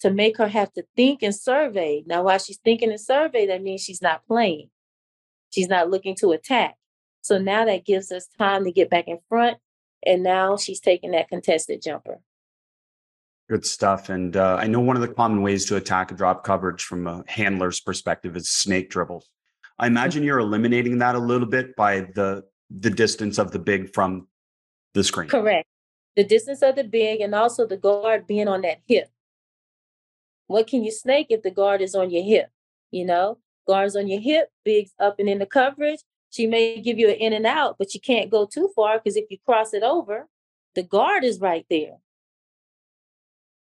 to 0.00 0.10
make 0.10 0.38
her 0.38 0.48
have 0.48 0.72
to 0.74 0.84
think 0.96 1.22
and 1.22 1.34
survey? 1.34 2.02
Now, 2.06 2.24
while 2.24 2.38
she's 2.38 2.58
thinking 2.58 2.90
and 2.90 3.00
survey, 3.00 3.46
that 3.46 3.62
means 3.62 3.82
she's 3.82 4.02
not 4.02 4.26
playing. 4.26 4.70
She's 5.50 5.68
not 5.68 5.90
looking 5.90 6.16
to 6.16 6.32
attack. 6.32 6.76
So 7.20 7.38
now 7.38 7.64
that 7.64 7.84
gives 7.84 8.10
us 8.10 8.28
time 8.38 8.64
to 8.64 8.72
get 8.72 8.90
back 8.90 9.06
in 9.06 9.18
front. 9.28 9.58
And 10.04 10.22
now 10.22 10.56
she's 10.56 10.80
taking 10.80 11.12
that 11.12 11.28
contested 11.28 11.82
jumper. 11.82 12.20
Good 13.52 13.66
stuff. 13.66 14.08
And 14.08 14.34
uh, 14.34 14.56
I 14.58 14.66
know 14.66 14.80
one 14.80 14.96
of 14.96 15.02
the 15.02 15.12
common 15.12 15.42
ways 15.42 15.66
to 15.66 15.76
attack 15.76 16.10
a 16.10 16.14
drop 16.14 16.42
coverage 16.42 16.84
from 16.84 17.06
a 17.06 17.22
handler's 17.28 17.80
perspective 17.80 18.34
is 18.34 18.48
snake 18.48 18.88
dribbles. 18.88 19.28
I 19.78 19.88
imagine 19.88 20.22
you're 20.22 20.38
eliminating 20.38 20.96
that 21.00 21.16
a 21.16 21.18
little 21.18 21.46
bit 21.46 21.76
by 21.76 22.00
the 22.00 22.44
the 22.70 22.88
distance 22.88 23.36
of 23.36 23.52
the 23.52 23.58
big 23.58 23.92
from 23.92 24.26
the 24.94 25.04
screen. 25.04 25.28
Correct. 25.28 25.68
The 26.16 26.24
distance 26.24 26.62
of 26.62 26.76
the 26.76 26.84
big 26.84 27.20
and 27.20 27.34
also 27.34 27.66
the 27.66 27.76
guard 27.76 28.26
being 28.26 28.48
on 28.48 28.62
that 28.62 28.78
hip. 28.86 29.10
What 30.46 30.66
can 30.66 30.82
you 30.82 30.90
snake 30.90 31.26
if 31.28 31.42
the 31.42 31.50
guard 31.50 31.82
is 31.82 31.94
on 31.94 32.08
your 32.10 32.24
hip? 32.24 32.48
You 32.90 33.04
know, 33.04 33.36
guards 33.66 33.96
on 33.96 34.08
your 34.08 34.22
hip, 34.22 34.48
bigs 34.64 34.94
up 34.98 35.16
and 35.18 35.28
in 35.28 35.40
the 35.40 35.44
coverage. 35.44 36.00
She 36.30 36.46
may 36.46 36.80
give 36.80 36.98
you 36.98 37.10
an 37.10 37.16
in 37.16 37.34
and 37.34 37.46
out, 37.46 37.76
but 37.78 37.92
you 37.92 38.00
can't 38.00 38.30
go 38.30 38.46
too 38.46 38.70
far 38.74 38.96
because 38.98 39.18
if 39.18 39.26
you 39.28 39.36
cross 39.44 39.74
it 39.74 39.82
over, 39.82 40.26
the 40.74 40.82
guard 40.82 41.22
is 41.22 41.38
right 41.38 41.66
there. 41.68 41.98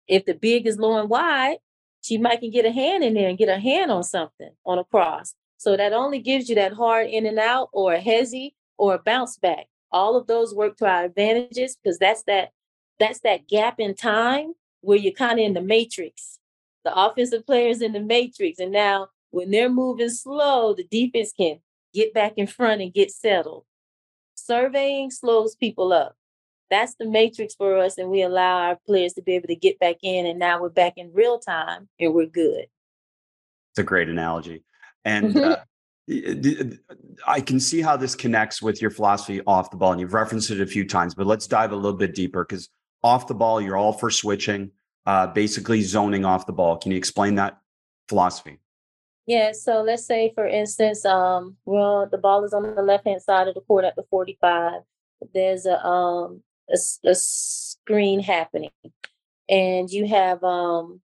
If 0.07 0.25
the 0.25 0.33
big 0.33 0.67
is 0.67 0.77
low 0.77 0.99
and 0.99 1.09
wide, 1.09 1.57
she 2.01 2.17
might 2.17 2.39
can 2.39 2.51
get 2.51 2.65
a 2.65 2.71
hand 2.71 3.03
in 3.03 3.15
there 3.15 3.29
and 3.29 3.37
get 3.37 3.49
a 3.49 3.59
hand 3.59 3.91
on 3.91 4.03
something 4.03 4.51
on 4.65 4.77
a 4.77 4.83
cross. 4.83 5.33
So 5.57 5.75
that 5.75 5.93
only 5.93 6.19
gives 6.19 6.49
you 6.49 6.55
that 6.55 6.73
hard 6.73 7.07
in 7.07 7.25
and 7.25 7.39
out 7.39 7.69
or 7.73 7.93
a 7.93 8.01
hesi 8.01 8.53
or 8.77 8.93
a 8.93 8.99
bounce 8.99 9.37
back. 9.37 9.65
All 9.91 10.15
of 10.15 10.27
those 10.27 10.53
work 10.53 10.77
to 10.77 10.85
our 10.85 11.05
advantages 11.05 11.75
because 11.75 11.97
that's 11.97 12.23
that 12.23 12.51
that's 12.99 13.21
that 13.21 13.47
gap 13.47 13.79
in 13.79 13.95
time 13.95 14.53
where 14.81 14.97
you're 14.97 15.13
kind 15.13 15.39
of 15.39 15.45
in 15.45 15.53
the 15.53 15.61
matrix. 15.61 16.39
The 16.83 16.95
offensive 16.95 17.45
players 17.45 17.81
in 17.81 17.93
the 17.93 17.99
matrix. 17.99 18.59
And 18.59 18.71
now 18.71 19.07
when 19.31 19.49
they're 19.49 19.69
moving 19.69 20.09
slow, 20.09 20.75
the 20.75 20.83
defense 20.83 21.33
can 21.35 21.59
get 21.93 22.13
back 22.13 22.33
in 22.37 22.45
front 22.45 22.81
and 22.81 22.93
get 22.93 23.09
settled. 23.09 23.65
Surveying 24.35 25.09
slows 25.09 25.55
people 25.55 25.91
up. 25.91 26.15
That's 26.69 26.95
the 26.95 27.05
matrix 27.07 27.53
for 27.53 27.77
us, 27.77 27.97
and 27.97 28.09
we 28.09 28.21
allow 28.23 28.57
our 28.57 28.79
players 28.85 29.13
to 29.13 29.21
be 29.21 29.33
able 29.33 29.47
to 29.47 29.55
get 29.55 29.79
back 29.79 29.97
in. 30.01 30.25
And 30.25 30.39
now 30.39 30.59
we're 30.61 30.69
back 30.69 30.93
in 30.97 31.11
real 31.13 31.39
time 31.39 31.87
and 31.99 32.13
we're 32.13 32.25
good. 32.25 32.65
It's 33.71 33.79
a 33.79 33.83
great 33.83 34.09
analogy. 34.09 34.63
And 35.03 35.35
Mhm. 35.35 35.51
uh, 35.51 35.63
d- 36.07 36.79
I 37.27 37.41
can 37.41 37.59
see 37.59 37.81
how 37.81 37.97
this 37.97 38.15
connects 38.15 38.61
with 38.61 38.81
your 38.81 38.89
philosophy 38.89 39.41
off 39.45 39.69
the 39.69 39.77
ball. 39.77 39.91
And 39.91 40.01
you've 40.01 40.13
referenced 40.13 40.49
it 40.49 40.59
a 40.61 40.65
few 40.65 40.87
times, 40.87 41.13
but 41.13 41.27
let's 41.27 41.45
dive 41.45 41.71
a 41.71 41.75
little 41.75 41.97
bit 41.97 42.15
deeper 42.15 42.43
because 42.43 42.69
off 43.03 43.27
the 43.27 43.35
ball, 43.35 43.61
you're 43.61 43.77
all 43.77 43.93
for 43.93 44.09
switching, 44.09 44.71
uh, 45.05 45.27
basically 45.27 45.81
zoning 45.81 46.25
off 46.25 46.47
the 46.47 46.53
ball. 46.53 46.77
Can 46.77 46.91
you 46.91 46.97
explain 46.97 47.35
that 47.35 47.59
philosophy? 48.09 48.59
Yeah, 49.27 49.51
so 49.51 49.81
let's 49.81 50.05
say 50.05 50.31
for 50.33 50.47
instance, 50.47 51.05
um, 51.05 51.57
well, 51.65 52.07
the 52.07 52.17
ball 52.17 52.43
is 52.43 52.53
on 52.53 52.63
the 52.75 52.81
left 52.81 53.05
hand 53.05 53.21
side 53.21 53.47
of 53.47 53.53
the 53.53 53.61
court 53.61 53.85
at 53.85 53.95
the 53.95 54.03
45. 54.09 54.81
There's 55.33 55.65
a 55.65 55.83
um 55.85 56.43
a, 56.69 56.77
a 57.09 57.15
screen 57.15 58.19
happening, 58.19 58.71
and 59.49 59.89
you 59.89 60.07
have 60.07 60.43
um 60.43 61.01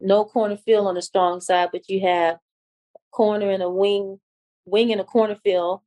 no 0.00 0.24
corner 0.24 0.56
fill 0.56 0.86
on 0.88 0.94
the 0.94 1.02
strong 1.02 1.40
side, 1.40 1.68
but 1.72 1.88
you 1.88 2.00
have 2.00 2.38
corner 3.10 3.50
and 3.50 3.62
a 3.62 3.70
wing, 3.70 4.18
wing 4.64 4.92
and 4.92 5.00
a 5.00 5.04
corner 5.04 5.36
fill 5.44 5.82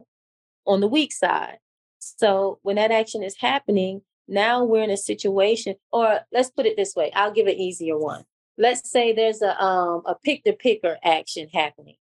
on 0.65 0.81
the 0.81 0.87
weak 0.87 1.11
side. 1.11 1.57
So 1.99 2.59
when 2.61 2.75
that 2.75 2.91
action 2.91 3.23
is 3.23 3.37
happening, 3.37 4.01
now 4.27 4.63
we're 4.63 4.83
in 4.83 4.91
a 4.91 4.97
situation, 4.97 5.75
or 5.91 6.19
let's 6.31 6.51
put 6.51 6.65
it 6.65 6.77
this 6.77 6.95
way, 6.95 7.11
I'll 7.13 7.31
give 7.33 7.47
an 7.47 7.55
easier 7.55 7.97
one. 7.97 8.23
Let's 8.57 8.89
say 8.89 9.13
there's 9.13 9.41
a 9.41 9.61
um 9.61 10.03
a 10.05 10.15
pick 10.15 10.43
the 10.43 10.53
picker 10.53 10.97
action 11.03 11.47
happening 11.53 11.95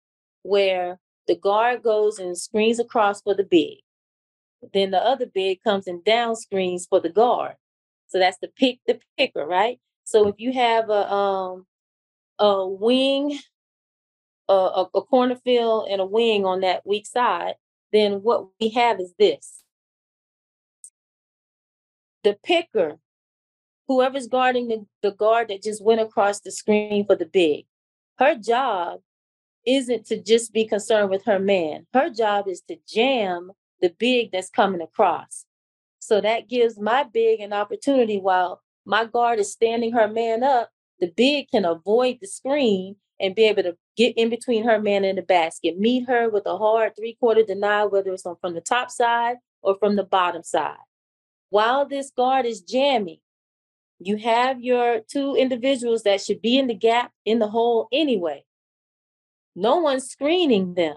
where 0.42 0.98
the 1.28 1.36
guard 1.36 1.82
goes 1.82 2.18
and 2.18 2.36
screens 2.36 2.80
across 2.80 3.22
for 3.22 3.34
the 3.34 3.44
big. 3.44 3.78
Then 4.72 4.90
the 4.90 4.98
other 4.98 5.26
big 5.26 5.62
comes 5.62 5.86
and 5.86 6.04
down 6.04 6.36
screens 6.36 6.86
for 6.88 7.00
the 7.00 7.08
guard. 7.08 7.54
So 8.08 8.18
that's 8.18 8.38
the 8.38 8.48
pick 8.48 8.80
the 8.86 9.00
picker, 9.16 9.46
right? 9.46 9.78
So 10.04 10.28
if 10.28 10.36
you 10.38 10.52
have 10.52 10.90
a 10.90 11.12
um 11.12 11.66
a 12.38 12.66
wing, 12.66 13.38
a, 14.48 14.86
a, 14.94 15.02
corner 15.02 15.36
fill, 15.44 15.86
and 15.88 16.00
a 16.00 16.06
wing 16.06 16.46
on 16.46 16.60
that 16.60 16.86
weak 16.86 17.06
side, 17.06 17.54
then 17.92 18.22
what 18.22 18.46
we 18.58 18.70
have 18.70 18.98
is 18.98 19.12
this. 19.18 19.62
The 22.24 22.36
picker, 22.42 22.98
whoever's 23.88 24.26
guarding 24.26 24.68
the, 24.68 24.86
the 25.02 25.12
guard 25.12 25.48
that 25.48 25.62
just 25.62 25.84
went 25.84 26.00
across 26.00 26.40
the 26.40 26.50
screen 26.50 27.04
for 27.04 27.14
the 27.14 27.26
big, 27.26 27.66
her 28.18 28.34
job 28.34 29.00
isn't 29.66 30.06
to 30.06 30.20
just 30.20 30.52
be 30.52 30.66
concerned 30.66 31.10
with 31.10 31.24
her 31.26 31.38
man. 31.38 31.86
Her 31.92 32.08
job 32.08 32.48
is 32.48 32.62
to 32.68 32.76
jam 32.88 33.52
the 33.80 33.94
big 33.98 34.32
that's 34.32 34.50
coming 34.50 34.80
across. 34.80 35.44
So 35.98 36.20
that 36.20 36.48
gives 36.48 36.78
my 36.78 37.04
big 37.04 37.40
an 37.40 37.52
opportunity 37.52 38.18
while 38.18 38.62
my 38.84 39.04
guard 39.04 39.38
is 39.38 39.52
standing 39.52 39.92
her 39.92 40.08
man 40.08 40.42
up, 40.42 40.70
the 40.98 41.08
big 41.08 41.48
can 41.50 41.64
avoid 41.64 42.18
the 42.20 42.26
screen 42.26 42.96
and 43.20 43.34
be 43.34 43.44
able 43.44 43.62
to 43.62 43.76
get 43.96 44.16
in 44.16 44.30
between 44.30 44.64
her 44.64 44.80
man 44.80 45.04
and 45.04 45.18
the 45.18 45.22
basket, 45.22 45.78
meet 45.78 46.08
her 46.08 46.28
with 46.28 46.46
a 46.46 46.56
hard 46.56 46.96
three 46.96 47.16
quarter 47.20 47.42
deny, 47.42 47.84
whether 47.84 48.12
it's 48.12 48.26
from 48.40 48.54
the 48.54 48.60
top 48.60 48.90
side 48.90 49.36
or 49.62 49.76
from 49.78 49.96
the 49.96 50.04
bottom 50.04 50.42
side. 50.42 50.76
While 51.50 51.86
this 51.86 52.10
guard 52.10 52.46
is 52.46 52.62
jamming, 52.62 53.18
you 53.98 54.16
have 54.16 54.62
your 54.62 55.00
two 55.00 55.34
individuals 55.34 56.04
that 56.04 56.22
should 56.22 56.40
be 56.40 56.58
in 56.58 56.68
the 56.68 56.74
gap 56.74 57.12
in 57.26 57.38
the 57.38 57.48
hole 57.48 57.88
anyway. 57.92 58.44
No 59.54 59.76
one's 59.76 60.08
screening 60.08 60.74
them. 60.74 60.96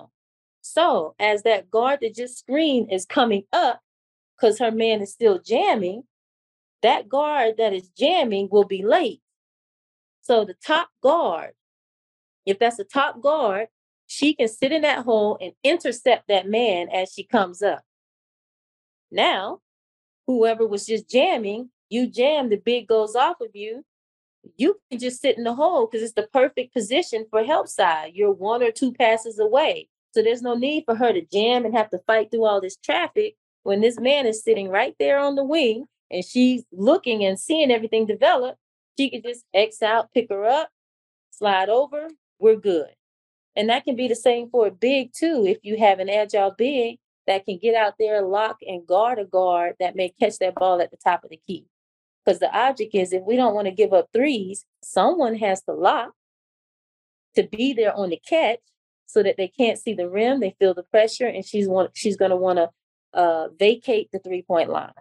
So, 0.64 1.14
as 1.20 1.44
that 1.44 1.70
guard 1.70 2.00
that 2.02 2.16
just 2.16 2.40
screened 2.40 2.92
is 2.92 3.06
coming 3.06 3.44
up 3.52 3.82
because 4.36 4.60
her 4.60 4.72
man 4.72 5.02
is 5.02 5.12
still 5.12 5.38
jamming, 5.38 6.04
that 6.82 7.10
guard 7.10 7.56
that 7.58 7.74
is 7.74 7.90
jamming 7.90 8.48
will 8.50 8.64
be 8.64 8.82
late. 8.82 9.22
So 10.22 10.46
the 10.46 10.56
top 10.66 10.88
guard, 11.02 11.52
if 12.46 12.60
that's 12.60 12.78
the 12.78 12.86
top 12.86 13.22
guard, 13.22 13.68
she 14.08 14.36
can 14.36 14.48
sit 14.48 14.72
in 14.72 14.84
that 14.84 15.04
hole 15.04 15.38
and 15.42 15.52
intercept 15.66 16.30
that 16.30 16.48
man 16.48 16.88
as 16.90 17.12
she 17.12 17.26
comes 17.26 17.62
up. 17.62 17.82
Now, 19.12 19.60
whoever 20.28 20.66
was 20.66 20.86
just 20.86 21.10
jamming, 21.10 21.72
you 21.90 22.08
jam, 22.08 22.50
the 22.50 22.56
big 22.56 22.88
goes 22.88 23.16
off 23.16 23.42
of 23.42 23.50
you. 23.54 23.84
You 24.56 24.80
can 24.90 25.00
just 25.00 25.22
sit 25.22 25.38
in 25.38 25.44
the 25.44 25.56
hole 25.56 25.88
because 25.88 26.04
it's 26.04 26.14
the 26.14 26.28
perfect 26.32 26.74
position 26.74 27.26
for 27.30 27.44
help 27.44 27.68
side. 27.68 28.12
You're 28.14 28.32
one 28.32 28.64
or 28.64 28.72
two 28.72 28.94
passes 28.94 29.40
away. 29.40 29.90
So 30.14 30.22
there's 30.22 30.44
no 30.44 30.54
need 30.54 30.84
for 30.86 30.96
her 30.96 31.12
to 31.12 31.22
jam 31.22 31.66
and 31.66 31.76
have 31.76 31.90
to 31.90 32.00
fight 32.06 32.30
through 32.30 32.46
all 32.46 32.62
this 32.62 32.78
traffic 32.78 33.36
when 33.64 33.82
this 33.82 34.00
man 34.00 34.28
is 34.28 34.44
sitting 34.44 34.70
right 34.70 34.96
there 35.00 35.20
on 35.20 35.36
the 35.36 35.44
wing 35.44 35.86
and 36.12 36.24
she's 36.24 36.64
looking 36.72 37.26
and 37.26 37.40
seeing 37.40 37.72
everything 37.72 38.06
develop. 38.06 38.58
She 38.98 39.10
can 39.10 39.24
just 39.24 39.44
X 39.54 39.82
out, 39.82 40.12
pick 40.14 40.30
her 40.30 40.46
up, 40.46 40.70
slide 41.32 41.70
over, 41.70 42.10
we're 42.40 42.58
good. 42.58 42.90
And 43.56 43.70
that 43.70 43.86
can 43.86 43.96
be 43.96 44.08
the 44.08 44.16
same 44.16 44.50
for 44.50 44.68
a 44.68 44.72
big 44.72 45.14
too. 45.14 45.46
If 45.48 45.60
you 45.64 45.78
have 45.78 46.00
an 46.00 46.10
agile 46.10 46.54
big 46.56 47.00
that 47.26 47.46
can 47.46 47.58
get 47.58 47.76
out 47.76 47.96
there, 48.00 48.22
lock 48.22 48.58
and 48.68 48.86
guard 48.86 49.18
a 49.18 49.26
guard 49.26 49.76
that 49.80 49.96
may 49.96 50.10
catch 50.10 50.38
that 50.40 50.56
ball 50.56 50.80
at 50.80 50.92
the 50.92 50.98
top 50.98 51.24
of 51.24 51.32
the 51.32 51.40
key. 51.48 51.66
Because 52.24 52.40
the 52.40 52.56
object 52.56 52.94
is 52.94 53.14
if 53.14 53.24
we 53.24 53.36
don't 53.36 53.56
want 53.56 53.66
to 53.66 53.74
give 53.74 53.94
up 53.94 54.10
threes, 54.14 54.66
someone 54.84 55.36
has 55.36 55.64
to 55.64 55.74
lock 55.74 56.12
to 57.36 57.44
be 57.44 57.74
there 57.74 57.96
on 57.96 58.10
the 58.10 58.20
catch 58.28 58.60
so 59.06 59.24
that 59.24 59.38
they 59.38 59.48
can't 59.48 59.78
see 59.78 59.94
the 59.94 60.10
rim, 60.10 60.40
they 60.40 60.56
feel 60.60 60.74
the 60.74 60.84
pressure, 60.84 61.28
and 61.28 61.46
she's 61.46 61.68
want 61.68 61.92
she's 61.94 62.18
gonna 62.18 62.36
want 62.36 62.58
to 62.58 62.70
uh, 63.14 63.48
vacate 63.58 64.12
the 64.12 64.20
three 64.20 64.42
point 64.42 64.70
line. 64.70 64.92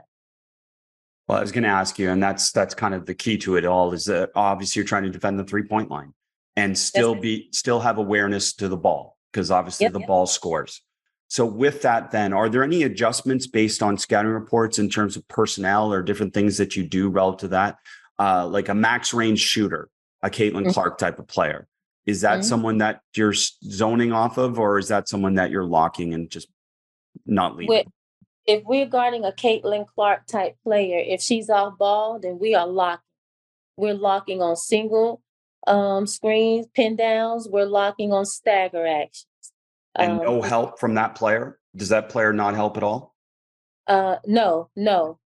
Well, 1.28 1.38
I 1.38 1.40
was 1.40 1.53
going 1.53 1.62
to 1.62 1.70
ask 1.70 1.98
you, 1.98 2.11
and 2.11 2.22
that's 2.22 2.53
that's 2.53 2.74
kind 2.74 2.94
of 2.94 3.07
the 3.07 3.14
key 3.14 3.38
to 3.38 3.57
it 3.57 3.64
all 3.64 3.92
is 3.92 4.07
that 4.07 4.30
obviously 4.34 4.80
you're 4.80 4.86
trying 4.86 5.05
to 5.05 5.11
defend 5.11 5.38
the 5.38 5.44
three 5.44 5.62
point 5.62 5.90
line 5.90 6.12
and 6.57 6.76
still 6.76 7.14
be 7.14 7.48
still 7.53 7.80
have 7.80 7.98
awareness 7.98 8.53
to 8.55 8.68
the 8.68 8.76
ball 8.76 9.16
because 9.32 9.50
obviously 9.50 9.84
yep, 9.84 9.92
the 9.92 10.00
yep. 10.00 10.09
ball 10.09 10.26
scores. 10.26 10.82
So 11.28 11.46
with 11.46 11.80
that, 11.82 12.11
then 12.11 12.34
are 12.34 12.50
there 12.50 12.62
any 12.62 12.82
adjustments 12.82 13.46
based 13.46 13.82
on 13.82 13.96
scouting 13.96 14.32
reports 14.32 14.78
in 14.78 14.90
terms 14.90 15.16
of 15.16 15.26
personnel 15.28 15.90
or 15.90 16.03
different 16.03 16.34
things 16.34 16.59
that 16.59 16.76
you 16.76 16.86
do 16.86 17.09
relative 17.09 17.40
to 17.40 17.48
that? 17.48 17.78
Uh, 18.18 18.46
like 18.46 18.68
a 18.68 18.74
max 18.74 19.14
range 19.14 19.38
shooter, 19.38 19.88
a 20.22 20.28
Caitlin 20.28 20.64
mm-hmm. 20.64 20.70
Clark 20.72 20.98
type 20.98 21.18
of 21.18 21.26
player. 21.26 21.66
Is 22.05 22.22
that 22.22 22.40
mm-hmm. 22.40 22.42
someone 22.42 22.78
that 22.78 23.00
you're 23.16 23.34
zoning 23.34 24.12
off 24.12 24.38
of, 24.38 24.59
or 24.59 24.78
is 24.78 24.88
that 24.88 25.09
someone 25.09 25.34
that 25.34 25.50
you're 25.50 25.64
locking 25.64 26.14
and 26.14 26.28
just 26.28 26.48
not 27.26 27.57
leaving? 27.57 27.86
if 28.46 28.64
we're 28.64 28.86
guarding 28.86 29.24
a 29.24 29.32
Caitlin 29.32 29.86
Clark 29.86 30.26
type 30.26 30.57
player, 30.64 30.98
if 30.98 31.20
she's 31.20 31.48
off 31.48 31.78
ball, 31.78 32.18
then 32.18 32.38
we 32.38 32.55
are 32.55 32.66
locking. 32.66 33.03
We're 33.76 33.94
locking 33.94 34.42
on 34.42 34.57
single 34.57 35.22
um, 35.66 36.07
screens, 36.07 36.66
pin 36.74 36.96
downs. 36.96 37.48
We're 37.50 37.64
locking 37.64 38.12
on 38.12 38.26
stagger 38.26 38.86
actions. 38.86 39.26
And 39.94 40.12
um, 40.12 40.18
no 40.18 40.42
help 40.42 40.78
from 40.78 40.94
that 40.94 41.14
player. 41.14 41.59
Does 41.74 41.88
that 41.88 42.09
player 42.09 42.32
not 42.32 42.55
help 42.55 42.76
at 42.76 42.82
all? 42.82 43.14
Uh, 43.86 44.16
no, 44.26 44.68
no. 44.76 45.18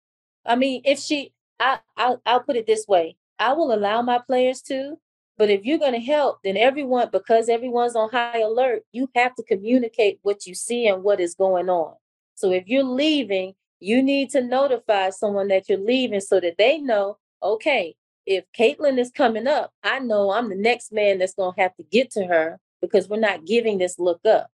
I 0.45 0.57
mean, 0.57 0.83
if 0.85 1.01
she, 1.01 1.33
I, 1.59 1.81
I'll, 1.97 2.23
I'll 2.25 2.41
put 2.41 2.57
it 2.57 2.67
this 2.67 2.87
way: 2.87 3.17
I 3.39 3.53
will 3.55 3.75
allow 3.75 4.03
my 4.03 4.19
players 4.19 4.63
to, 4.63 4.99
but 5.39 5.51
if 5.51 5.65
you're 5.65 5.79
going 5.79 5.93
to 5.93 6.01
help, 6.01 6.39
then 6.43 6.57
everyone, 6.57 7.11
because 7.13 7.49
everyone's 7.49 7.95
on 7.95 8.11
high 8.11 8.41
alert, 8.41 8.85
you 8.93 9.11
have 9.15 9.35
to 9.37 9.43
communicate 9.43 10.19
what 10.23 10.47
you 10.47 10.55
see 10.55 10.87
and 10.87 11.03
what 11.03 11.21
is 11.21 11.35
going 11.35 11.69
on. 11.69 11.95
So 12.35 12.53
if 12.53 12.65
you're 12.67 12.83
leaving, 12.83 13.55
you 13.81 14.03
need 14.03 14.31
to 14.31 14.41
notify 14.41 15.11
someone 15.11 15.49
that 15.49 15.69
you're 15.69 15.79
leaving 15.79 16.21
so 16.21 16.41
that 16.41 16.57
they 16.57 16.79
know, 16.79 17.19
okay, 17.43 17.95
if 18.25 18.45
Caitlin 18.59 18.99
is 18.99 19.11
coming 19.11 19.47
up, 19.47 19.73
I 19.83 19.99
know 19.99 20.33
I'm 20.33 20.49
the 20.49 20.57
next 20.57 20.93
man 20.93 21.19
that's 21.19 21.35
going 21.35 21.55
to 21.55 21.61
have 21.61 21.77
to 21.77 21.83
get 21.85 22.11
to 22.13 22.25
her 22.27 22.59
because 22.81 23.09
we're 23.09 23.21
not 23.21 23.45
giving 23.45 23.79
this 23.79 23.99
look 23.99 24.21
up. 24.27 24.49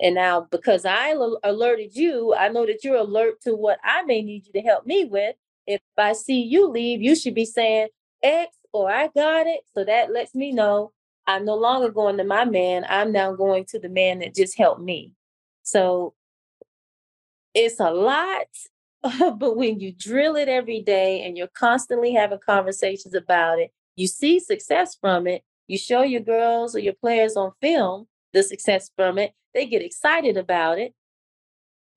And 0.00 0.14
now, 0.14 0.46
because 0.50 0.84
I 0.84 1.10
alerted 1.42 1.96
you, 1.96 2.34
I 2.34 2.48
know 2.48 2.66
that 2.66 2.84
you're 2.84 2.96
alert 2.96 3.40
to 3.42 3.54
what 3.54 3.78
I 3.82 4.02
may 4.02 4.22
need 4.22 4.46
you 4.46 4.52
to 4.52 4.60
help 4.60 4.86
me 4.86 5.04
with. 5.04 5.34
If 5.66 5.80
I 5.96 6.12
see 6.12 6.40
you 6.40 6.68
leave, 6.68 7.02
you 7.02 7.16
should 7.16 7.34
be 7.34 7.44
saying 7.44 7.88
X 8.22 8.57
or 8.72 8.90
I 8.90 9.08
got 9.08 9.46
it. 9.46 9.60
So 9.74 9.84
that 9.84 10.12
lets 10.12 10.34
me 10.34 10.52
know 10.52 10.92
I'm 11.26 11.44
no 11.44 11.56
longer 11.56 11.90
going 11.90 12.16
to 12.18 12.24
my 12.24 12.44
man. 12.44 12.86
I'm 12.88 13.12
now 13.12 13.32
going 13.32 13.66
to 13.66 13.78
the 13.78 13.88
man 13.88 14.20
that 14.20 14.34
just 14.34 14.56
helped 14.56 14.80
me. 14.80 15.12
So 15.62 16.14
it's 17.54 17.80
a 17.80 17.90
lot, 17.90 18.46
but 19.38 19.56
when 19.56 19.80
you 19.80 19.92
drill 19.92 20.36
it 20.36 20.48
every 20.48 20.80
day 20.80 21.22
and 21.22 21.36
you're 21.36 21.48
constantly 21.48 22.12
having 22.12 22.38
conversations 22.44 23.14
about 23.14 23.58
it, 23.58 23.72
you 23.96 24.06
see 24.06 24.40
success 24.40 24.96
from 24.98 25.26
it. 25.26 25.42
You 25.66 25.76
show 25.76 26.02
your 26.02 26.20
girls 26.22 26.74
or 26.74 26.78
your 26.78 26.94
players 26.94 27.36
on 27.36 27.52
film 27.60 28.06
the 28.32 28.42
success 28.42 28.90
from 28.96 29.18
it. 29.18 29.32
They 29.54 29.66
get 29.66 29.82
excited 29.82 30.36
about 30.36 30.78
it. 30.78 30.94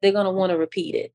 They're 0.01 0.11
going 0.11 0.25
to 0.25 0.31
want 0.31 0.51
to 0.51 0.57
repeat 0.57 0.95
it. 0.95 1.13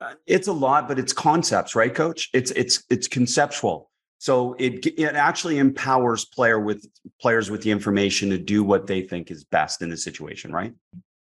Uh, 0.00 0.14
it's 0.26 0.48
a 0.48 0.52
lot, 0.52 0.88
but 0.88 0.98
it's 0.98 1.12
concepts, 1.12 1.74
right, 1.74 1.94
Coach? 1.94 2.28
It's 2.34 2.50
it's 2.50 2.84
it's 2.90 3.08
conceptual. 3.08 3.90
So 4.18 4.54
it 4.58 4.86
it 4.98 5.14
actually 5.14 5.58
empowers 5.58 6.24
player 6.24 6.58
with 6.58 6.88
players 7.20 7.50
with 7.50 7.62
the 7.62 7.70
information 7.70 8.30
to 8.30 8.38
do 8.38 8.64
what 8.64 8.86
they 8.86 9.02
think 9.02 9.30
is 9.30 9.44
best 9.44 9.82
in 9.82 9.90
the 9.90 9.96
situation, 9.96 10.52
right? 10.52 10.74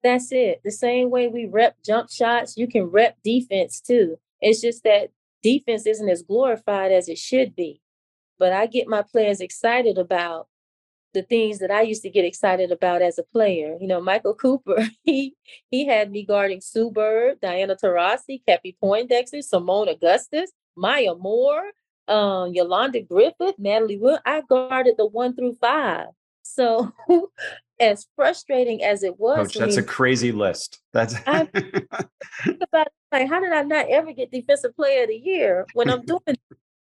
That's 0.03 0.31
it. 0.31 0.61
The 0.65 0.71
same 0.71 1.11
way 1.11 1.29
we 1.29 1.47
rep 1.47 1.77
jump 1.85 2.11
shots, 2.11 2.57
you 2.57 2.69
can 2.69 2.85
rep 2.85 3.17
defense 3.25 3.81
too. 3.81 4.19
It's 4.41 4.61
just 4.61 4.85
that 4.85 5.11
defense 5.43 5.87
isn't 5.87 6.09
as 6.09 6.23
glorified 6.23 6.93
as 6.93 7.09
it 7.09 7.19
should 7.19 7.57
be. 7.57 7.81
But 8.39 8.53
I 8.53 8.67
get 8.67 8.87
my 8.87 9.03
players 9.03 9.41
excited 9.41 9.99
about 9.99 10.49
the 11.15 11.23
things 11.23 11.61
that 11.61 11.71
I 11.71 11.81
used 11.81 12.03
to 12.03 12.11
get 12.11 12.27
excited 12.27 12.71
about 12.71 13.01
as 13.01 13.19
a 13.19 13.23
player. 13.23 13.77
You 13.81 13.89
know, 13.89 14.01
Michael 14.01 14.35
Cooper, 14.35 14.87
he 15.03 15.35
he 15.71 15.87
had 15.87 16.13
me 16.13 16.25
guarding 16.25 16.61
Sue 16.61 16.91
Bird, 16.91 17.41
Diana 17.41 17.75
Taurasi, 17.75 18.43
Cappie 18.47 18.77
Poindexter, 18.81 19.39
Seimone 19.39 19.91
Augustus, 19.91 20.53
Maya 20.77 21.15
Moore, 21.15 21.73
um, 22.09 22.55
Yolanda 22.55 23.01
Griffith, 23.01 23.59
Natalie 23.59 23.99
Wood. 23.99 24.21
I 24.25 24.43
guarded 24.49 24.95
the 24.97 25.07
one 25.07 25.35
through 25.35 25.57
five. 25.61 26.09
So 26.43 26.93
as 27.81 28.07
frustrating 28.17 28.83
as 28.83 29.03
it 29.03 29.19
was, 29.19 29.49
Coach, 29.49 29.55
that's 29.59 29.77
me, 29.77 29.83
a 29.83 29.87
crazy 29.87 30.33
list. 30.33 30.81
That's 30.93 31.15
I 31.27 31.45
think 32.45 32.63
about 32.63 32.89
like 33.13 33.29
how 33.29 33.41
did 33.41 33.53
I 33.53 33.63
not 33.63 33.89
ever 33.89 34.13
get 34.13 34.31
defensive 34.31 34.77
player 34.77 35.03
of 35.03 35.09
the 35.09 35.17
year 35.17 35.67
when 35.75 35.91
I'm 35.91 36.05
doing 36.05 36.37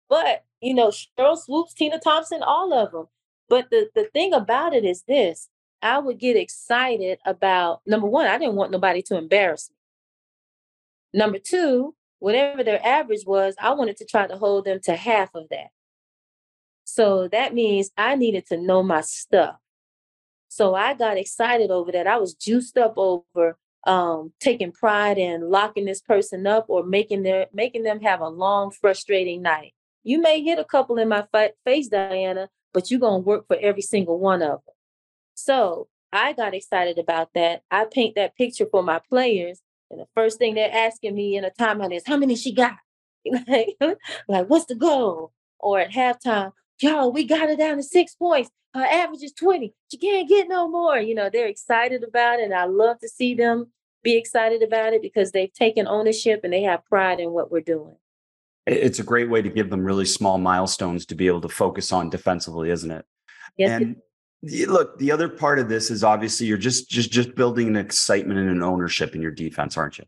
but 0.09 0.43
you 0.61 0.73
know, 0.73 0.89
Sheryl 0.89 1.37
Swoopes, 1.37 1.73
Tina 1.73 1.99
Thompson, 1.99 2.41
all 2.41 2.73
of 2.73 2.91
them. 2.91 3.07
But 3.49 3.69
the, 3.69 3.89
the 3.95 4.05
thing 4.13 4.33
about 4.33 4.73
it 4.73 4.85
is 4.85 5.03
this 5.03 5.49
I 5.81 5.99
would 5.99 6.17
get 6.17 6.37
excited 6.37 7.19
about 7.25 7.81
number 7.85 8.07
one, 8.07 8.27
I 8.27 8.37
didn't 8.37 8.55
want 8.55 8.71
nobody 8.71 9.01
to 9.03 9.17
embarrass 9.17 9.69
me. 9.69 11.19
Number 11.19 11.37
two, 11.37 11.95
whatever 12.23 12.63
their 12.63 12.79
average 12.85 13.25
was, 13.25 13.53
I 13.59 13.73
wanted 13.73 13.97
to 13.97 14.05
try 14.05 14.27
to 14.27 14.37
hold 14.37 14.63
them 14.63 14.79
to 14.85 14.95
half 14.95 15.35
of 15.35 15.49
that. 15.49 15.71
So 16.85 17.27
that 17.27 17.53
means 17.53 17.91
I 17.97 18.15
needed 18.15 18.45
to 18.47 18.55
know 18.55 18.81
my 18.81 19.01
stuff. 19.01 19.57
So 20.47 20.73
I 20.73 20.93
got 20.93 21.17
excited 21.17 21.69
over 21.69 21.91
that. 21.91 22.07
I 22.07 22.15
was 22.15 22.33
juiced 22.33 22.77
up 22.77 22.93
over 22.95 23.57
um, 23.85 24.31
taking 24.39 24.71
pride 24.71 25.17
in 25.17 25.49
locking 25.49 25.83
this 25.83 25.99
person 25.99 26.47
up 26.47 26.67
or 26.69 26.85
making 26.85 27.23
their 27.23 27.47
making 27.51 27.83
them 27.83 27.99
have 27.99 28.21
a 28.21 28.29
long, 28.29 28.71
frustrating 28.71 29.41
night. 29.41 29.73
You 30.03 30.21
may 30.21 30.41
hit 30.41 30.59
a 30.59 30.63
couple 30.63 30.97
in 30.99 31.09
my 31.09 31.27
face, 31.65 31.89
Diana, 31.89 32.47
but 32.73 32.89
you're 32.89 33.01
gonna 33.01 33.17
work 33.17 33.47
for 33.47 33.57
every 33.59 33.81
single 33.81 34.17
one 34.17 34.41
of 34.41 34.61
them. 34.65 34.75
So 35.33 35.89
I 36.13 36.31
got 36.31 36.53
excited 36.53 36.99
about 36.99 37.33
that. 37.33 37.63
I 37.69 37.83
paint 37.83 38.15
that 38.15 38.37
picture 38.37 38.67
for 38.71 38.81
my 38.81 39.01
players, 39.09 39.61
and 39.93 40.01
the 40.01 40.07
first 40.15 40.37
thing 40.37 40.55
they're 40.55 40.73
asking 40.73 41.15
me 41.15 41.37
in 41.37 41.45
a 41.45 41.51
timeout 41.51 41.95
is, 41.95 42.03
"How 42.05 42.17
many 42.17 42.35
she 42.35 42.53
got?" 42.53 42.77
like, 43.47 43.77
like, 44.27 44.47
what's 44.47 44.65
the 44.65 44.75
goal? 44.75 45.31
Or 45.59 45.79
at 45.79 45.91
halftime, 45.91 46.51
yo, 46.79 47.07
we 47.07 47.23
got 47.23 47.49
it 47.49 47.57
down 47.57 47.77
to 47.77 47.83
six 47.83 48.15
points 48.15 48.49
her 48.73 48.85
average 48.85 49.21
is 49.21 49.33
20. 49.33 49.73
She 49.91 49.97
can't 49.97 50.27
get 50.27 50.47
no 50.47 50.67
more. 50.67 50.97
You 50.97 51.15
know, 51.15 51.29
they're 51.31 51.47
excited 51.47 52.03
about 52.03 52.39
it. 52.39 52.45
And 52.45 52.53
I 52.53 52.65
love 52.65 52.99
to 52.99 53.09
see 53.09 53.35
them 53.35 53.71
be 54.03 54.17
excited 54.17 54.63
about 54.63 54.93
it 54.93 55.01
because 55.01 55.31
they've 55.31 55.53
taken 55.53 55.87
ownership 55.87 56.41
and 56.43 56.51
they 56.51 56.63
have 56.63 56.85
pride 56.85 57.19
in 57.19 57.31
what 57.31 57.51
we're 57.51 57.61
doing. 57.61 57.95
It's 58.65 58.99
a 58.99 59.03
great 59.03 59.29
way 59.29 59.41
to 59.41 59.49
give 59.49 59.69
them 59.69 59.83
really 59.83 60.05
small 60.05 60.37
milestones 60.37 61.05
to 61.07 61.15
be 61.15 61.27
able 61.27 61.41
to 61.41 61.49
focus 61.49 61.91
on 61.91 62.09
defensively, 62.09 62.69
isn't 62.69 62.91
it? 62.91 63.05
Yes. 63.57 63.71
And 63.71 63.91
it 63.91 63.97
look, 64.43 64.97
the 64.99 65.11
other 65.11 65.29
part 65.29 65.59
of 65.59 65.69
this 65.69 65.89
is 65.89 66.03
obviously 66.03 66.47
you're 66.47 66.57
just 66.57 66.89
just 66.89 67.11
just 67.11 67.35
building 67.35 67.67
an 67.67 67.75
excitement 67.75 68.39
and 68.39 68.49
an 68.49 68.63
ownership 68.63 69.15
in 69.15 69.21
your 69.21 69.31
defense, 69.31 69.77
aren't 69.77 69.97
you? 69.97 70.05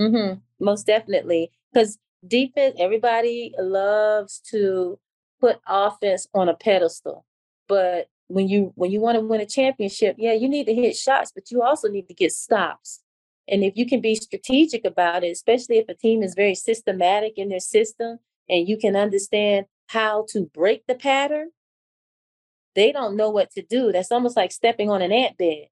Mm-hmm. 0.00 0.38
Most 0.64 0.86
definitely. 0.86 1.50
Because 1.72 1.98
defense, 2.26 2.76
everybody 2.78 3.52
loves 3.58 4.40
to 4.50 4.98
put 5.40 5.60
offense 5.66 6.26
on 6.34 6.48
a 6.48 6.54
pedestal. 6.54 7.24
But 7.68 8.08
when 8.28 8.48
you 8.48 8.72
when 8.74 8.90
you 8.90 9.00
want 9.00 9.16
to 9.16 9.20
win 9.20 9.40
a 9.40 9.46
championship, 9.46 10.16
yeah, 10.18 10.32
you 10.32 10.48
need 10.48 10.66
to 10.66 10.74
hit 10.74 10.96
shots, 10.96 11.32
but 11.34 11.50
you 11.50 11.62
also 11.62 11.88
need 11.88 12.08
to 12.08 12.14
get 12.14 12.32
stops. 12.32 13.00
And 13.46 13.62
if 13.62 13.76
you 13.76 13.86
can 13.86 14.00
be 14.00 14.14
strategic 14.14 14.86
about 14.86 15.22
it, 15.22 15.30
especially 15.30 15.76
if 15.76 15.88
a 15.88 15.94
team 15.94 16.22
is 16.22 16.34
very 16.34 16.54
systematic 16.54 17.34
in 17.36 17.50
their 17.50 17.60
system 17.60 18.18
and 18.48 18.66
you 18.66 18.78
can 18.78 18.96
understand 18.96 19.66
how 19.88 20.24
to 20.30 20.46
break 20.54 20.86
the 20.86 20.94
pattern, 20.94 21.50
they 22.74 22.92
don't 22.92 23.16
know 23.16 23.30
what 23.30 23.50
to 23.52 23.62
do. 23.62 23.92
That's 23.92 24.12
almost 24.12 24.36
like 24.36 24.52
stepping 24.52 24.90
on 24.90 25.02
an 25.02 25.12
ant 25.12 25.38
bed. 25.38 25.66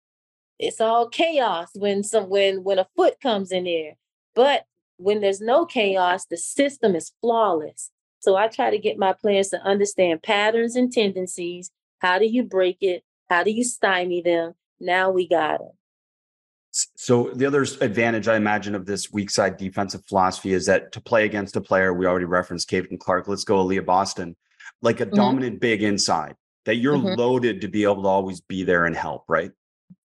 It's 0.59 0.81
all 0.81 1.09
chaos 1.09 1.69
when 1.75 2.05
some 2.05 2.29
when 2.29 2.63
when 2.63 2.79
a 2.79 2.87
foot 2.97 3.21
comes 3.21 3.51
in 3.51 3.65
there. 3.65 3.95
But 4.35 4.65
when 4.97 5.21
there's 5.21 5.41
no 5.41 5.67
chaos, 5.67 6.27
the 6.27 6.37
system 6.37 6.95
is 6.95 7.13
flawless. 7.21 7.91
So 8.21 8.37
I 8.37 8.47
try 8.47 8.71
to 8.71 8.79
get 8.79 8.99
my 8.99 9.13
players 9.13 9.49
to 9.49 9.61
understand 9.63 10.23
patterns 10.23 10.77
and 10.77 10.93
tendencies. 10.93 11.71
How 11.99 12.19
do 12.19 12.27
you 12.27 12.45
break 12.45 12.79
it? 12.81 13.03
How 13.29 13.43
do 13.43 13.51
you 13.51 13.65
stymie 13.65 14.23
them? 14.23 14.55
Now 14.79 15.11
we 15.11 15.27
got 15.27 15.59
them. 15.59 15.71
So 16.71 17.31
the 17.35 17.45
other 17.45 17.63
advantage 17.81 18.29
I 18.29 18.37
imagine 18.37 18.75
of 18.75 18.87
this 18.87 19.13
weak 19.13 19.31
side 19.31 19.57
defensive 19.57 20.05
philosophy 20.07 20.53
is 20.53 20.67
that 20.67 20.93
to 20.93 21.01
play 21.01 21.25
against 21.25 21.57
a 21.57 21.61
player, 21.61 21.93
we 21.93 22.07
already 22.07 22.25
referenced 22.25 22.71
Caitlin 22.71 22.99
Clark. 22.99 23.29
Let's 23.29 23.45
go 23.45 23.63
Aliyah 23.63 23.85
Boston, 23.85 24.37
like 24.81 25.01
a 25.01 25.07
mm-hmm. 25.07 25.17
dominant 25.17 25.61
big 25.61 25.83
inside 25.83 26.37
that 26.65 26.77
you're 26.77 26.97
mm-hmm. 26.97 27.19
loaded 27.19 27.61
to 27.61 27.69
be 27.69 27.85
able 27.85 28.03
to 28.03 28.09
always 28.09 28.41
be 28.41 28.65
there 28.65 28.87
and 28.87 28.97
help, 28.97 29.25
right? 29.29 29.53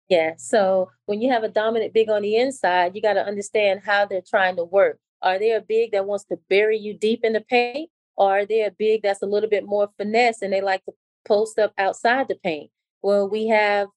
Yeah. 0.09 0.33
So 0.37 0.89
when 1.05 1.21
you 1.21 1.31
have 1.31 1.43
a 1.43 1.49
dominant 1.49 1.93
big 1.93 2.09
on 2.09 2.21
the 2.21 2.37
inside, 2.37 2.95
you 2.95 3.01
got 3.01 3.13
to 3.13 3.25
understand 3.25 3.81
how 3.85 4.05
they're 4.05 4.21
trying 4.27 4.55
to 4.55 4.63
work. 4.63 4.99
Are 5.21 5.37
they 5.37 5.51
a 5.51 5.61
big 5.61 5.91
that 5.91 6.05
wants 6.05 6.25
to 6.25 6.37
bury 6.49 6.77
you 6.77 6.93
deep 6.93 7.23
in 7.23 7.33
the 7.33 7.41
paint? 7.41 7.89
Or 8.15 8.39
are 8.39 8.45
they 8.45 8.63
a 8.63 8.71
big 8.71 9.03
that's 9.03 9.21
a 9.21 9.27
little 9.27 9.49
bit 9.49 9.65
more 9.65 9.89
finesse 9.97 10.41
and 10.41 10.51
they 10.51 10.61
like 10.61 10.83
to 10.85 10.93
post 11.25 11.59
up 11.59 11.73
outside 11.77 12.27
the 12.27 12.35
paint? 12.35 12.71
Well, 13.01 13.29
we 13.29 13.47
have 13.47 13.89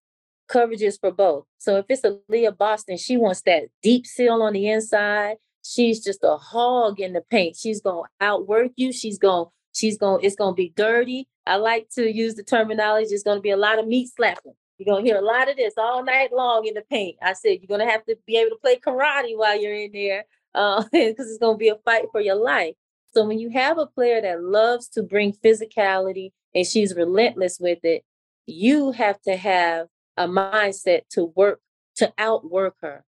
coverages 0.51 0.99
for 1.01 1.11
both. 1.11 1.47
So 1.59 1.77
if 1.77 1.87
it's 1.89 2.05
a 2.05 2.19
Leah 2.29 2.53
Boston, 2.53 2.99
she 2.99 3.17
wants 3.17 3.43
that 3.43 3.65
deep 3.83 4.07
seal 4.07 4.43
on 4.43 4.53
the 4.53 4.69
inside. 4.69 5.37
She's 5.63 6.03
just 6.03 6.21
a 6.23 6.37
hog 6.37 7.01
in 7.01 7.13
the 7.13 7.23
paint. 7.31 7.57
She's 7.57 7.81
gonna 7.81 8.09
outwork 8.21 8.73
you. 8.77 8.93
She's 8.93 9.19
gonna, 9.19 9.47
she's 9.73 9.99
gonna, 9.99 10.23
it's 10.23 10.37
gonna 10.37 10.55
be 10.55 10.73
dirty. 10.77 11.29
I 11.47 11.57
like 11.57 11.89
to 11.95 12.11
use 12.11 12.35
the 12.35 12.43
terminology. 12.43 13.15
It's 13.15 13.23
gonna 13.23 13.41
be 13.41 13.51
a 13.51 13.57
lot 13.57 13.79
of 13.79 13.87
meat 13.87 14.11
slapping. 14.15 14.55
You're 14.79 14.95
gonna 14.95 15.07
hear 15.07 15.19
a 15.19 15.25
lot 15.25 15.51
of 15.51 15.57
this 15.57 15.75
all 15.77 16.05
night 16.05 16.33
long 16.33 16.67
in 16.67 16.75
the 16.75 16.83
paint. 16.83 17.17
I 17.23 17.35
said 17.35 17.59
you're 17.61 17.79
gonna 17.79 17.91
have 17.91 18.05
to 18.07 18.17
be 18.27 18.37
able 18.37 18.51
to 18.51 18.61
play 18.61 18.77
karate 18.77 19.37
while 19.37 19.61
you're 19.61 19.75
in 19.75 19.93
there, 19.93 20.25
because 20.53 20.85
uh, 20.95 20.99
it's 21.09 21.39
gonna 21.39 21.59
be 21.59 21.69
a 21.69 21.77
fight 21.85 22.07
for 22.13 22.21
your 22.21 22.37
life. 22.37 22.75
So 23.13 23.25
when 23.27 23.39
you 23.39 23.51
have 23.51 23.79
a 23.79 23.87
player 23.87 24.21
that 24.21 24.43
loves 24.43 24.89
to 24.91 25.03
bring 25.03 25.33
physicality 25.33 26.33
and 26.55 26.67
she's 26.67 26.95
relentless 26.95 27.59
with 27.59 27.81
it, 27.85 28.05
you 28.47 28.93
have 28.93 29.21
to 29.23 29.37
have 29.37 29.89
a 30.17 30.29
mindset 30.29 31.03
to 31.11 31.25
work 31.25 31.61
to 31.97 32.13
outwork 32.19 32.77
her. 32.83 33.05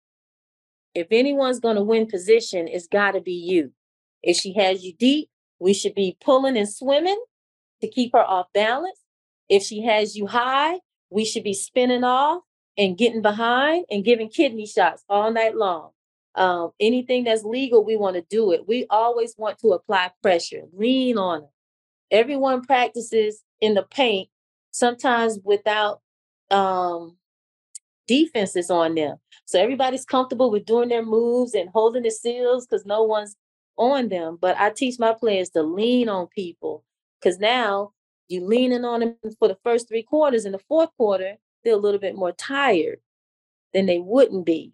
If 0.93 1.07
anyone's 1.11 1.59
going 1.59 1.77
to 1.77 1.83
win 1.83 2.07
position, 2.07 2.67
it's 2.67 2.87
got 2.87 3.11
to 3.11 3.21
be 3.21 3.33
you. 3.33 3.71
If 4.21 4.37
she 4.37 4.53
has 4.53 4.83
you 4.83 4.93
deep, 4.93 5.29
we 5.61 5.73
should 5.73 5.93
be 5.93 6.17
pulling 6.19 6.57
and 6.57 6.67
swimming 6.67 7.21
to 7.81 7.87
keep 7.87 8.13
her 8.13 8.23
off 8.23 8.47
balance. 8.53 8.99
If 9.47 9.61
she 9.63 9.83
has 9.83 10.15
you 10.15 10.25
high, 10.25 10.79
we 11.11 11.23
should 11.23 11.43
be 11.43 11.53
spinning 11.53 12.03
off 12.03 12.41
and 12.77 12.97
getting 12.97 13.21
behind 13.21 13.85
and 13.91 14.03
giving 14.03 14.29
kidney 14.29 14.65
shots 14.65 15.03
all 15.07 15.31
night 15.31 15.55
long. 15.55 15.91
Um, 16.33 16.71
anything 16.79 17.25
that's 17.25 17.43
legal, 17.43 17.85
we 17.85 17.95
want 17.95 18.15
to 18.15 18.25
do 18.29 18.51
it. 18.53 18.67
We 18.67 18.87
always 18.89 19.35
want 19.37 19.59
to 19.59 19.73
apply 19.73 20.11
pressure, 20.23 20.63
lean 20.73 21.17
on 21.17 21.43
it. 21.43 21.49
Everyone 22.09 22.63
practices 22.63 23.43
in 23.59 23.75
the 23.75 23.83
paint, 23.83 24.29
sometimes 24.71 25.39
without 25.43 26.01
um, 26.49 27.17
defenses 28.07 28.71
on 28.71 28.95
them. 28.95 29.17
So 29.45 29.61
everybody's 29.61 30.05
comfortable 30.05 30.49
with 30.49 30.65
doing 30.65 30.89
their 30.89 31.05
moves 31.05 31.53
and 31.53 31.69
holding 31.69 32.03
the 32.03 32.11
seals 32.11 32.65
because 32.65 32.85
no 32.85 33.03
one's 33.03 33.35
on 33.81 34.09
them. 34.09 34.37
But 34.39 34.57
I 34.57 34.69
teach 34.69 34.99
my 34.99 35.13
players 35.13 35.49
to 35.49 35.63
lean 35.63 36.07
on 36.07 36.27
people 36.27 36.83
because 37.19 37.39
now 37.39 37.91
you 38.27 38.45
leaning 38.45 38.85
on 38.85 39.01
them 39.01 39.15
for 39.39 39.47
the 39.47 39.57
first 39.63 39.87
three 39.87 40.03
quarters. 40.03 40.45
In 40.45 40.51
the 40.51 40.59
fourth 40.59 40.89
quarter, 40.95 41.37
they're 41.63 41.73
a 41.73 41.77
little 41.77 41.99
bit 41.99 42.15
more 42.15 42.31
tired 42.31 42.99
than 43.73 43.87
they 43.87 43.99
wouldn't 43.99 44.45
be 44.45 44.73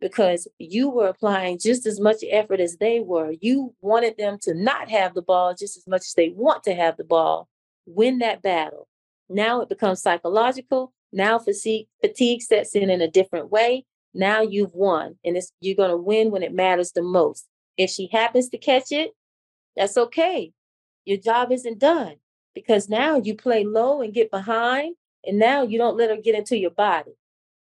because 0.00 0.46
you 0.58 0.88
were 0.90 1.08
applying 1.08 1.58
just 1.58 1.86
as 1.86 1.98
much 1.98 2.16
effort 2.30 2.60
as 2.60 2.76
they 2.76 3.00
were. 3.00 3.34
You 3.40 3.74
wanted 3.80 4.16
them 4.16 4.38
to 4.42 4.54
not 4.54 4.88
have 4.90 5.14
the 5.14 5.22
ball 5.22 5.54
just 5.54 5.76
as 5.76 5.86
much 5.86 6.02
as 6.02 6.14
they 6.14 6.30
want 6.30 6.62
to 6.64 6.74
have 6.74 6.96
the 6.96 7.04
ball. 7.04 7.48
Win 7.86 8.18
that 8.18 8.42
battle. 8.42 8.88
Now 9.28 9.60
it 9.60 9.68
becomes 9.68 10.02
psychological. 10.02 10.92
Now 11.12 11.38
fatigue, 11.38 11.88
fatigue 12.00 12.42
sets 12.42 12.74
in 12.74 12.90
in 12.90 13.00
a 13.00 13.10
different 13.10 13.50
way. 13.50 13.84
Now 14.14 14.40
you've 14.40 14.74
won, 14.74 15.16
and 15.24 15.36
it's, 15.36 15.52
you're 15.60 15.76
going 15.76 15.90
to 15.90 15.96
win 15.96 16.30
when 16.30 16.42
it 16.42 16.54
matters 16.54 16.92
the 16.92 17.02
most. 17.02 17.46
If 17.76 17.90
she 17.90 18.08
happens 18.12 18.48
to 18.50 18.58
catch 18.58 18.92
it, 18.92 19.12
that's 19.76 19.96
okay. 19.96 20.52
Your 21.04 21.18
job 21.18 21.52
isn't 21.52 21.78
done 21.78 22.16
because 22.54 22.88
now 22.88 23.16
you 23.16 23.34
play 23.34 23.64
low 23.64 24.00
and 24.00 24.14
get 24.14 24.30
behind, 24.30 24.96
and 25.24 25.38
now 25.38 25.62
you 25.62 25.78
don't 25.78 25.96
let 25.96 26.10
her 26.10 26.16
get 26.16 26.34
into 26.34 26.56
your 26.56 26.70
body. 26.70 27.12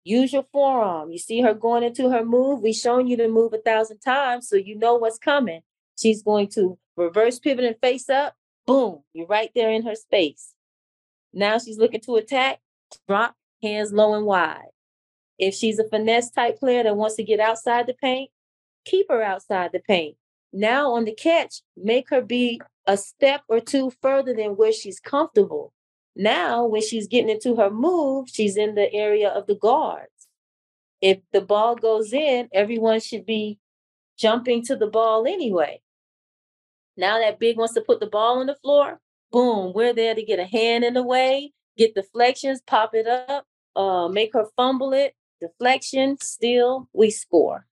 Use 0.04 0.32
your 0.32 0.46
forearm. 0.52 1.10
You 1.10 1.18
see 1.18 1.40
her 1.40 1.54
going 1.54 1.82
into 1.82 2.10
her 2.10 2.24
move. 2.24 2.60
We've 2.60 2.74
shown 2.74 3.08
you 3.08 3.16
to 3.16 3.28
move 3.28 3.52
a 3.52 3.58
thousand 3.58 3.98
times, 3.98 4.48
so 4.48 4.56
you 4.56 4.78
know 4.78 4.94
what's 4.96 5.18
coming. 5.18 5.62
She's 5.98 6.22
going 6.22 6.48
to 6.48 6.78
reverse 6.96 7.38
pivot 7.38 7.64
and 7.64 7.76
face 7.80 8.08
up. 8.08 8.36
Boom, 8.66 9.02
you're 9.12 9.26
right 9.26 9.50
there 9.54 9.70
in 9.70 9.84
her 9.86 9.94
space. 9.94 10.52
Now 11.32 11.58
she's 11.58 11.78
looking 11.78 12.00
to 12.02 12.16
attack. 12.16 12.60
Drop, 13.08 13.34
hands 13.62 13.92
low 13.92 14.14
and 14.14 14.26
wide. 14.26 14.70
If 15.38 15.54
she's 15.54 15.78
a 15.78 15.88
finesse 15.88 16.30
type 16.30 16.58
player 16.58 16.82
that 16.82 16.96
wants 16.96 17.16
to 17.16 17.24
get 17.24 17.40
outside 17.40 17.86
the 17.86 17.94
paint, 17.94 18.30
keep 18.86 19.06
her 19.10 19.22
outside 19.22 19.72
the 19.72 19.80
paint. 19.80 20.16
Now 20.52 20.94
on 20.94 21.04
the 21.04 21.14
catch, 21.14 21.60
make 21.76 22.08
her 22.08 22.22
be 22.22 22.62
a 22.86 22.96
step 22.96 23.42
or 23.48 23.60
two 23.60 23.92
further 24.00 24.32
than 24.32 24.56
where 24.56 24.72
she's 24.72 25.00
comfortable. 25.00 25.74
Now, 26.14 26.64
when 26.64 26.80
she's 26.80 27.08
getting 27.08 27.28
into 27.28 27.56
her 27.56 27.68
move, 27.68 28.30
she's 28.30 28.56
in 28.56 28.74
the 28.74 28.90
area 28.94 29.28
of 29.28 29.46
the 29.46 29.56
guards. 29.56 30.28
If 31.02 31.18
the 31.32 31.42
ball 31.42 31.76
goes 31.76 32.14
in, 32.14 32.48
everyone 32.54 33.00
should 33.00 33.26
be 33.26 33.58
jumping 34.16 34.64
to 34.64 34.76
the 34.76 34.86
ball 34.86 35.26
anyway. 35.26 35.82
Now 36.96 37.18
that 37.18 37.38
big 37.38 37.58
wants 37.58 37.74
to 37.74 37.82
put 37.82 38.00
the 38.00 38.06
ball 38.06 38.38
on 38.38 38.46
the 38.46 38.56
floor, 38.56 38.98
boom, 39.30 39.74
we're 39.74 39.92
there 39.92 40.14
to 40.14 40.22
get 40.22 40.38
a 40.38 40.46
hand 40.46 40.84
in 40.84 40.94
the 40.94 41.02
way, 41.02 41.52
get 41.76 41.94
deflections, 41.94 42.62
pop 42.66 42.94
it 42.94 43.06
up, 43.06 43.44
uh, 43.74 44.08
make 44.08 44.32
her 44.32 44.46
fumble 44.56 44.94
it, 44.94 45.14
deflection, 45.38 46.16
still, 46.22 46.88
we 46.94 47.10
score. 47.10 47.66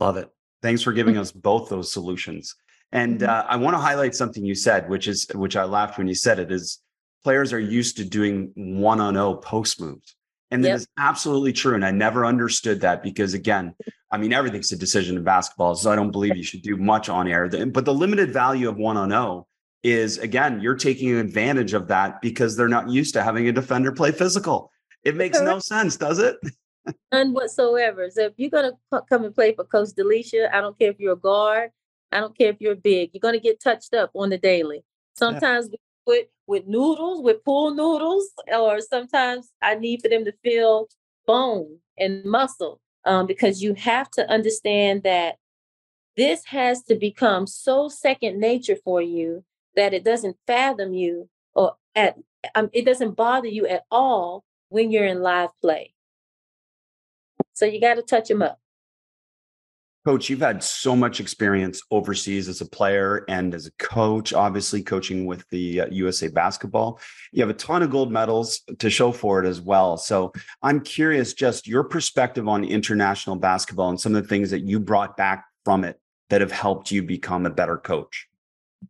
Love 0.00 0.16
it. 0.16 0.30
Thanks 0.62 0.82
for 0.82 0.92
giving 0.92 1.16
us 1.16 1.30
both 1.32 1.68
those 1.68 1.92
solutions. 1.92 2.54
And 2.92 3.20
mm-hmm. 3.20 3.30
uh, 3.30 3.44
I 3.48 3.56
want 3.56 3.74
to 3.74 3.80
highlight 3.80 4.14
something 4.14 4.44
you 4.44 4.54
said, 4.54 4.88
which 4.88 5.08
is 5.08 5.26
which 5.34 5.56
I 5.56 5.64
laughed 5.64 5.98
when 5.98 6.08
you 6.08 6.14
said 6.14 6.38
it 6.38 6.50
is 6.50 6.80
players 7.24 7.52
are 7.52 7.60
used 7.60 7.96
to 7.98 8.04
doing 8.04 8.52
one 8.54 9.00
on 9.00 9.14
zero 9.14 9.34
post 9.34 9.80
moves. 9.80 10.14
And 10.50 10.64
that 10.64 10.68
yep. 10.68 10.76
is 10.78 10.86
absolutely 10.98 11.52
true. 11.52 11.74
And 11.74 11.84
I 11.84 11.90
never 11.90 12.24
understood 12.24 12.80
that 12.80 13.02
because, 13.02 13.34
again, 13.34 13.74
I 14.10 14.16
mean, 14.16 14.32
everything's 14.32 14.72
a 14.72 14.78
decision 14.78 15.18
in 15.18 15.22
basketball. 15.22 15.74
So 15.74 15.90
I 15.90 15.96
don't 15.96 16.10
believe 16.10 16.36
you 16.36 16.42
should 16.42 16.62
do 16.62 16.78
much 16.78 17.10
on 17.10 17.28
air. 17.28 17.48
But 17.66 17.84
the 17.84 17.92
limited 17.92 18.32
value 18.32 18.68
of 18.68 18.78
one 18.78 18.96
on 18.96 19.10
zero 19.10 19.46
is, 19.82 20.16
again, 20.18 20.60
you're 20.60 20.74
taking 20.74 21.14
advantage 21.16 21.74
of 21.74 21.88
that 21.88 22.22
because 22.22 22.56
they're 22.56 22.68
not 22.68 22.88
used 22.88 23.12
to 23.14 23.22
having 23.22 23.46
a 23.48 23.52
defender 23.52 23.92
play 23.92 24.10
physical. 24.10 24.70
It 25.04 25.16
makes 25.16 25.38
no 25.40 25.58
sense, 25.58 25.96
does 25.96 26.18
it? 26.18 26.36
None 27.12 27.32
whatsoever. 27.32 28.08
So 28.10 28.22
if 28.26 28.32
you're 28.36 28.50
going 28.50 28.72
to 28.72 29.02
come 29.08 29.24
and 29.24 29.34
play 29.34 29.54
for 29.54 29.64
Coach 29.64 29.90
DeLisha, 29.90 30.52
I 30.52 30.60
don't 30.60 30.78
care 30.78 30.90
if 30.90 31.00
you're 31.00 31.14
a 31.14 31.16
guard, 31.16 31.70
I 32.12 32.20
don't 32.20 32.36
care 32.36 32.50
if 32.50 32.56
you're 32.60 32.74
big, 32.74 33.10
you're 33.12 33.20
going 33.20 33.34
to 33.34 33.40
get 33.40 33.60
touched 33.60 33.94
up 33.94 34.10
on 34.14 34.30
the 34.30 34.38
daily. 34.38 34.84
Sometimes 35.16 35.68
yeah. 35.70 35.78
with, 36.06 36.26
with 36.46 36.66
noodles, 36.66 37.22
with 37.22 37.44
pool 37.44 37.74
noodles, 37.74 38.28
or 38.54 38.80
sometimes 38.80 39.50
I 39.60 39.74
need 39.74 40.02
for 40.02 40.08
them 40.08 40.24
to 40.24 40.32
feel 40.42 40.88
bone 41.26 41.78
and 41.98 42.24
muscle 42.24 42.80
um, 43.04 43.26
because 43.26 43.62
you 43.62 43.74
have 43.74 44.10
to 44.12 44.28
understand 44.30 45.02
that 45.02 45.36
this 46.16 46.44
has 46.46 46.82
to 46.84 46.96
become 46.96 47.46
so 47.46 47.88
second 47.88 48.40
nature 48.40 48.76
for 48.84 49.00
you 49.00 49.44
that 49.76 49.94
it 49.94 50.04
doesn't 50.04 50.36
fathom 50.46 50.92
you 50.92 51.28
or 51.54 51.76
at 51.94 52.16
um, 52.54 52.70
it 52.72 52.84
doesn't 52.84 53.16
bother 53.16 53.48
you 53.48 53.66
at 53.66 53.84
all 53.90 54.44
when 54.68 54.90
you're 54.90 55.06
in 55.06 55.22
live 55.22 55.50
play. 55.60 55.94
So 57.58 57.66
you 57.66 57.80
got 57.80 57.94
to 57.94 58.02
touch 58.02 58.28
them 58.28 58.40
up. 58.40 58.60
Coach, 60.06 60.30
you've 60.30 60.38
had 60.38 60.62
so 60.62 60.94
much 60.94 61.18
experience 61.18 61.82
overseas 61.90 62.48
as 62.48 62.60
a 62.60 62.66
player 62.66 63.24
and 63.28 63.52
as 63.52 63.66
a 63.66 63.72
coach, 63.80 64.32
obviously 64.32 64.80
coaching 64.80 65.26
with 65.26 65.44
the 65.50 65.80
uh, 65.80 65.86
USA 65.90 66.28
basketball. 66.28 67.00
You 67.32 67.42
have 67.42 67.50
a 67.50 67.54
ton 67.54 67.82
of 67.82 67.90
gold 67.90 68.12
medals 68.12 68.60
to 68.78 68.88
show 68.88 69.10
for 69.10 69.42
it 69.42 69.48
as 69.48 69.60
well. 69.60 69.96
So 69.96 70.32
I'm 70.62 70.80
curious 70.80 71.34
just 71.34 71.66
your 71.66 71.82
perspective 71.82 72.46
on 72.46 72.62
international 72.62 73.34
basketball 73.34 73.88
and 73.88 74.00
some 74.00 74.14
of 74.14 74.22
the 74.22 74.28
things 74.28 74.52
that 74.52 74.60
you 74.60 74.78
brought 74.78 75.16
back 75.16 75.44
from 75.64 75.82
it 75.82 76.00
that 76.30 76.40
have 76.40 76.52
helped 76.52 76.92
you 76.92 77.02
become 77.02 77.44
a 77.44 77.50
better 77.50 77.76
coach. 77.76 78.28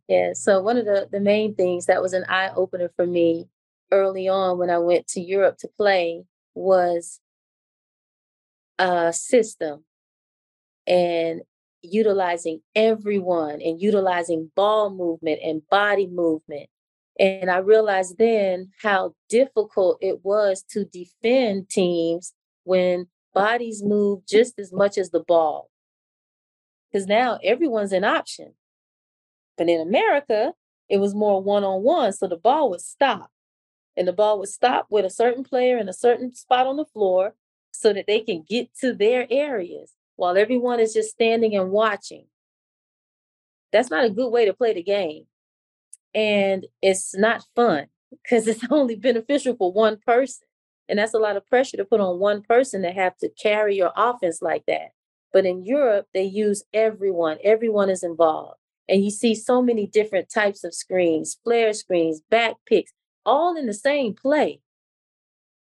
Yeah. 0.07 0.33
So 0.33 0.61
one 0.61 0.77
of 0.77 0.85
the, 0.85 1.09
the 1.11 1.19
main 1.19 1.55
things 1.55 1.87
that 1.87 2.03
was 2.03 2.13
an 2.13 2.25
eye 2.29 2.51
opener 2.55 2.91
for 2.95 3.07
me 3.07 3.47
early 3.91 4.27
on 4.27 4.59
when 4.59 4.69
I 4.69 4.77
went 4.77 5.07
to 5.07 5.21
Europe 5.21 5.57
to 5.57 5.67
play 5.67 6.23
was 6.53 7.19
a 8.79 9.13
system 9.13 9.83
and 10.87 11.41
utilizing 11.81 12.61
everyone 12.75 13.61
and 13.61 13.81
utilizing 13.81 14.51
ball 14.55 14.89
movement 14.89 15.39
and 15.43 15.61
body 15.69 16.07
movement. 16.07 16.69
And 17.19 17.51
I 17.51 17.57
realized 17.57 18.17
then 18.17 18.71
how 18.81 19.13
difficult 19.27 19.97
it 20.01 20.23
was 20.23 20.63
to 20.71 20.85
defend 20.85 21.69
teams 21.69 22.33
when 22.63 23.07
bodies 23.33 23.83
move 23.83 24.25
just 24.25 24.57
as 24.57 24.71
much 24.71 24.97
as 24.97 25.11
the 25.11 25.19
ball. 25.19 25.69
Because 26.91 27.07
now 27.07 27.37
everyone's 27.43 27.91
an 27.91 28.05
option. 28.05 28.53
But 29.57 29.69
in 29.69 29.81
America, 29.81 30.53
it 30.87 30.97
was 30.97 31.13
more 31.13 31.43
one 31.43 31.63
on 31.63 31.83
one. 31.83 32.13
So 32.13 32.27
the 32.27 32.37
ball 32.37 32.69
would 32.71 32.81
stop. 32.81 33.29
And 33.97 34.07
the 34.07 34.13
ball 34.13 34.39
would 34.39 34.49
stop 34.49 34.87
with 34.89 35.03
a 35.03 35.09
certain 35.09 35.43
player 35.43 35.77
in 35.77 35.89
a 35.89 35.93
certain 35.93 36.33
spot 36.33 36.67
on 36.67 36.77
the 36.77 36.85
floor 36.85 37.35
so 37.71 37.93
that 37.93 38.07
they 38.07 38.21
can 38.21 38.43
get 38.47 38.69
to 38.81 38.93
their 38.93 39.27
areas 39.29 39.93
while 40.15 40.37
everyone 40.37 40.79
is 40.79 40.93
just 40.93 41.11
standing 41.11 41.55
and 41.55 41.71
watching. 41.71 42.25
That's 43.71 43.89
not 43.89 44.05
a 44.05 44.09
good 44.09 44.29
way 44.29 44.45
to 44.45 44.53
play 44.53 44.73
the 44.73 44.83
game. 44.83 45.25
And 46.13 46.65
it's 46.81 47.15
not 47.15 47.45
fun 47.55 47.87
because 48.11 48.47
it's 48.47 48.65
only 48.71 48.95
beneficial 48.95 49.55
for 49.55 49.71
one 49.71 49.97
person. 50.05 50.47
And 50.87 50.97
that's 50.97 51.13
a 51.13 51.19
lot 51.19 51.37
of 51.37 51.45
pressure 51.45 51.77
to 51.77 51.85
put 51.85 52.01
on 52.01 52.19
one 52.19 52.41
person 52.41 52.81
to 52.81 52.91
have 52.91 53.15
to 53.17 53.29
carry 53.29 53.75
your 53.77 53.93
offense 53.95 54.41
like 54.41 54.65
that. 54.67 54.89
But 55.31 55.45
in 55.45 55.63
Europe, 55.63 56.07
they 56.13 56.23
use 56.23 56.63
everyone, 56.73 57.37
everyone 57.43 57.89
is 57.89 58.03
involved. 58.03 58.57
And 58.87 59.03
you 59.03 59.11
see 59.11 59.35
so 59.35 59.61
many 59.61 59.85
different 59.85 60.29
types 60.33 60.63
of 60.63 60.73
screens, 60.73 61.37
flare 61.43 61.73
screens, 61.73 62.21
back 62.31 62.55
picks, 62.65 62.91
all 63.23 63.55
in 63.55 63.67
the 63.67 63.73
same 63.73 64.15
play. 64.15 64.61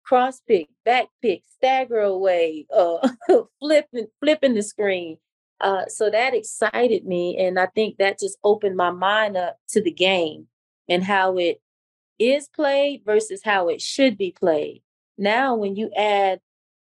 Cross 0.05 0.43
pick, 0.47 0.69
back 0.85 1.07
pick, 1.21 1.43
stagger 1.57 2.01
away, 2.01 2.67
uh, 2.75 3.09
flipping, 3.61 4.07
flipping 4.21 4.55
the 4.55 4.63
screen. 4.63 5.19
Uh, 5.61 5.87
so 5.87 6.11
that 6.11 6.35
excited 6.35 7.07
me. 7.07 7.39
And 7.39 7.59
I 7.59 7.67
think 7.67 7.99
that 7.99 8.19
just 8.19 8.37
opened 8.43 8.77
my 8.77 8.91
mind 8.91 9.37
up 9.37 9.59
to 9.69 9.81
the 9.81 9.93
game 9.93 10.49
and 10.89 11.05
how 11.05 11.39
it 11.39 11.61
is 12.19 12.49
played 12.49 13.03
versus 13.07 13.43
how 13.45 13.69
it 13.69 13.81
should 13.81 14.19
be 14.19 14.33
played. 14.33 14.83
Now, 15.17 15.55
when 15.55 15.77
you 15.77 15.91
add 15.97 16.41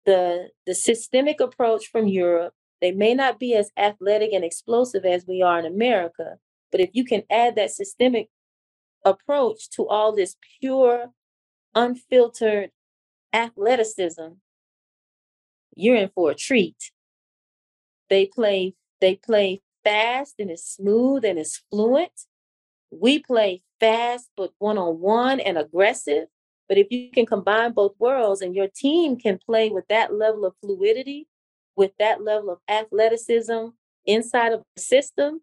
the 0.07 0.49
the 0.67 0.75
systemic 0.75 1.41
approach 1.41 1.87
from 1.87 2.07
Europe, 2.07 2.55
they 2.81 2.93
may 2.93 3.15
not 3.15 3.39
be 3.39 3.55
as 3.55 3.71
athletic 3.77 4.33
and 4.33 4.45
explosive 4.45 5.05
as 5.05 5.27
we 5.27 5.43
are 5.43 5.59
in 5.59 5.67
America, 5.67 6.37
but 6.71 6.81
if 6.81 6.91
you 6.93 7.05
can 7.05 7.23
add 7.31 7.57
that 7.57 7.71
systemic 7.71 8.29
approach 9.05 9.69
to 9.71 9.87
all 9.89 10.15
this 10.15 10.37
pure, 10.61 11.07
unfiltered 11.75 12.71
athleticism, 13.33 14.29
you're 15.77 15.97
in 15.97 16.11
for 16.15 16.31
a 16.31 16.35
treat. 16.35 16.91
They 18.09 18.27
play, 18.27 18.75
they 19.01 19.15
play 19.17 19.63
fast 19.85 20.35
and 20.39 20.51
it's 20.51 20.75
smooth 20.75 21.25
and 21.25 21.39
it's 21.39 21.63
fluent. 21.71 22.27
We 22.91 23.21
play 23.21 23.63
fast 23.79 24.31
but 24.37 24.53
one-on-one 24.59 25.41
and 25.41 25.57
aggressive. 25.57 26.27
But 26.69 26.79
if 26.79 26.89
you 26.91 27.11
can 27.11 27.27
combine 27.27 27.73
both 27.73 27.95
worlds 27.99 28.43
and 28.43 28.55
your 28.55 28.69
team 28.69 29.17
can 29.17 29.39
play 29.39 29.71
with 29.71 29.89
that 29.89 30.13
level 30.13 30.45
of 30.45 30.55
fluidity 30.61 31.27
with 31.77 31.93
that 31.99 32.23
level 32.23 32.51
of 32.51 32.59
athleticism 32.69 33.69
inside 34.05 34.53
of 34.53 34.63
the 34.77 34.83
system, 34.83 35.41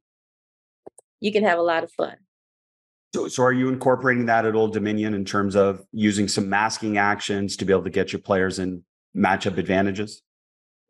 you 1.20 1.32
can 1.32 1.44
have 1.44 1.58
a 1.58 1.64
lot 1.64 1.84
of 1.84 1.92
fun. 1.92 2.16
So, 3.18 3.28
so 3.28 3.42
are 3.42 3.52
you 3.52 3.68
incorporating 3.68 4.28
that 4.28 4.46
at 4.46 4.54
Old 4.54 4.74
Dominion 4.74 5.16
in 5.16 5.26
terms 5.26 5.56
of 5.56 5.84
using 5.92 6.28
some 6.28 6.50
masking 6.50 7.00
actions 7.00 7.58
to 7.58 7.66
be 7.66 7.74
able 7.74 7.86
to 7.86 7.90
get 7.90 8.14
your 8.14 8.22
players 8.22 8.60
in 8.60 8.84
matchup 9.16 9.58
advantages? 9.58 10.22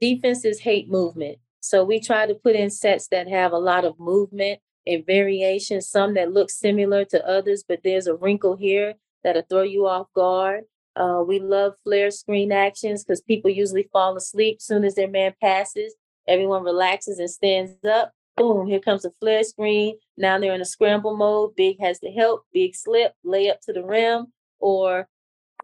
Defenses 0.01 0.59
hate 0.59 0.89
movement. 0.89 1.38
So 1.61 1.86
we 1.86 2.01
try 2.01 2.28
to 2.28 2.36
put 2.36 2.57
in 2.57 2.69
sets 2.69 3.07
that 3.11 3.30
have 3.30 3.53
a 3.53 3.57
lot 3.57 3.86
of 3.86 3.97
movement 3.97 4.59
and 4.86 5.05
variation, 5.05 5.80
some 5.80 6.15
that 6.15 6.34
look 6.34 6.49
similar 6.49 7.05
to 7.05 7.25
others, 7.25 7.63
but 7.65 7.80
there's 7.86 8.07
a 8.07 8.15
wrinkle 8.15 8.57
here 8.57 8.95
that'll 9.23 9.43
throw 9.43 9.61
you 9.61 9.88
off 9.88 10.07
guard. 10.13 10.65
Uh, 10.97 11.23
we 11.25 11.39
love 11.39 11.75
flare 11.86 12.11
screen 12.11 12.51
actions 12.51 13.05
because 13.05 13.21
people 13.21 13.49
usually 13.49 13.88
fall 13.93 14.17
asleep 14.17 14.61
soon 14.61 14.84
as 14.84 14.95
their 14.95 15.09
man 15.09 15.34
passes. 15.41 15.95
Everyone 16.28 16.65
relaxes 16.65 17.19
and 17.19 17.30
stands 17.30 17.71
up. 17.89 18.11
Boom, 18.38 18.67
here 18.67 18.79
comes 18.79 19.01
the 19.01 19.11
flare 19.19 19.43
screen. 19.43 19.97
Now 20.17 20.39
they're 20.39 20.53
in 20.53 20.61
a 20.61 20.65
scramble 20.65 21.17
mode. 21.17 21.55
Big 21.55 21.79
has 21.81 21.99
to 21.99 22.11
help. 22.11 22.45
Big 22.53 22.75
slip, 22.75 23.13
lay 23.23 23.49
up 23.49 23.61
to 23.61 23.73
the 23.73 23.83
rim, 23.83 24.27
or 24.59 25.07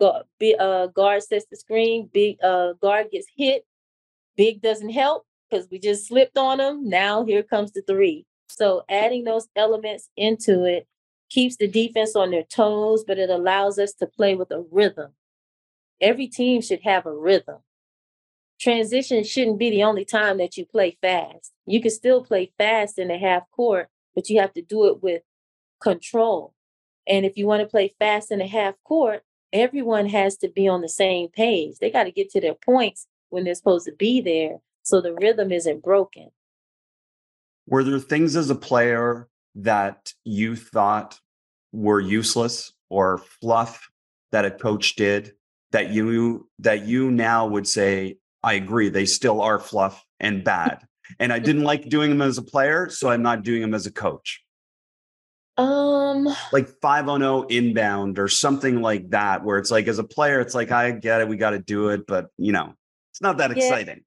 uh, 0.02 0.88
guard 0.88 1.24
sets 1.24 1.46
the 1.50 1.56
screen. 1.56 2.10
Big 2.14 2.38
uh, 2.44 2.74
guard 2.82 3.08
gets 3.12 3.28
hit. 3.36 3.66
Big 4.36 4.62
doesn't 4.62 4.90
help 4.90 5.26
because 5.50 5.68
we 5.70 5.80
just 5.80 6.08
slipped 6.08 6.38
on 6.38 6.58
them. 6.58 6.90
Now 6.90 7.24
here 7.24 7.44
comes 7.44 7.72
the 7.72 7.84
three. 7.84 8.26
So 8.50 8.84
adding 8.90 9.24
those 9.24 9.48
elements 9.56 10.10
into 10.18 10.66
it 10.66 10.88
keeps 11.30 11.58
the 11.58 11.68
defense 11.68 12.16
on 12.16 12.32
their 12.32 12.44
toes, 12.44 13.04
but 13.06 13.20
it 13.20 13.30
allows 13.30 13.80
us 13.80 13.94
to 13.94 14.08
play 14.08 14.36
with 14.36 14.52
a 14.52 14.64
rhythm 14.72 15.14
every 16.04 16.28
team 16.28 16.62
should 16.62 16.82
have 16.84 17.06
a 17.06 17.16
rhythm. 17.16 17.58
Transition 18.64 19.26
shouldn't 19.26 19.60
be 19.60 19.72
the 19.72 19.84
only 19.84 20.06
time 20.06 20.38
that 20.38 20.56
you 20.56 20.66
play 20.66 20.98
fast. 21.02 21.52
You 21.66 21.82
can 21.82 21.92
still 21.92 22.24
play 22.24 22.54
fast 22.58 22.98
in 22.98 23.10
the 23.10 23.18
half 23.18 23.44
court, 23.52 23.90
but 24.16 24.30
you 24.30 24.40
have 24.40 24.54
to 24.54 24.62
do 24.62 24.88
it 24.88 25.04
with 25.04 25.22
control. 25.82 26.54
And 27.06 27.26
if 27.26 27.36
you 27.36 27.46
want 27.46 27.62
to 27.62 27.68
play 27.68 27.94
fast 28.00 28.32
in 28.32 28.40
the 28.40 28.48
half 28.48 28.76
court, 28.86 29.24
everyone 29.52 30.08
has 30.08 30.38
to 30.38 30.48
be 30.48 30.66
on 30.70 30.80
the 30.80 30.88
same 30.88 31.28
page. 31.28 31.76
They 31.82 31.92
got 31.92 32.06
to 32.06 32.12
get 32.12 32.30
to 32.32 32.40
their 32.40 32.54
points 32.54 33.06
when 33.32 33.44
they're 33.44 33.54
supposed 33.54 33.86
to 33.88 33.92
be 33.92 34.22
there 34.22 34.60
so 34.82 35.02
the 35.02 35.14
rhythm 35.14 35.52
isn't 35.52 35.84
broken. 35.84 36.30
Were 37.68 37.84
there 37.84 38.00
things 38.00 38.38
as 38.38 38.50
a 38.50 38.56
player 38.56 39.28
that 39.56 40.14
you 40.24 40.56
thought 40.56 41.20
were 41.74 42.00
useless 42.00 42.72
or 42.90 43.18
fluff 43.18 43.90
that 44.32 44.46
a 44.46 44.52
coach 44.52 44.96
did 44.96 45.34
that 45.74 45.90
you 45.90 46.48
that 46.60 46.86
you 46.86 47.12
now 47.12 47.46
would 47.46 47.68
say 47.68 48.16
i 48.44 48.54
agree 48.54 48.90
they 48.90 49.06
still 49.06 49.42
are 49.42 49.60
fluff 49.60 50.04
and 50.20 50.44
bad 50.44 50.80
and 51.20 51.32
i 51.32 51.40
didn't 51.40 51.64
like 51.64 51.90
doing 51.90 52.10
them 52.10 52.22
as 52.22 52.38
a 52.38 52.42
player 52.42 52.90
so 52.90 53.10
i'm 53.10 53.22
not 53.22 53.44
doing 53.44 53.62
them 53.62 53.74
as 53.74 53.86
a 53.86 53.92
coach. 53.92 54.44
Um. 55.56 56.28
Like 56.52 56.68
510 56.82 57.56
inbound 57.56 58.18
or 58.18 58.28
something 58.28 58.82
like 58.82 59.12
that 59.12 59.44
where 59.44 59.60
it's 59.60 59.70
like 59.70 59.88
as 59.88 60.00
a 60.00 60.04
player 60.04 60.40
it's 60.40 60.56
like 60.56 60.72
i 60.72 60.90
get 60.92 61.22
it 61.22 61.28
we 61.28 61.38
got 61.38 61.52
to 61.52 61.60
do 61.60 61.90
it 61.90 62.08
but 62.08 62.30
you 62.38 62.52
know 62.52 62.74
it's 63.12 63.22
not 63.22 63.38
that 63.38 63.56
yeah. 63.56 63.64
exciting. 63.64 64.04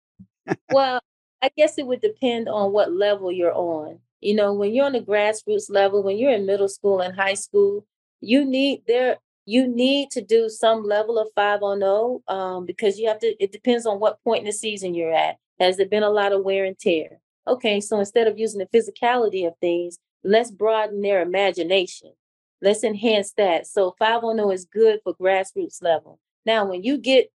Well 0.72 1.01
i 1.43 1.51
guess 1.57 1.78
it 1.78 1.87
would 1.87 2.01
depend 2.01 2.49
on 2.49 2.72
what 2.72 2.93
level 2.93 3.30
you're 3.30 3.55
on. 3.55 4.01
You 4.20 4.34
know 4.34 4.55
when 4.55 4.74
you're 4.74 4.87
on 4.87 4.93
the 4.93 5.01
grassroots 5.01 5.70
level 5.70 6.03
when 6.03 6.18
you're 6.18 6.32
in 6.32 6.47
middle 6.47 6.68
school 6.68 7.01
and 7.01 7.14
high 7.14 7.34
school 7.34 7.87
you 8.20 8.45
need 8.45 8.82
there 8.89 9.18
you 9.47 9.68
need 9.68 10.11
to 10.11 10.20
do 10.20 10.49
some 10.49 10.82
level 10.82 11.18
of 11.18 11.28
5 11.34 11.62
on 11.62 11.78
0 11.78 12.20
um, 12.28 12.66
because 12.66 12.99
you 12.99 13.09
have 13.09 13.20
to, 13.20 13.34
it 13.42 13.53
depends 13.53 13.86
on 13.86 14.01
what 14.01 14.22
point 14.24 14.40
in 14.40 14.47
the 14.47 14.53
season 14.53 14.92
you're 14.92 15.14
at. 15.14 15.36
Has 15.61 15.76
there 15.76 15.86
been 15.86 16.03
a 16.03 16.11
lot 16.11 16.32
of 16.32 16.44
wear 16.44 16.64
and 16.64 16.78
tear? 16.78 17.20
Okay, 17.47 17.80
so 17.80 18.01
instead 18.01 18.26
of 18.26 18.38
using 18.38 18.59
the 18.59 18.78
physicality 18.78 19.47
of 19.47 19.55
things, 19.61 19.99
let's 20.24 20.51
broaden 20.51 21.01
their 21.01 21.22
imagination. 21.22 22.12
Let's 22.61 22.82
enhance 22.82 23.32
that. 23.36 23.68
So 23.68 23.94
5 23.99 24.24
on 24.24 24.36
0 24.36 24.51
is 24.51 24.64
good 24.64 24.99
for 25.05 25.14
grassroots 25.14 25.80
level. 25.80 26.18
Now, 26.44 26.64
when 26.64 26.82
you 26.82 26.99
get 26.99 27.30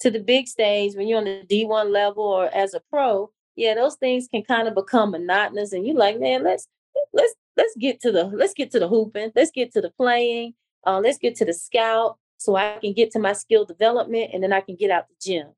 to 0.00 0.10
the 0.10 0.20
big 0.20 0.48
stage, 0.48 0.96
when 0.96 1.06
you're 1.06 1.18
on 1.18 1.24
the 1.24 1.44
D1 1.48 1.90
level 1.90 2.24
or 2.24 2.46
as 2.52 2.74
a 2.74 2.80
pro, 2.90 3.30
yeah, 3.54 3.74
those 3.74 3.96
things 3.96 4.28
can 4.28 4.42
kind 4.42 4.66
of 4.66 4.74
become 4.74 5.12
monotonous 5.12 5.72
and 5.72 5.86
you're 5.86 5.96
like, 5.96 6.18
man, 6.18 6.44
let's 6.44 6.68
let's 7.12 7.34
let's 7.56 7.74
get 7.76 8.00
to 8.00 8.12
the 8.12 8.24
let's 8.24 8.54
get 8.54 8.70
to 8.72 8.78
the 8.78 8.88
hooping, 8.88 9.32
let's 9.34 9.50
get 9.50 9.72
to 9.72 9.80
the 9.80 9.90
playing, 9.90 10.54
uh, 10.86 11.00
let's 11.00 11.18
get 11.18 11.36
to 11.36 11.44
the 11.44 11.52
scout 11.52 12.18
so 12.36 12.56
I 12.56 12.78
can 12.80 12.92
get 12.92 13.10
to 13.12 13.18
my 13.18 13.32
skill 13.32 13.64
development 13.64 14.30
and 14.32 14.42
then 14.42 14.52
I 14.52 14.60
can 14.60 14.76
get 14.76 14.90
out 14.90 15.06
the 15.08 15.14
gym. 15.20 15.48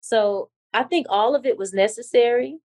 So 0.00 0.50
I 0.72 0.84
think 0.84 1.06
all 1.08 1.34
of 1.34 1.46
it 1.46 1.58
was 1.58 1.72
necessary. 1.72 2.58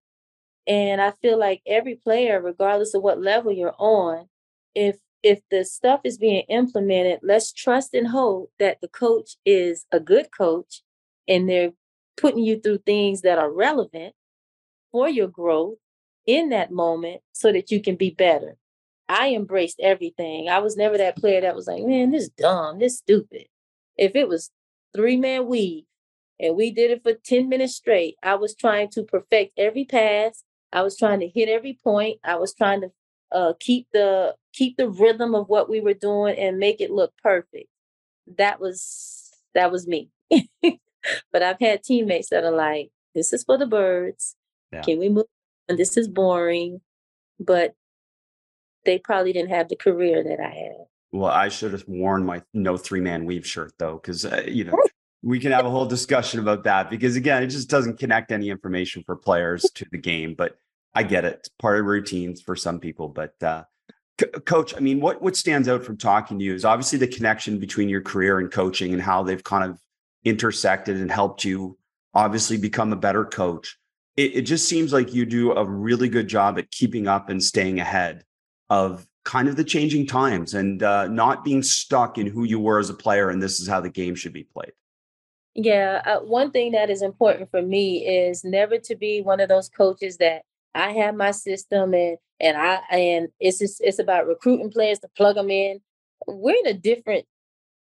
And 0.66 1.00
I 1.00 1.12
feel 1.22 1.38
like 1.38 1.62
every 1.66 1.94
player, 1.94 2.40
regardless 2.40 2.94
of 2.94 3.02
what 3.02 3.20
level 3.20 3.52
you're 3.52 3.76
on, 3.78 4.28
if 4.74 4.96
if 5.22 5.40
the 5.50 5.64
stuff 5.64 6.00
is 6.04 6.18
being 6.18 6.44
implemented, 6.48 7.20
let's 7.22 7.52
trust 7.52 7.94
and 7.94 8.06
hope 8.06 8.52
that 8.58 8.80
the 8.80 8.88
coach 8.88 9.36
is 9.44 9.84
a 9.90 9.98
good 9.98 10.28
coach 10.36 10.82
and 11.26 11.48
they're 11.48 11.72
putting 12.16 12.44
you 12.44 12.60
through 12.60 12.78
things 12.78 13.22
that 13.22 13.38
are 13.38 13.50
relevant 13.50 14.14
for 14.92 15.08
your 15.08 15.26
growth 15.26 15.78
in 16.26 16.50
that 16.50 16.70
moment 16.70 17.22
so 17.32 17.52
that 17.52 17.70
you 17.70 17.80
can 17.80 17.96
be 17.96 18.10
better. 18.10 18.56
I 19.08 19.34
embraced 19.34 19.80
everything. 19.80 20.48
I 20.48 20.58
was 20.58 20.76
never 20.76 20.98
that 20.98 21.16
player 21.16 21.40
that 21.40 21.54
was 21.54 21.66
like, 21.66 21.84
man, 21.84 22.10
this 22.10 22.28
dumb, 22.28 22.78
this 22.78 22.98
stupid. 22.98 23.46
If 23.96 24.16
it 24.16 24.28
was 24.28 24.50
three 24.94 25.16
man 25.16 25.46
weave 25.46 25.84
and 26.40 26.56
we 26.56 26.70
did 26.70 26.90
it 26.90 27.02
for 27.02 27.14
10 27.14 27.48
minutes 27.48 27.74
straight, 27.74 28.16
I 28.22 28.34
was 28.34 28.54
trying 28.54 28.90
to 28.90 29.04
perfect 29.04 29.58
every 29.58 29.84
pass. 29.84 30.42
I 30.72 30.82
was 30.82 30.96
trying 30.96 31.20
to 31.20 31.28
hit 31.28 31.48
every 31.48 31.78
point. 31.82 32.18
I 32.24 32.36
was 32.36 32.52
trying 32.52 32.82
to 32.82 32.90
uh, 33.32 33.52
keep 33.60 33.86
the 33.92 34.34
keep 34.52 34.76
the 34.76 34.88
rhythm 34.88 35.34
of 35.34 35.48
what 35.48 35.68
we 35.68 35.80
were 35.80 35.94
doing 35.94 36.36
and 36.38 36.58
make 36.58 36.80
it 36.80 36.90
look 36.90 37.12
perfect. 37.22 37.68
That 38.38 38.60
was 38.60 39.30
that 39.54 39.70
was 39.70 39.86
me. 39.86 40.10
but 41.32 41.42
I've 41.42 41.60
had 41.60 41.82
teammates 41.82 42.30
that 42.30 42.44
are 42.44 42.50
like, 42.50 42.90
this 43.14 43.32
is 43.32 43.44
for 43.44 43.56
the 43.56 43.66
birds. 43.66 44.36
Yeah. 44.72 44.82
Can 44.82 44.98
we 44.98 45.08
move 45.08 45.26
on? 45.68 45.76
this 45.76 45.96
is 45.96 46.08
boring, 46.08 46.80
but 47.40 47.74
they 48.86 48.98
probably 48.98 49.32
didn't 49.32 49.50
have 49.50 49.68
the 49.68 49.76
career 49.76 50.24
that 50.24 50.40
I 50.40 50.48
had. 50.48 50.86
Well, 51.12 51.30
I 51.30 51.48
should 51.48 51.72
have 51.72 51.84
worn 51.86 52.24
my 52.24 52.42
no 52.52 52.76
three 52.76 53.00
man 53.00 53.24
weave 53.24 53.46
shirt 53.46 53.72
though, 53.78 53.94
because 53.94 54.24
uh, 54.24 54.44
you 54.46 54.64
know 54.64 54.78
we 55.22 55.40
can 55.40 55.52
have 55.52 55.66
a 55.66 55.70
whole 55.70 55.86
discussion 55.86 56.40
about 56.40 56.64
that. 56.64 56.90
Because 56.90 57.16
again, 57.16 57.42
it 57.42 57.48
just 57.48 57.68
doesn't 57.68 57.98
connect 57.98 58.32
any 58.32 58.50
information 58.50 59.02
for 59.04 59.16
players 59.16 59.62
to 59.74 59.86
the 59.90 59.98
game. 59.98 60.34
But 60.34 60.58
I 60.94 61.02
get 61.02 61.24
it; 61.24 61.34
it's 61.40 61.48
part 61.48 61.78
of 61.78 61.86
routines 61.86 62.40
for 62.40 62.56
some 62.56 62.80
people. 62.80 63.08
But 63.08 63.34
uh, 63.42 63.64
C- 64.20 64.26
Coach, 64.44 64.74
I 64.76 64.80
mean, 64.80 65.00
what 65.00 65.22
what 65.22 65.36
stands 65.36 65.68
out 65.68 65.84
from 65.84 65.96
talking 65.96 66.38
to 66.38 66.44
you 66.44 66.54
is 66.54 66.64
obviously 66.64 66.98
the 66.98 67.08
connection 67.08 67.58
between 67.58 67.88
your 67.88 68.02
career 68.02 68.38
and 68.38 68.50
coaching, 68.50 68.92
and 68.92 69.02
how 69.02 69.22
they've 69.22 69.44
kind 69.44 69.70
of 69.70 69.78
intersected 70.24 70.96
and 70.96 71.10
helped 71.10 71.44
you 71.44 71.78
obviously 72.14 72.56
become 72.56 72.92
a 72.92 72.96
better 72.96 73.24
coach. 73.24 73.78
It, 74.16 74.36
it 74.36 74.42
just 74.42 74.68
seems 74.68 74.92
like 74.92 75.14
you 75.14 75.24
do 75.24 75.52
a 75.52 75.64
really 75.64 76.08
good 76.08 76.26
job 76.26 76.58
at 76.58 76.70
keeping 76.70 77.06
up 77.06 77.28
and 77.28 77.42
staying 77.42 77.78
ahead 77.78 78.24
of 78.70 79.06
kind 79.24 79.48
of 79.48 79.56
the 79.56 79.64
changing 79.64 80.06
times 80.06 80.54
and 80.54 80.82
uh, 80.82 81.08
not 81.08 81.44
being 81.44 81.62
stuck 81.62 82.16
in 82.16 82.26
who 82.26 82.44
you 82.44 82.60
were 82.60 82.78
as 82.78 82.90
a 82.90 82.94
player 82.94 83.28
and 83.28 83.42
this 83.42 83.60
is 83.60 83.68
how 83.68 83.80
the 83.80 83.90
game 83.90 84.14
should 84.14 84.32
be 84.32 84.44
played. 84.44 84.72
Yeah, 85.54 86.02
uh, 86.04 86.20
one 86.20 86.50
thing 86.50 86.72
that 86.72 86.90
is 86.90 87.02
important 87.02 87.50
for 87.50 87.62
me 87.62 88.06
is 88.06 88.44
never 88.44 88.78
to 88.78 88.94
be 88.94 89.22
one 89.22 89.40
of 89.40 89.48
those 89.48 89.68
coaches 89.68 90.18
that 90.18 90.42
I 90.74 90.90
have 90.92 91.14
my 91.14 91.30
system 91.30 91.94
and 91.94 92.18
and 92.38 92.56
I 92.56 92.80
and 92.90 93.28
it's 93.40 93.58
just 93.58 93.80
it's 93.80 93.98
about 93.98 94.26
recruiting 94.26 94.70
players 94.70 94.98
to 95.00 95.08
plug 95.16 95.36
them 95.36 95.50
in. 95.50 95.80
We're 96.26 96.56
in 96.56 96.66
a 96.66 96.74
different 96.74 97.24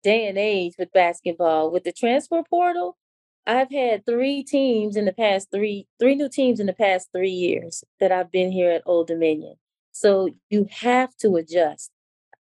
day 0.02 0.28
and 0.28 0.36
age 0.36 0.74
with 0.78 0.92
basketball 0.92 1.70
with 1.70 1.84
the 1.84 1.92
transfer 1.92 2.42
portal. 2.48 2.98
I've 3.46 3.70
had 3.70 4.04
three 4.04 4.42
teams 4.42 4.96
in 4.96 5.06
the 5.06 5.12
past 5.12 5.50
three 5.50 5.86
three 5.98 6.14
new 6.14 6.28
teams 6.28 6.60
in 6.60 6.66
the 6.66 6.74
past 6.74 7.08
three 7.12 7.30
years 7.30 7.82
that 7.98 8.12
I've 8.12 8.30
been 8.30 8.52
here 8.52 8.70
at 8.70 8.82
Old 8.84 9.06
Dominion. 9.06 9.56
So 9.94 10.28
you 10.50 10.66
have 10.70 11.16
to 11.18 11.36
adjust. 11.36 11.92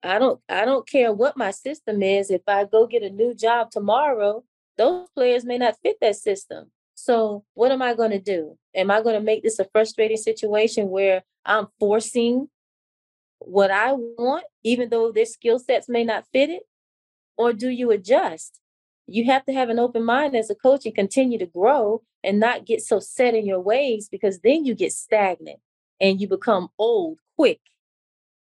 I 0.02 0.18
don't 0.20 0.40
I 0.48 0.64
don't 0.64 0.88
care 0.88 1.12
what 1.12 1.36
my 1.36 1.50
system 1.50 2.02
is. 2.02 2.30
If 2.30 2.42
I 2.46 2.64
go 2.64 2.86
get 2.86 3.02
a 3.02 3.10
new 3.10 3.34
job 3.34 3.70
tomorrow, 3.70 4.44
those 4.78 5.08
players 5.14 5.44
may 5.44 5.58
not 5.58 5.76
fit 5.82 5.96
that 6.00 6.16
system. 6.16 6.70
So 6.94 7.44
what 7.54 7.72
am 7.72 7.82
I 7.82 7.94
going 7.94 8.12
to 8.12 8.20
do? 8.20 8.56
Am 8.76 8.92
I 8.92 9.02
going 9.02 9.16
to 9.16 9.20
make 9.20 9.42
this 9.42 9.58
a 9.58 9.64
frustrating 9.64 10.16
situation 10.16 10.88
where 10.88 11.24
I'm 11.44 11.66
forcing 11.80 12.48
what 13.40 13.72
I 13.72 13.92
want, 13.92 14.44
even 14.62 14.88
though 14.88 15.10
their 15.10 15.26
skill 15.26 15.58
sets 15.58 15.88
may 15.88 16.04
not 16.04 16.26
fit 16.32 16.48
it? 16.48 16.62
Or 17.36 17.52
do 17.52 17.68
you 17.68 17.90
adjust? 17.90 18.60
You 19.08 19.24
have 19.26 19.44
to 19.46 19.52
have 19.52 19.68
an 19.68 19.80
open 19.80 20.04
mind 20.04 20.36
as 20.36 20.48
a 20.48 20.54
coach 20.54 20.86
and 20.86 20.94
continue 20.94 21.38
to 21.38 21.46
grow 21.46 22.02
and 22.22 22.38
not 22.38 22.66
get 22.66 22.82
so 22.82 23.00
set 23.00 23.34
in 23.34 23.46
your 23.46 23.60
ways 23.60 24.08
because 24.08 24.38
then 24.40 24.64
you 24.64 24.76
get 24.76 24.92
stagnant 24.92 25.58
and 26.00 26.20
you 26.20 26.28
become 26.28 26.68
old 26.78 27.18
quick 27.36 27.60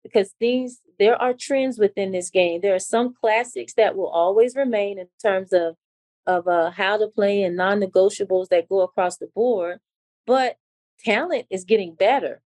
because 0.03 0.33
things 0.39 0.79
there 0.99 1.21
are 1.21 1.33
trends 1.33 1.77
within 1.77 2.11
this 2.11 2.29
game. 2.29 2.61
There 2.61 2.73
are 2.73 2.79
some 2.79 3.13
classics 3.13 3.73
that 3.75 3.95
will 3.95 4.07
always 4.07 4.55
remain 4.55 4.97
in 4.97 5.07
terms 5.21 5.53
of 5.53 5.75
of 6.25 6.47
uh, 6.47 6.71
how 6.71 6.97
to 6.97 7.07
play 7.07 7.43
and 7.43 7.55
non-negotiables 7.55 8.49
that 8.49 8.67
go 8.67 8.81
across 8.81 9.17
the 9.17 9.27
board 9.27 9.79
but 10.25 10.57
talent 11.03 11.45
is 11.49 11.63
getting 11.63 11.95
better. 11.95 12.41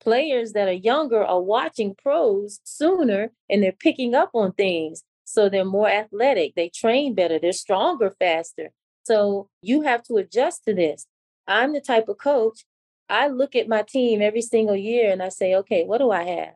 Players 0.00 0.52
that 0.52 0.68
are 0.68 0.72
younger 0.72 1.22
are 1.22 1.42
watching 1.42 1.94
pros 2.00 2.60
sooner 2.64 3.32
and 3.50 3.62
they're 3.62 3.72
picking 3.72 4.14
up 4.14 4.30
on 4.34 4.52
things 4.52 5.02
so 5.24 5.48
they're 5.48 5.64
more 5.64 5.90
athletic 5.90 6.54
they 6.54 6.68
train 6.68 7.14
better 7.14 7.38
they're 7.38 7.52
stronger 7.52 8.10
faster. 8.18 8.70
So 9.02 9.48
you 9.60 9.82
have 9.82 10.02
to 10.04 10.16
adjust 10.16 10.64
to 10.64 10.74
this. 10.74 11.06
I'm 11.46 11.72
the 11.72 11.80
type 11.80 12.08
of 12.08 12.18
coach 12.18 12.64
I 13.10 13.26
look 13.26 13.56
at 13.56 13.68
my 13.68 13.82
team 13.82 14.22
every 14.22 14.40
single 14.40 14.76
year 14.76 15.10
and 15.10 15.20
I 15.20 15.30
say, 15.30 15.56
okay, 15.56 15.84
what 15.84 15.98
do 15.98 16.12
I 16.12 16.22
have? 16.22 16.54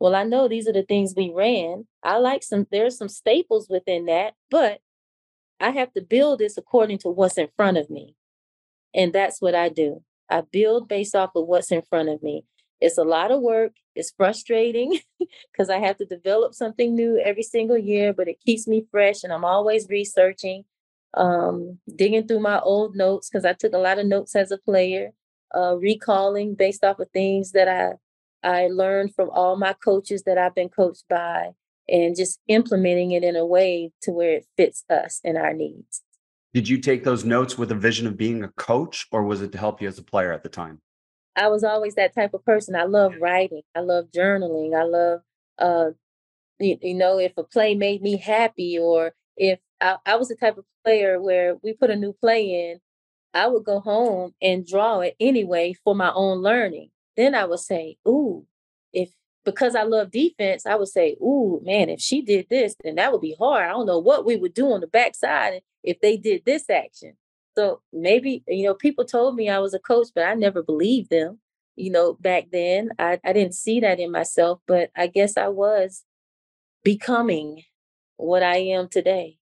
Well, 0.00 0.16
I 0.16 0.24
know 0.24 0.48
these 0.48 0.68
are 0.68 0.72
the 0.72 0.82
things 0.82 1.14
we 1.16 1.32
ran. 1.32 1.86
I 2.02 2.18
like 2.18 2.42
some, 2.42 2.66
there's 2.72 2.98
some 2.98 3.08
staples 3.08 3.68
within 3.70 4.06
that, 4.06 4.34
but 4.50 4.80
I 5.60 5.70
have 5.70 5.92
to 5.94 6.02
build 6.02 6.40
this 6.40 6.58
according 6.58 6.98
to 6.98 7.08
what's 7.08 7.38
in 7.38 7.48
front 7.56 7.78
of 7.78 7.88
me. 7.88 8.16
And 8.92 9.12
that's 9.12 9.40
what 9.40 9.54
I 9.54 9.68
do. 9.68 10.02
I 10.28 10.40
build 10.42 10.88
based 10.88 11.14
off 11.14 11.30
of 11.36 11.46
what's 11.46 11.70
in 11.70 11.82
front 11.82 12.08
of 12.08 12.22
me. 12.22 12.44
It's 12.80 12.98
a 12.98 13.04
lot 13.04 13.30
of 13.30 13.40
work. 13.40 13.72
It's 13.94 14.12
frustrating 14.16 14.98
because 15.52 15.70
I 15.70 15.78
have 15.78 15.96
to 15.98 16.04
develop 16.04 16.54
something 16.54 16.96
new 16.96 17.20
every 17.24 17.44
single 17.44 17.78
year, 17.78 18.12
but 18.12 18.26
it 18.26 18.40
keeps 18.44 18.66
me 18.66 18.84
fresh 18.90 19.22
and 19.22 19.32
I'm 19.32 19.44
always 19.44 19.88
researching, 19.88 20.64
um, 21.16 21.78
digging 21.94 22.26
through 22.26 22.40
my 22.40 22.58
old 22.58 22.96
notes 22.96 23.30
because 23.30 23.44
I 23.44 23.52
took 23.52 23.72
a 23.72 23.78
lot 23.78 24.00
of 24.00 24.06
notes 24.06 24.34
as 24.34 24.50
a 24.50 24.58
player 24.58 25.12
uh, 25.56 25.76
recalling 25.76 26.54
based 26.54 26.84
off 26.84 26.98
of 26.98 27.08
things 27.10 27.52
that 27.52 27.68
I 27.68 27.94
I 28.46 28.68
learned 28.68 29.14
from 29.14 29.30
all 29.30 29.56
my 29.56 29.72
coaches 29.72 30.24
that 30.24 30.36
I've 30.36 30.54
been 30.54 30.68
coached 30.68 31.04
by, 31.08 31.52
and 31.88 32.14
just 32.14 32.40
implementing 32.46 33.12
it 33.12 33.24
in 33.24 33.36
a 33.36 33.46
way 33.46 33.92
to 34.02 34.12
where 34.12 34.32
it 34.32 34.46
fits 34.56 34.84
us 34.90 35.20
and 35.24 35.38
our 35.38 35.54
needs. 35.54 36.02
Did 36.52 36.68
you 36.68 36.78
take 36.78 37.04
those 37.04 37.24
notes 37.24 37.58
with 37.58 37.72
a 37.72 37.74
vision 37.74 38.06
of 38.06 38.16
being 38.16 38.44
a 38.44 38.48
coach, 38.50 39.06
or 39.10 39.24
was 39.24 39.42
it 39.42 39.50
to 39.52 39.58
help 39.58 39.80
you 39.80 39.88
as 39.88 39.98
a 39.98 40.02
player 40.04 40.32
at 40.32 40.42
the 40.42 40.48
time? 40.48 40.80
I 41.36 41.48
was 41.48 41.64
always 41.64 41.94
that 41.96 42.14
type 42.14 42.32
of 42.32 42.44
person. 42.44 42.76
I 42.76 42.84
love 42.84 43.14
writing. 43.20 43.62
I 43.74 43.80
love 43.80 44.06
journaling. 44.14 44.78
I 44.78 44.84
love, 44.84 45.20
uh, 45.58 45.90
you, 46.60 46.78
you 46.80 46.94
know, 46.94 47.18
if 47.18 47.32
a 47.36 47.42
play 47.42 47.74
made 47.74 48.02
me 48.02 48.18
happy, 48.18 48.78
or 48.78 49.14
if 49.36 49.58
I, 49.80 49.96
I 50.06 50.16
was 50.16 50.28
the 50.28 50.36
type 50.36 50.58
of 50.58 50.64
player 50.84 51.20
where 51.20 51.56
we 51.62 51.72
put 51.72 51.90
a 51.90 51.96
new 51.96 52.12
play 52.12 52.70
in 52.70 52.80
I 53.34 53.48
would 53.48 53.64
go 53.64 53.80
home 53.80 54.34
and 54.40 54.66
draw 54.66 55.00
it 55.00 55.16
anyway 55.20 55.74
for 55.84 55.94
my 55.94 56.12
own 56.12 56.38
learning. 56.42 56.90
Then 57.16 57.34
I 57.34 57.44
would 57.44 57.60
say, 57.60 57.98
ooh, 58.08 58.46
if 58.92 59.10
because 59.44 59.74
I 59.74 59.82
love 59.82 60.10
defense, 60.10 60.64
I 60.66 60.74
would 60.76 60.88
say, 60.88 61.16
ooh, 61.20 61.60
man, 61.64 61.90
if 61.90 62.00
she 62.00 62.22
did 62.22 62.46
this, 62.48 62.74
then 62.82 62.94
that 62.94 63.12
would 63.12 63.20
be 63.20 63.36
hard. 63.38 63.64
I 63.64 63.68
don't 63.72 63.86
know 63.86 63.98
what 63.98 64.24
we 64.24 64.36
would 64.36 64.54
do 64.54 64.72
on 64.72 64.80
the 64.80 64.86
backside 64.86 65.62
if 65.82 66.00
they 66.00 66.16
did 66.16 66.44
this 66.46 66.70
action. 66.70 67.14
So 67.56 67.82
maybe, 67.92 68.42
you 68.48 68.64
know, 68.64 68.74
people 68.74 69.04
told 69.04 69.36
me 69.36 69.48
I 69.50 69.58
was 69.58 69.74
a 69.74 69.78
coach, 69.78 70.08
but 70.14 70.24
I 70.24 70.34
never 70.34 70.62
believed 70.62 71.10
them. 71.10 71.40
You 71.76 71.90
know, 71.90 72.14
back 72.14 72.46
then, 72.52 72.90
I, 72.98 73.20
I 73.24 73.32
didn't 73.32 73.54
see 73.54 73.80
that 73.80 74.00
in 74.00 74.10
myself, 74.10 74.60
but 74.66 74.90
I 74.96 75.08
guess 75.08 75.36
I 75.36 75.48
was 75.48 76.04
becoming 76.84 77.64
what 78.16 78.42
I 78.42 78.56
am 78.58 78.88
today. 78.88 79.38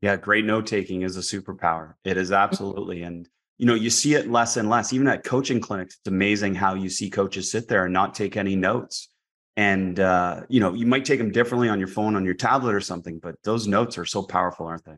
Yeah, 0.00 0.16
great 0.16 0.44
note 0.44 0.66
taking 0.66 1.02
is 1.02 1.16
a 1.16 1.20
superpower. 1.20 1.94
It 2.04 2.16
is 2.16 2.28
mm-hmm. 2.28 2.42
absolutely. 2.42 3.02
And, 3.02 3.28
you 3.58 3.66
know, 3.66 3.74
you 3.74 3.90
see 3.90 4.14
it 4.14 4.30
less 4.30 4.56
and 4.56 4.70
less. 4.70 4.92
Even 4.92 5.08
at 5.08 5.24
coaching 5.24 5.60
clinics, 5.60 5.96
it's 5.96 6.08
amazing 6.08 6.54
how 6.54 6.74
you 6.74 6.88
see 6.88 7.10
coaches 7.10 7.50
sit 7.50 7.68
there 7.68 7.84
and 7.84 7.92
not 7.92 8.14
take 8.14 8.36
any 8.36 8.56
notes. 8.56 9.08
And, 9.56 10.00
uh, 10.00 10.42
you 10.48 10.60
know, 10.60 10.72
you 10.72 10.86
might 10.86 11.04
take 11.04 11.18
them 11.18 11.32
differently 11.32 11.68
on 11.68 11.78
your 11.78 11.88
phone, 11.88 12.16
on 12.16 12.24
your 12.24 12.34
tablet 12.34 12.74
or 12.74 12.80
something, 12.80 13.18
but 13.18 13.34
those 13.44 13.66
notes 13.66 13.98
are 13.98 14.06
so 14.06 14.22
powerful, 14.22 14.66
aren't 14.66 14.84
they? 14.84 14.96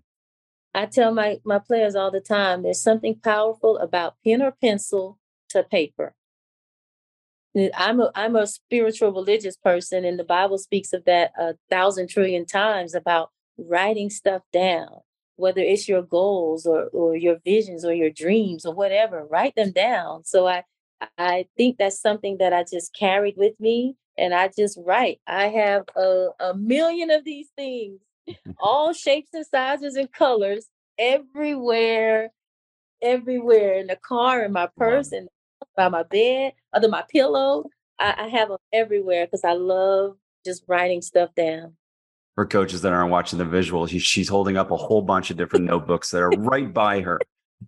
I 0.74 0.86
tell 0.86 1.12
my, 1.12 1.38
my 1.44 1.58
players 1.58 1.94
all 1.96 2.10
the 2.10 2.20
time 2.20 2.62
there's 2.62 2.80
something 2.80 3.18
powerful 3.22 3.78
about 3.78 4.14
pen 4.24 4.40
or 4.40 4.52
pencil 4.52 5.18
to 5.50 5.62
paper. 5.62 6.14
I'm 7.74 8.00
a 8.00 8.10
I'm 8.14 8.34
a 8.34 8.46
spiritual 8.46 9.12
religious 9.12 9.56
person, 9.56 10.06
and 10.06 10.18
the 10.18 10.24
Bible 10.24 10.56
speaks 10.56 10.94
of 10.94 11.04
that 11.04 11.32
a 11.38 11.54
thousand 11.68 12.08
trillion 12.08 12.46
times 12.46 12.94
about 12.94 13.30
writing 13.58 14.10
stuff 14.10 14.42
down, 14.52 15.00
whether 15.36 15.60
it's 15.60 15.88
your 15.88 16.02
goals 16.02 16.66
or, 16.66 16.86
or 16.92 17.16
your 17.16 17.38
visions 17.44 17.84
or 17.84 17.92
your 17.92 18.10
dreams 18.10 18.64
or 18.64 18.74
whatever, 18.74 19.24
write 19.24 19.54
them 19.54 19.72
down. 19.72 20.24
So 20.24 20.46
I 20.46 20.64
I 21.18 21.46
think 21.56 21.78
that's 21.78 22.00
something 22.00 22.38
that 22.38 22.52
I 22.52 22.64
just 22.64 22.94
carried 22.94 23.36
with 23.36 23.58
me 23.58 23.96
and 24.16 24.34
I 24.34 24.50
just 24.56 24.78
write. 24.84 25.20
I 25.26 25.48
have 25.48 25.84
a, 25.96 26.28
a 26.40 26.54
million 26.54 27.10
of 27.10 27.24
these 27.24 27.48
things, 27.56 28.00
all 28.60 28.92
shapes 28.92 29.30
and 29.32 29.46
sizes 29.46 29.96
and 29.96 30.12
colors 30.12 30.68
everywhere, 30.98 32.30
everywhere 33.02 33.74
in 33.74 33.88
the 33.88 33.96
car, 33.96 34.44
in 34.44 34.52
my 34.52 34.68
purse, 34.76 35.12
and 35.12 35.28
by 35.76 35.88
my 35.88 36.02
bed, 36.04 36.52
under 36.72 36.88
my 36.88 37.04
pillow. 37.10 37.64
I, 37.98 38.14
I 38.18 38.28
have 38.28 38.48
them 38.48 38.58
everywhere 38.72 39.26
because 39.26 39.44
I 39.44 39.54
love 39.54 40.16
just 40.44 40.64
writing 40.66 41.02
stuff 41.02 41.30
down 41.34 41.76
for 42.34 42.46
coaches 42.46 42.82
that 42.82 42.92
aren't 42.92 43.10
watching 43.10 43.38
the 43.38 43.44
visual, 43.44 43.86
she's 43.86 44.28
holding 44.28 44.56
up 44.56 44.70
a 44.70 44.76
whole 44.76 45.02
bunch 45.02 45.30
of 45.30 45.36
different 45.36 45.66
notebooks 45.66 46.10
that 46.10 46.22
are 46.22 46.30
right 46.30 46.72
by 46.72 47.00
her. 47.00 47.20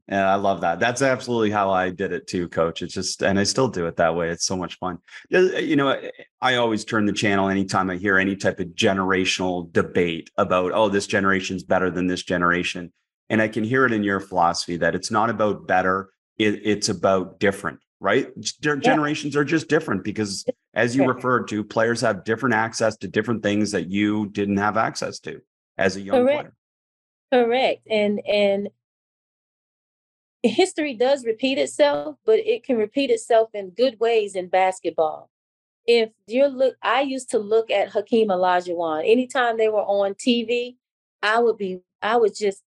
And 0.09 0.21
I 0.21 0.35
love 0.35 0.63
that. 0.63 0.81
That's 0.81 1.03
absolutely 1.03 1.51
how 1.51 1.71
I 1.71 1.91
did 1.91 2.13
it 2.13 2.27
too, 2.27 2.49
coach. 2.49 2.83
It's 2.83 2.95
just, 2.95 3.23
and 3.23 3.39
I 3.39 3.45
still 3.45 3.69
do 3.69 3.87
it 3.87 3.97
that 3.97 4.17
way. 4.17 4.31
It's 4.31 4.45
so 4.45 4.57
much 4.57 4.79
fun. 4.79 4.99
You 5.31 5.77
know, 5.77 6.01
I 6.41 6.57
always 6.57 6.85
turn 6.85 7.07
the 7.07 7.13
channel 7.13 7.49
anytime 7.49 7.91
I 7.91 7.97
hear 7.97 8.19
any 8.19 8.37
type 8.37 8.59
of 8.59 8.69
generational 8.69 9.73
debate 9.73 10.31
about, 10.37 10.73
oh, 10.73 10.89
this 10.89 11.07
generation's 11.07 11.63
better 11.63 11.91
than 11.91 12.07
this 12.07 12.23
generation. 12.23 12.93
And 13.31 13.41
I 13.41 13.49
can 13.49 13.65
hear 13.65 13.87
it 13.87 13.93
in 13.93 14.03
your 14.03 14.21
philosophy 14.21 14.77
that 14.79 14.95
it's 14.95 15.11
not 15.11 15.31
about 15.31 15.67
better, 15.67 16.11
it, 16.39 16.61
it's 16.65 16.89
about 16.89 17.39
different 17.39 17.79
right? 18.05 18.29
Generations 18.61 19.35
are 19.35 19.45
just 19.45 19.67
different 19.67 20.05
because, 20.05 20.45
as 20.75 20.95
you 20.95 21.07
referred 21.07 21.49
to, 21.49 21.65
players 21.65 22.03
have 22.03 22.23
different 22.23 22.55
access 22.55 22.99
to 22.99 23.09
different 23.09 23.43
things 23.43 23.73
that 23.73 23.89
you 23.89 24.27
didn't 24.27 24.59
have 24.59 24.77
access 24.77 25.19
to 25.21 25.41
as 25.79 25.97
a 25.97 26.03
young 26.03 26.27
Correct. 26.27 26.53
player. 27.33 27.47
Correct. 27.47 27.87
And 27.89 28.21
and 28.27 28.69
history 30.43 30.93
does 30.93 31.25
repeat 31.25 31.57
itself, 31.57 32.17
but 32.27 32.41
it 32.41 32.63
can 32.63 32.77
repeat 32.77 33.09
itself 33.11 33.49
in 33.55 33.71
good 33.71 33.99
ways 33.99 34.37
in 34.37 34.49
basketball. 34.49 35.31
If 35.87 36.11
you're 36.27 36.49
look, 36.49 36.77
I 36.83 37.01
used 37.01 37.31
to 37.31 37.39
look 37.39 37.71
at 37.71 37.89
Hakeem 37.89 38.29
Olajuwon. 38.29 39.11
Anytime 39.11 39.57
they 39.57 39.71
were 39.71 39.81
on 39.81 40.13
TV, 40.13 40.77
I 41.23 41.39
would 41.39 41.57
be, 41.57 41.81
I 42.03 42.19
would 42.19 42.37
just, 42.37 42.63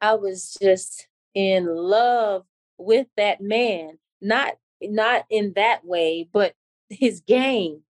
I 0.00 0.14
was 0.14 0.56
just 0.62 1.08
in 1.34 1.66
love 1.66 2.44
with 2.78 3.08
that 3.16 3.40
man. 3.40 3.98
Not, 4.20 4.54
not 4.90 5.24
in 5.30 5.52
that 5.56 5.84
way, 5.84 6.28
but 6.32 6.54
his 6.88 7.20
game 7.20 7.82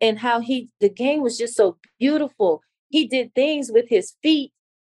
and 0.00 0.18
how 0.18 0.40
he, 0.40 0.68
the 0.80 0.88
game 0.88 1.22
was 1.22 1.38
just 1.38 1.56
so 1.56 1.76
beautiful. 1.98 2.62
He 2.88 3.06
did 3.06 3.34
things 3.34 3.70
with 3.72 3.88
his 3.88 4.14
feet 4.22 4.52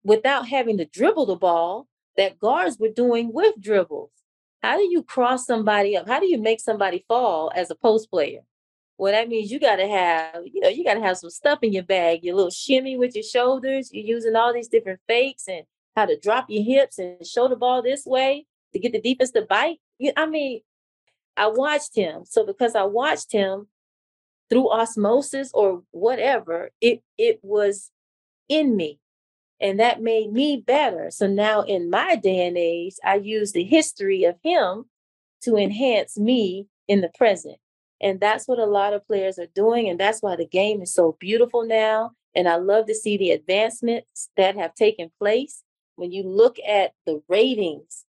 without 0.04 0.48
having 0.48 0.78
to 0.78 0.86
dribble 0.86 1.26
the 1.26 1.36
ball 1.36 1.88
that 2.18 2.40
guards 2.40 2.78
were 2.80 2.90
doing 2.90 3.32
with 3.34 3.56
dribbles. 3.60 4.12
How 4.62 4.78
do 4.78 4.84
you 4.84 5.04
cross 5.04 5.46
somebody 5.46 5.96
up? 5.96 6.08
How 6.08 6.20
do 6.20 6.28
you 6.28 6.38
make 6.38 6.60
somebody 6.60 7.06
fall 7.08 7.52
as 7.56 7.72
a 7.72 7.76
post 7.76 8.10
player? 8.12 8.42
Well, 8.98 9.14
that 9.14 9.30
means 9.30 9.50
you 9.50 9.60
got 9.60 9.78
to 9.78 9.88
have, 9.88 10.42
you 10.46 10.60
know, 10.60 10.68
you 10.68 10.84
got 10.84 10.96
to 10.96 11.02
have 11.02 11.18
some 11.18 11.30
stuff 11.30 11.60
in 11.62 11.72
your 11.72 11.84
bag, 11.84 12.24
your 12.24 12.36
little 12.36 12.52
shimmy 12.52 12.98
with 12.98 13.16
your 13.16 13.24
shoulders. 13.24 13.90
You're 13.94 14.06
using 14.06 14.36
all 14.36 14.54
these 14.54 14.68
different 14.68 15.00
fakes 15.08 15.48
and 15.48 15.64
how 15.96 16.06
to 16.06 16.20
drop 16.20 16.48
your 16.50 16.64
hips 16.64 17.00
and 17.00 17.26
show 17.26 17.48
the 17.48 17.56
ball 17.56 17.82
this 17.82 18.06
way 18.06 18.46
to 18.74 18.80
get 18.80 18.92
the 18.92 19.02
defense 19.02 19.32
to 19.32 19.44
bite. 19.44 19.78
I 20.18 20.26
mean, 20.26 20.62
I 21.40 21.48
watched 21.48 21.96
him. 21.96 22.24
So 22.26 22.46
because 22.46 22.76
I 22.76 22.84
watched 22.84 23.32
him 23.32 23.68
through 24.50 24.72
osmosis 24.72 25.52
or 25.54 25.84
whatever, 25.92 26.70
it 26.82 27.02
it 27.18 27.40
was 27.42 27.92
in 28.50 28.76
me 28.76 29.00
and 29.62 29.80
that 29.80 30.02
made 30.02 30.32
me 30.32 30.58
better. 30.58 31.12
So 31.12 31.28
now 31.28 31.62
in 31.62 31.90
my 31.90 32.16
day 32.16 32.48
and 32.48 32.58
age, 32.58 32.96
I 33.04 33.16
use 33.16 33.52
the 33.52 33.64
history 33.64 34.24
of 34.24 34.36
him 34.44 34.86
to 35.44 35.56
enhance 35.58 36.18
me 36.18 36.68
in 36.88 37.02
the 37.02 37.10
present. 37.10 37.58
And 38.02 38.20
that's 38.20 38.48
what 38.48 38.60
a 38.60 38.66
lot 38.66 38.94
of 38.94 39.06
players 39.06 39.38
are 39.38 39.48
doing. 39.54 39.90
And 39.90 40.00
that's 40.00 40.22
why 40.22 40.36
the 40.36 40.46
game 40.46 40.82
is 40.82 40.94
so 40.94 41.18
beautiful 41.20 41.66
now. 41.66 42.12
And 42.36 42.48
I 42.48 42.56
love 42.56 42.86
to 42.88 42.96
see 42.96 43.18
the 43.18 43.32
advancements 43.32 44.30
that 44.38 44.56
have 44.56 44.74
taken 44.76 45.12
place. 45.20 45.64
When 45.96 46.12
you 46.14 46.24
look 46.24 46.58
at 46.66 46.94
the 47.06 47.22
ratings 47.28 48.06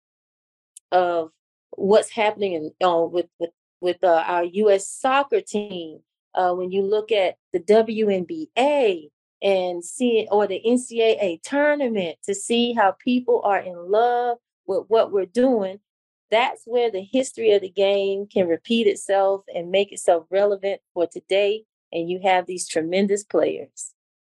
of 0.92 1.32
what's 1.76 2.10
happening 2.10 2.54
in, 2.54 2.88
uh, 2.88 3.02
with, 3.02 3.28
with, 3.40 3.52
with 3.82 4.04
uh, 4.04 4.24
our 4.26 4.44
U.S. 4.44 4.88
soccer 4.88 5.42
team, 5.42 6.00
uh, 6.34 6.54
when 6.54 6.72
you 6.72 6.82
look 6.82 7.12
at 7.12 7.36
the 7.54 7.60
WNBA, 7.60 9.10
and 9.42 9.84
see 9.84 10.28
or 10.32 10.48
the 10.48 10.62
NCAA 10.66 11.42
tournament 11.44 12.18
to 12.24 12.34
see 12.34 12.74
how 12.74 12.96
people 13.04 13.42
are 13.44 13.60
in 13.60 13.92
love 13.92 14.38
with 14.66 14.86
what 14.88 15.12
we're 15.12 15.26
doing, 15.26 15.80
that's 16.32 16.64
where 16.66 16.90
the 16.90 17.04
history 17.04 17.52
of 17.52 17.62
the 17.62 17.70
game 17.70 18.28
can 18.28 18.48
repeat 18.48 18.88
itself 18.88 19.44
and 19.54 19.70
make 19.70 19.92
itself 19.92 20.26
relevant 20.32 20.82
for 20.94 21.08
today. 21.08 21.66
And 21.92 22.10
you 22.10 22.20
have 22.24 22.46
these 22.46 22.68
tremendous 22.68 23.24
players. 23.24 23.94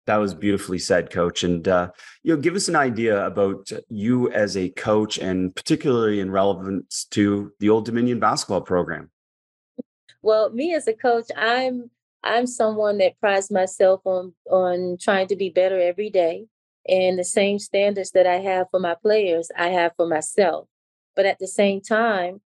That 0.08 0.18
was 0.18 0.34
beautifully 0.34 0.80
said, 0.80 1.12
Coach. 1.12 1.44
And 1.44 1.68
uh, 1.68 1.92
you 2.24 2.34
know, 2.34 2.42
give 2.42 2.56
us 2.56 2.70
an 2.70 2.76
idea 2.76 3.26
about 3.26 3.70
you 3.90 4.32
as 4.32 4.58
a 4.58 4.70
coach, 4.70 5.18
and 5.20 5.56
particularly 5.56 6.22
in 6.22 6.32
relevance 6.32 7.06
to 7.12 7.52
the 7.60 7.70
Old 7.70 7.86
Dominion 7.86 8.20
basketball 8.20 8.62
program. 8.62 9.12
Well, 10.22 10.50
me 10.50 10.74
as 10.74 10.88
a 10.88 10.94
coach, 10.94 11.26
I'm 11.36 11.92
I'm 12.24 12.48
someone 12.48 12.98
that 13.00 13.20
prides 13.20 13.52
myself 13.52 14.02
on 14.06 14.34
on 14.50 14.98
trying 15.00 15.28
to 15.28 15.36
be 15.36 15.50
better 15.50 15.80
every 15.80 16.10
day. 16.10 16.48
And 16.88 17.20
the 17.20 17.26
same 17.26 17.60
standards 17.60 18.12
that 18.12 18.26
I 18.26 18.36
have 18.36 18.68
for 18.72 18.80
my 18.80 18.96
players, 18.96 19.52
I 19.58 19.68
have 19.70 19.92
for 19.98 20.08
myself. 20.08 20.70
But 21.18 21.26
at 21.26 21.38
the 21.38 21.48
same 21.48 21.82
time, 21.82 22.40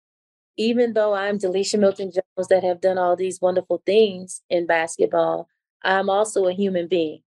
even 0.56 0.94
though 0.94 1.14
I'm 1.14 1.38
DeLisha 1.38 1.78
Milton 1.78 2.10
Jones 2.10 2.48
that 2.48 2.64
have 2.64 2.80
done 2.80 2.96
all 2.96 3.16
these 3.16 3.40
wonderful 3.40 3.82
things 3.84 4.40
in 4.48 4.66
basketball, 4.66 5.48
I'm 5.82 6.08
also 6.08 6.46
a 6.46 6.52
human 6.52 6.88
being. 6.88 7.20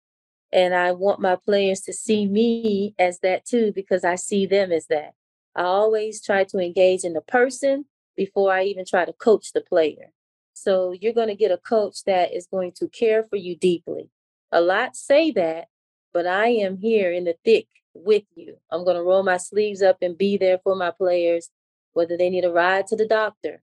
And 0.53 0.75
I 0.75 0.93
want 0.93 1.21
my 1.21 1.37
players 1.37 1.81
to 1.83 1.93
see 1.93 2.27
me 2.27 2.95
as 2.99 3.21
that 3.21 3.45
too, 3.45 3.73
because 3.75 4.05
I 4.05 4.17
see 4.17 4.47
them 4.47 4.73
as 4.73 4.87
that. 4.87 5.15
I 5.55 5.63
always 5.63 6.23
try 6.23 6.45
to 6.45 6.59
engage 6.59 7.05
in 7.05 7.13
the 7.13 7.21
person 7.21 7.85
before 8.17 8.53
I 8.53 8.65
even 8.65 8.85
try 8.85 9.05
to 9.05 9.13
coach 9.13 9.53
the 9.53 9.61
player. 9.61 10.13
So 10.55 10.93
you're 10.93 11.13
going 11.13 11.29
to 11.29 11.35
get 11.35 11.53
a 11.53 11.57
coach 11.57 12.05
that 12.05 12.35
is 12.35 12.47
going 12.47 12.73
to 12.77 12.89
care 12.89 13.23
for 13.23 13.37
you 13.37 13.57
deeply. 13.57 14.11
A 14.53 14.61
lot 14.61 14.97
say 14.97 15.31
that, 15.33 15.69
but 16.13 16.27
I 16.27 16.49
am 16.49 16.77
here 16.77 17.13
in 17.13 17.25
the 17.25 17.37
thick 17.45 17.69
with 17.95 18.25
you. 18.35 18.57
I'm 18.71 18.85
going 18.85 18.97
to 18.97 19.03
roll 19.03 19.23
my 19.23 19.37
sleeves 19.37 19.83
up 19.83 19.99
and 20.03 20.19
be 20.19 20.37
there 20.37 20.59
for 20.59 20.75
my 20.75 20.91
players, 20.91 21.51
whether 21.93 22.17
they 22.17 22.31
need 22.31 22.45
a 22.45 22.53
ride 22.53 22.87
to 22.89 22.97
the 22.97 23.07
doctor 23.07 23.63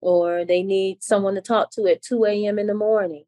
or 0.00 0.44
they 0.44 0.62
need 0.62 1.02
someone 1.02 1.34
to 1.34 1.40
talk 1.40 1.70
to 1.70 1.86
at 1.86 2.02
2 2.02 2.24
a.m. 2.26 2.58
in 2.58 2.66
the 2.66 2.74
morning. 2.74 3.24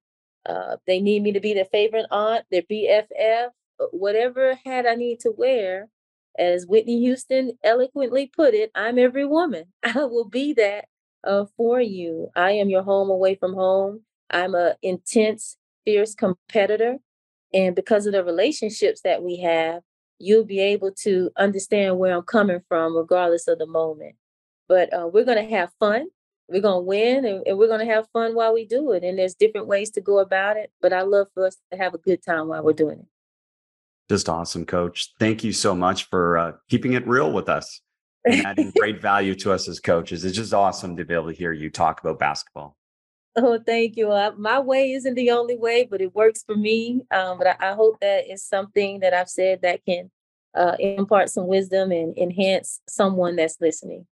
Uh, 0.49 0.77
they 0.87 1.01
need 1.01 1.23
me 1.23 1.33
to 1.33 1.41
be 1.41 1.55
their 1.55 1.65
favorite 1.67 2.07
aunt, 2.11 2.45
their 2.51 2.63
BFF, 2.63 3.47
uh, 3.81 3.85
whatever 3.91 4.59
hat 4.65 4.87
I 4.87 4.95
need 4.95 5.21
to 5.21 5.33
wear. 5.37 5.89
As 6.39 6.67
Whitney 6.67 7.01
Houston 7.01 7.53
eloquently 7.65 8.27
put 8.27 8.53
it, 8.53 8.71
I'm 8.75 8.99
every 8.99 9.25
woman. 9.25 9.65
I 9.83 10.05
will 10.05 10.29
be 10.29 10.53
that 10.55 10.87
uh, 11.25 11.47
for 11.57 11.81
you. 11.81 12.31
I 12.37 12.53
am 12.53 12.69
your 12.69 12.83
home 12.83 13.11
away 13.11 13.35
from 13.35 13.55
home. 13.55 14.03
I'm 14.31 14.55
a 14.55 14.77
intense, 14.83 15.57
fierce 15.85 16.15
competitor. 16.15 16.99
And 17.55 17.75
because 17.75 18.07
of 18.07 18.13
the 18.13 18.25
relationships 18.25 19.01
that 19.03 19.23
we 19.23 19.39
have, 19.39 19.83
you'll 20.19 20.45
be 20.45 20.61
able 20.61 20.93
to 21.03 21.31
understand 21.37 21.99
where 21.99 22.15
I'm 22.15 22.23
coming 22.23 22.61
from, 22.69 22.97
regardless 22.97 23.49
of 23.49 23.59
the 23.59 23.67
moment. 23.67 24.17
But 24.69 24.93
uh, 24.93 25.09
we're 25.13 25.25
going 25.25 25.43
to 25.43 25.57
have 25.57 25.71
fun. 25.79 26.09
We're 26.49 26.63
going 26.63 26.83
to 26.83 26.87
win 26.87 27.25
and, 27.25 27.47
and 27.47 27.59
we're 27.59 27.69
going 27.69 27.87
to 27.87 27.93
have 27.93 28.09
fun 28.13 28.35
while 28.35 28.55
we 28.55 28.67
do 28.67 28.93
it. 28.93 29.03
And 29.03 29.19
there's 29.19 29.35
different 29.35 29.67
ways 29.67 29.91
to 29.93 30.01
go 30.01 30.21
about 30.21 30.57
it. 30.57 30.71
But 30.81 30.93
I 30.93 31.03
love 31.03 31.29
for 31.35 31.47
us 31.47 31.57
to 31.73 31.79
have 31.79 31.95
a 31.95 31.99
good 31.99 32.23
time 32.23 32.49
while 32.49 32.63
we're 32.63 32.73
doing 32.73 33.01
it. 33.01 33.07
Just 34.09 34.29
awesome, 34.29 34.65
coach. 34.65 35.13
Thank 35.19 35.43
you 35.43 35.53
so 35.53 35.75
much 35.75 36.09
for 36.09 36.39
uh, 36.39 36.53
keeping 36.71 36.93
it 36.93 37.07
real 37.09 37.33
with 37.33 37.49
us 37.49 37.81
and 38.25 38.47
adding 38.47 38.73
great 38.79 39.03
value 39.03 39.35
to 39.37 39.53
us 39.53 39.69
as 39.69 39.81
coaches. 39.81 40.25
It's 40.25 40.37
just 40.37 40.55
awesome 40.55 40.97
to 40.97 41.05
be 41.05 41.15
able 41.15 41.29
to 41.29 41.37
hear 41.37 41.53
you 41.53 41.71
talk 41.71 42.01
about 42.01 42.21
basketball. 42.21 42.77
Oh, 43.35 43.59
thank 43.59 43.97
you. 43.97 44.13
Uh, 44.13 44.33
my 44.39 44.61
way 44.61 44.93
isn't 44.93 45.15
the 45.15 45.33
only 45.33 45.57
way, 45.57 45.87
but 45.91 46.01
it 46.01 46.15
works 46.15 46.43
for 46.43 46.57
me. 46.57 47.03
Um, 47.11 47.37
but 47.37 47.49
I, 47.49 47.73
I, 47.73 47.73
hope 47.75 48.01
that 48.01 48.31
is 48.33 48.43
something 48.43 49.01
that 49.01 49.13
I've 49.13 49.29
said 49.29 49.61
that 49.61 49.85
can 49.85 50.11
uh, 50.55 50.77
impart 50.79 51.29
some 51.29 51.47
wisdom 51.47 51.93
and 51.93 52.17
enhance 52.17 52.81
someone 52.89 53.37
that's 53.37 53.61
listening. 53.61 54.07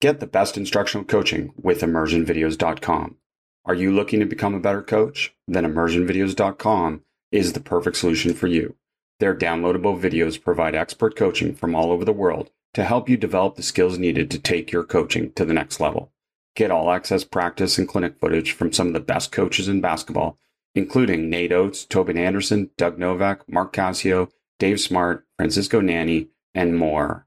Get 0.00 0.20
the 0.20 0.26
best 0.26 0.56
instructional 0.56 1.04
coaching 1.04 1.52
with 1.60 1.80
immersionvideos.com. 1.80 3.16
Are 3.64 3.74
you 3.74 3.92
looking 3.92 4.20
to 4.20 4.26
become 4.26 4.54
a 4.54 4.60
better 4.60 4.82
coach? 4.82 5.34
Then 5.48 5.64
immersionvideos.com 5.64 7.02
is 7.32 7.52
the 7.52 7.60
perfect 7.60 7.96
solution 7.96 8.34
for 8.34 8.46
you. 8.46 8.76
Their 9.20 9.34
downloadable 9.34 9.98
videos 9.98 10.42
provide 10.42 10.74
expert 10.74 11.16
coaching 11.16 11.54
from 11.54 11.74
all 11.74 11.90
over 11.90 12.04
the 12.04 12.12
world 12.12 12.50
to 12.74 12.84
help 12.84 13.08
you 13.08 13.16
develop 13.16 13.54
the 13.54 13.62
skills 13.62 13.98
needed 13.98 14.30
to 14.30 14.38
take 14.38 14.70
your 14.70 14.84
coaching 14.84 15.32
to 15.32 15.44
the 15.44 15.54
next 15.54 15.80
level. 15.80 16.12
Get 16.56 16.70
all 16.70 16.90
access 16.90 17.24
practice 17.24 17.78
and 17.78 17.88
clinic 17.88 18.20
footage 18.20 18.52
from 18.52 18.72
some 18.72 18.88
of 18.88 18.92
the 18.92 19.00
best 19.00 19.32
coaches 19.32 19.68
in 19.68 19.80
basketball, 19.80 20.38
including 20.74 21.30
Nate 21.30 21.52
Oats, 21.52 21.84
Tobin 21.84 22.18
Anderson, 22.18 22.70
Doug 22.76 22.98
Novak, 22.98 23.48
Mark 23.48 23.72
Cassio, 23.72 24.28
Dave 24.58 24.80
Smart, 24.80 25.26
Francisco 25.36 25.80
Nani, 25.80 26.28
and 26.54 26.76
more. 26.76 27.26